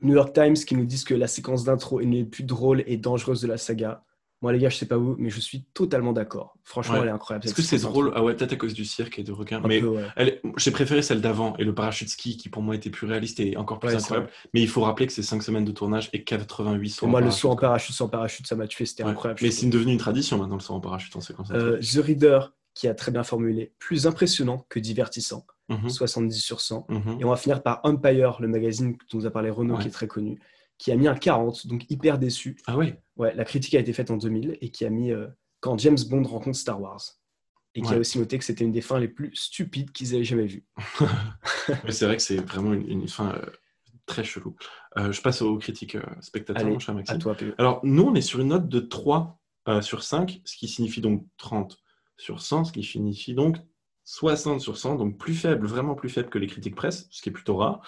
[0.00, 2.84] New York Times qui nous disent que la séquence d'intro est l'une des plus drôles
[2.86, 4.04] et dangereuses de la saga.
[4.46, 6.56] Moi, les gars, je sais pas vous, mais je suis totalement d'accord.
[6.62, 7.00] Franchement, Ouais.
[7.02, 7.44] elle est incroyable.
[7.46, 8.20] Est-ce que c'est drôle d'intro.
[8.20, 9.60] Ah ouais, peut-être à cause du cirque et de requins.
[9.60, 10.40] Un Mais ouais.
[10.56, 13.56] j'ai préféré celle d'avant et le parachute ski qui pour moi était plus réaliste et
[13.56, 14.30] encore plus Ouais, incroyable.
[14.54, 17.32] Mais il faut rappeler que c'est 5 semaines de tournage et 88 sauts moi, le
[17.32, 19.40] saut en parachute sans parachute, ça m'a tué, c'était incroyable.
[19.42, 21.48] Mais c'est devenu une tradition maintenant le saut en parachute en séquence.
[21.50, 25.88] Euh, The Reader, qui a très bien formulé, plus impressionnant que divertissant, Mhm.
[25.88, 26.86] 70 sur 100.
[26.88, 27.16] Mhm.
[27.18, 29.82] Et on va finir par Empire, le magazine dont nous a parlé Renault, Ouais.
[29.82, 30.38] qui est très connu,
[30.78, 32.56] qui a mis un 40, donc hyper déçu.
[32.66, 35.26] Ah ouais Ouais, la critique a été faite en 2000 et qui a mis euh,
[35.60, 37.00] quand James Bond rencontre Star Wars.
[37.74, 37.96] Et qui Ouais.
[37.96, 40.64] a aussi noté que c'était une des fins les plus stupides qu'ils avaient jamais vues.
[41.88, 43.46] C'est vrai que c'est vraiment une, une fin euh,
[44.06, 44.56] très chelou.
[44.96, 47.16] Euh, je passe aux critiques spectateurs, Allez, mon cher Maxime.
[47.16, 47.54] à toi, PE.
[47.58, 51.00] Alors, nous, on est sur une note de 3 euh, sur 5, ce qui signifie
[51.02, 51.78] donc 30
[52.16, 53.56] sur 100, ce qui signifie donc
[54.04, 57.28] 60 sur 100, donc plus faible, vraiment plus faible que les critiques presse, ce qui
[57.28, 57.82] est plutôt rare.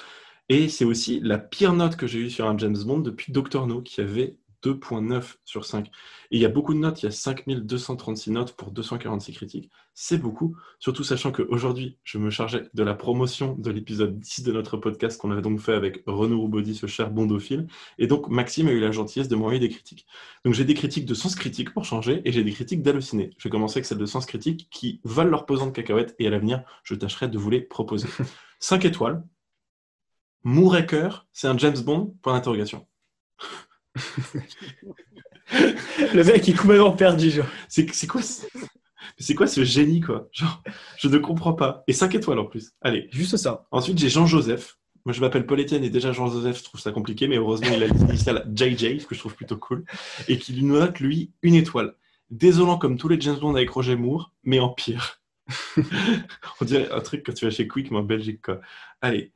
[0.49, 3.66] Et c'est aussi la pire note que j'ai eue sur un James Bond depuis Doctor
[3.66, 5.86] No, qui avait 2.9 sur 5.
[5.86, 9.70] Et il y a beaucoup de notes, il y a 5236 notes pour 246 critiques.
[9.94, 14.53] C'est beaucoup, surtout sachant qu'aujourd'hui, je me chargeais de la promotion de l'épisode 10 de
[14.53, 17.66] notre podcast qu'on avait donc fait avec Renaud Roubody, ce cher bondophile.
[17.99, 20.07] Et donc, Maxime a eu la gentillesse de m'envoyer des critiques.
[20.44, 23.30] Donc, j'ai des critiques de sens critique pour changer et j'ai des critiques d'halluciné.
[23.38, 26.26] Je vais commencer avec celles de sens critique qui valent leur pesant de cacahuètes et
[26.26, 28.09] à l'avenir, je tâcherai de vous les proposer.
[28.61, 29.22] 5 étoiles.
[30.49, 32.16] Moonraker, c'est un James Bond?
[32.22, 32.86] Point d'interrogation.
[36.14, 37.46] Le mec est complètement perdu, genre.
[37.68, 38.46] C'est c'est quoi ce...
[39.18, 40.28] C'est quoi ce génie, quoi?
[40.32, 40.62] Genre,
[40.96, 41.84] je ne comprends pas.
[41.86, 42.72] Et 5 étoiles en plus.
[42.80, 43.09] Allez.
[43.11, 43.66] Juste ça.
[43.70, 44.78] Ensuite, j'ai Jean-Joseph.
[45.05, 47.82] Moi, je m'appelle Paul Etienne et déjà Jean-Joseph, je trouve ça compliqué, mais heureusement, il
[47.82, 49.84] a l'initiale JJ, ce que je trouve plutôt cool,
[50.28, 51.94] et qui lui note, lui, une étoile.
[52.30, 55.20] Désolant comme tous les James Bond avec Roger Moore, mais en pire.
[56.61, 58.61] On dirait un truc que tu as chez Quick, mais en Belgique, quoi.
[59.01, 59.32] Allez,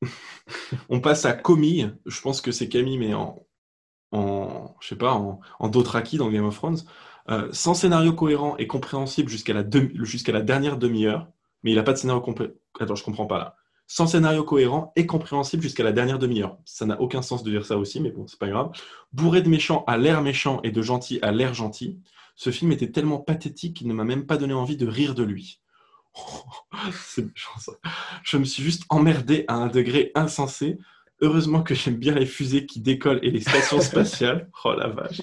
[0.88, 1.92] on passe à Camille.
[2.06, 3.46] Je pense que c'est Camille, mais en,
[4.12, 6.78] en je sais pas, en, en Dothraki dans Game of Thrones.
[7.30, 9.94] Euh, sans scénario cohérent et compréhensible jusqu'à la, demi-
[10.32, 11.28] la dernière demi-heure,
[11.62, 12.54] mais il n'a pas de scénario complet.
[12.80, 13.56] Attends, je comprends pas là.
[13.86, 16.58] Sans scénario cohérent et compréhensible jusqu'à la dernière demi-heure.
[16.64, 18.72] Ça n'a aucun sens de dire ça aussi, mais bon, c'est pas grave.
[19.12, 22.00] Bourré de méchants à l'air méchant et de gentil à l'air gentil,
[22.36, 25.22] ce film était tellement pathétique qu'il ne m'a même pas donné envie de rire de
[25.22, 25.60] lui.
[26.92, 27.72] C'est méchant ça.
[28.22, 30.78] Je me suis juste emmerdé à un degré insensé.
[31.20, 34.50] Heureusement que j'aime bien les fusées qui décollent et les stations spatiales.
[34.64, 35.22] Oh la vache.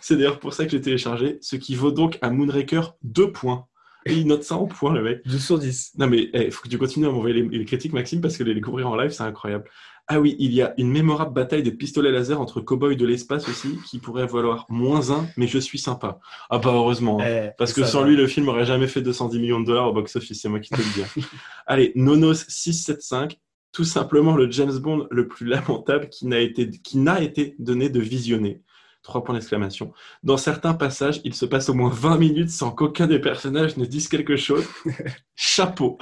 [0.00, 3.66] C'est d'ailleurs pour ça que j'ai téléchargé, ce qui vaut donc à Moonraker 2 points.
[4.04, 5.26] Et il note ça en points, le mec.
[5.26, 5.94] 2 sur 10.
[5.98, 8.44] Non, mais il faut que tu continues à m'envoyer les, les critiques, Maxime, parce que
[8.44, 9.68] les découvrir en live, c'est incroyable.
[10.08, 13.48] Ah oui, il y a une mémorable bataille de pistolets laser entre cowboys de l'espace
[13.48, 16.20] aussi, qui pourrait valoir moins 1, mais je suis sympa.
[16.48, 17.20] Ah bah heureusement.
[17.20, 17.26] hein.
[17.26, 18.06] Eh, Parce que sans va.
[18.08, 20.70] lui, le film aurait jamais fait 210 millions de dollars au box-office, c'est moi qui
[20.70, 21.02] te le dis.
[21.02, 21.22] hein.
[21.66, 23.36] Allez, Nonos 675,
[23.72, 27.88] tout simplement le James Bond le plus lamentable qui n'a été, qui n'a été donné
[27.88, 28.62] de visionner.
[29.02, 29.92] Trois points d'exclamation.
[30.22, 33.84] Dans certains passages, il se passe au moins 20 minutes sans qu'aucun des personnages ne
[33.84, 34.64] dise quelque chose.
[35.34, 35.98] Chapeau.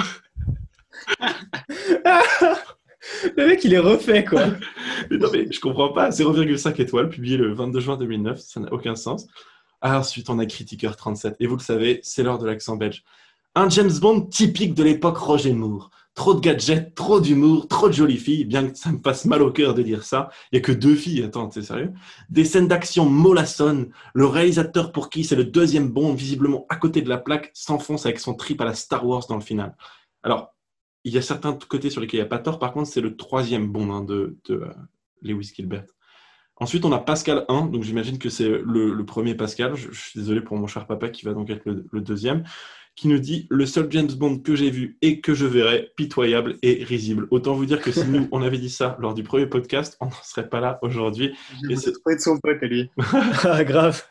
[3.37, 4.47] Le mec, il est refait, quoi.
[5.11, 6.11] Mais non, mais je comprends pas.
[6.11, 9.27] 0,5 étoiles, publié le 22 juin 2009, ça n'a aucun sens.
[9.81, 11.37] Ah, ensuite, on a Critiqueur 37.
[11.41, 13.05] Et vous le savez, c'est l'heure de l'accent belge.
[13.55, 15.91] Un James Bond typique de l'époque Roger Moore.
[16.15, 19.43] Trop de gadgets, trop d'humour, trop de jolies filles, bien que ça me fasse mal
[19.43, 20.31] au cœur de dire ça.
[20.51, 21.93] Il n'y a que deux filles, attends, t'es sérieux?
[22.31, 23.91] Des scènes d'action mollassonnes.
[24.15, 28.07] Le réalisateur pour qui c'est le deuxième Bond, visiblement à côté de la plaque, s'enfonce
[28.07, 29.77] avec son trip à la Star Wars dans le final.
[30.23, 30.55] Alors,
[31.05, 32.59] il y a certains côtés sur lesquels il n'y a pas tort.
[32.59, 34.69] Par contre, c'est le troisième Bond hein, de, de euh,
[35.23, 35.85] Lewis Gilbert.
[36.57, 39.75] Ensuite, on a Pascal 1, donc j'imagine que c'est le, le premier Pascal.
[39.75, 42.45] Je, je suis désolé pour mon cher papa qui va donc être le, le deuxième,
[42.95, 46.57] qui nous dit Le seul James Bond que j'ai vu et que je verrai, pitoyable
[46.63, 47.27] et risible.
[47.33, 50.07] Autant vous dire que si nous, on avait dit ça lors du premier podcast, on
[50.07, 51.35] n'en serait pas là aujourd'hui.
[51.69, 52.89] Et c'est- de son pote à lui.
[53.45, 54.05] ah, grave.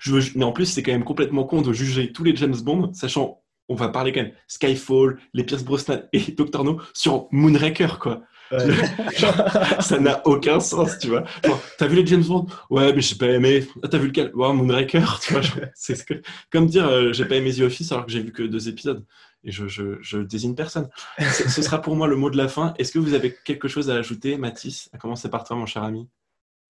[0.00, 2.56] Je veux- mais en plus, c'est quand même complètement con de juger tous les James
[2.62, 7.28] Bond, sachant, on va parler quand même Skyfall, les Pierce Brosnan et Doctor No sur
[7.32, 8.22] Moonraker, quoi.
[8.50, 8.58] Ouais.
[9.80, 11.24] ça n'a aucun sens, tu vois.
[11.44, 12.46] Genre, T'as vu les James Bond?
[12.70, 13.66] Ouais, mais j'ai pas aimé.
[13.82, 14.30] Ah, T'as vu lequel?
[14.34, 15.42] Ouais, Moonraker, tu vois.
[15.42, 18.20] genre, C'est ce que- comme dire, euh, j'ai pas aimé The Office alors que j'ai
[18.22, 19.04] vu que deux épisodes.
[19.44, 20.88] Et je, je, je désigne personne.
[21.18, 22.74] Ce, ce sera pour moi le mot de la fin.
[22.78, 24.88] Est-ce que vous avez quelque chose à ajouter, Mathis?
[24.92, 26.08] À commencer par toi, mon cher ami.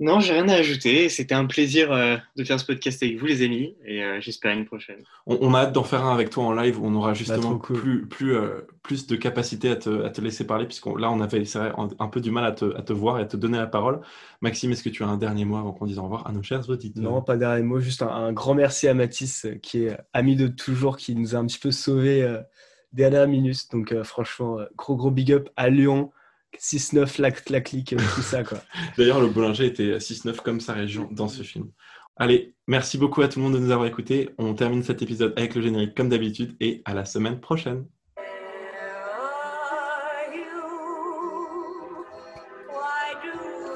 [0.00, 1.08] Non, j'ai rien à ajouter.
[1.08, 4.56] C'était un plaisir euh, de faire ce podcast avec vous, les amis, et euh, j'espère
[4.56, 5.02] une prochaine.
[5.26, 7.40] On, on a hâte d'en faire un avec toi en live où on aura justement
[7.40, 7.80] trop cool.
[7.80, 11.20] plus, plus, euh, plus de capacité à te, à te laisser parler, puisqu'on là, on
[11.20, 13.58] avait vrai, un, peu du mal à te, à te voir et à te donner
[13.58, 14.00] la parole.
[14.40, 16.44] Maxime, est-ce que tu as un dernier mot avant qu'on dise au revoir à nos
[16.44, 17.02] chers auditeurs?
[17.02, 20.46] Non, pas dernier mot, juste un, un grand merci à Mathis, qui est ami de
[20.46, 22.38] toujours, qui nous a un petit peu sauvé euh,
[22.92, 23.68] dernière minute.
[23.72, 26.12] Donc, euh, franchement, gros, gros big up à Lyon,
[26.58, 28.58] 6-9, la, la clique, euh, tout ça, quoi.
[28.98, 31.70] D'ailleurs, le boulanger était 6-9 comme sa région dans ce film.
[32.16, 34.30] Allez, merci beaucoup à tout le monde de nous avoir écoutés.
[34.38, 37.86] On termine cet épisode avec le générique comme d'habitude et à la semaine prochaine.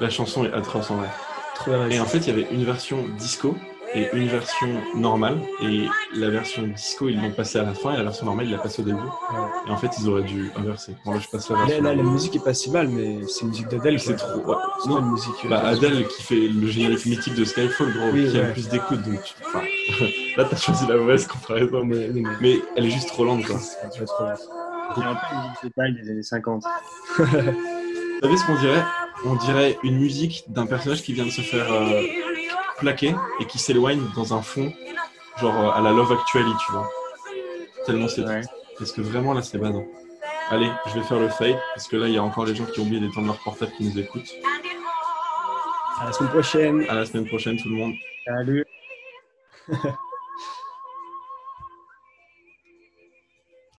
[0.01, 1.09] La chanson est atroce en vrai.
[1.55, 3.57] Trop Et en fait, il y avait une version disco
[3.95, 5.39] et une version normale.
[5.63, 8.53] Et la version disco, ils l'ont passée à la fin et la version normale, ils
[8.53, 8.99] la passent au début.
[9.67, 10.95] Et en fait, ils auraient dû inverser.
[11.05, 11.85] Bon, là, je passe la Là, version.
[11.85, 14.01] là, la musique est pas si mal, mais c'est une musique d'Adèle.
[14.01, 14.41] C'est trop.
[14.41, 14.57] ouais.
[14.83, 15.45] C'est Non, pas une musique.
[15.45, 18.47] euh, Bah, Adèle qui fait le générique mythique de Skyfall, gros, Oui, qui a ouais.
[18.49, 19.03] le plus d'écoute.
[19.03, 19.61] Donc, tu- enfin,
[20.37, 21.85] là, t'as choisi la mauvaise comparaison.
[21.85, 23.59] Mais, mais, mais- Mais elle est juste trop lente, quoi.
[23.59, 24.25] c'est pas trop.
[24.95, 26.65] C'est un peu une musique des années 50.
[27.19, 27.25] Vous
[28.29, 28.85] savez ce qu'on dirait?
[29.25, 32.03] On dirait une musique d'un personnage qui vient de se faire euh,
[32.83, 34.73] plaquer et qui s'éloigne dans un fond,
[35.39, 36.91] genre euh, à la Love Actually, tu vois.
[37.87, 38.35] Tellement c'est Ouais.
[38.41, 38.51] triste.
[38.79, 39.85] Parce que vraiment, là, c'est badant.
[40.51, 42.65] Allez, je vais faire le fade, parce que là, il y a encore les gens
[42.67, 44.33] qui ont oublié d'éteindre leur portable qui nous écoutent.
[46.01, 46.87] À la semaine prochaine.
[46.91, 47.95] À la semaine prochaine, tout le monde.
[48.27, 48.65] Salut.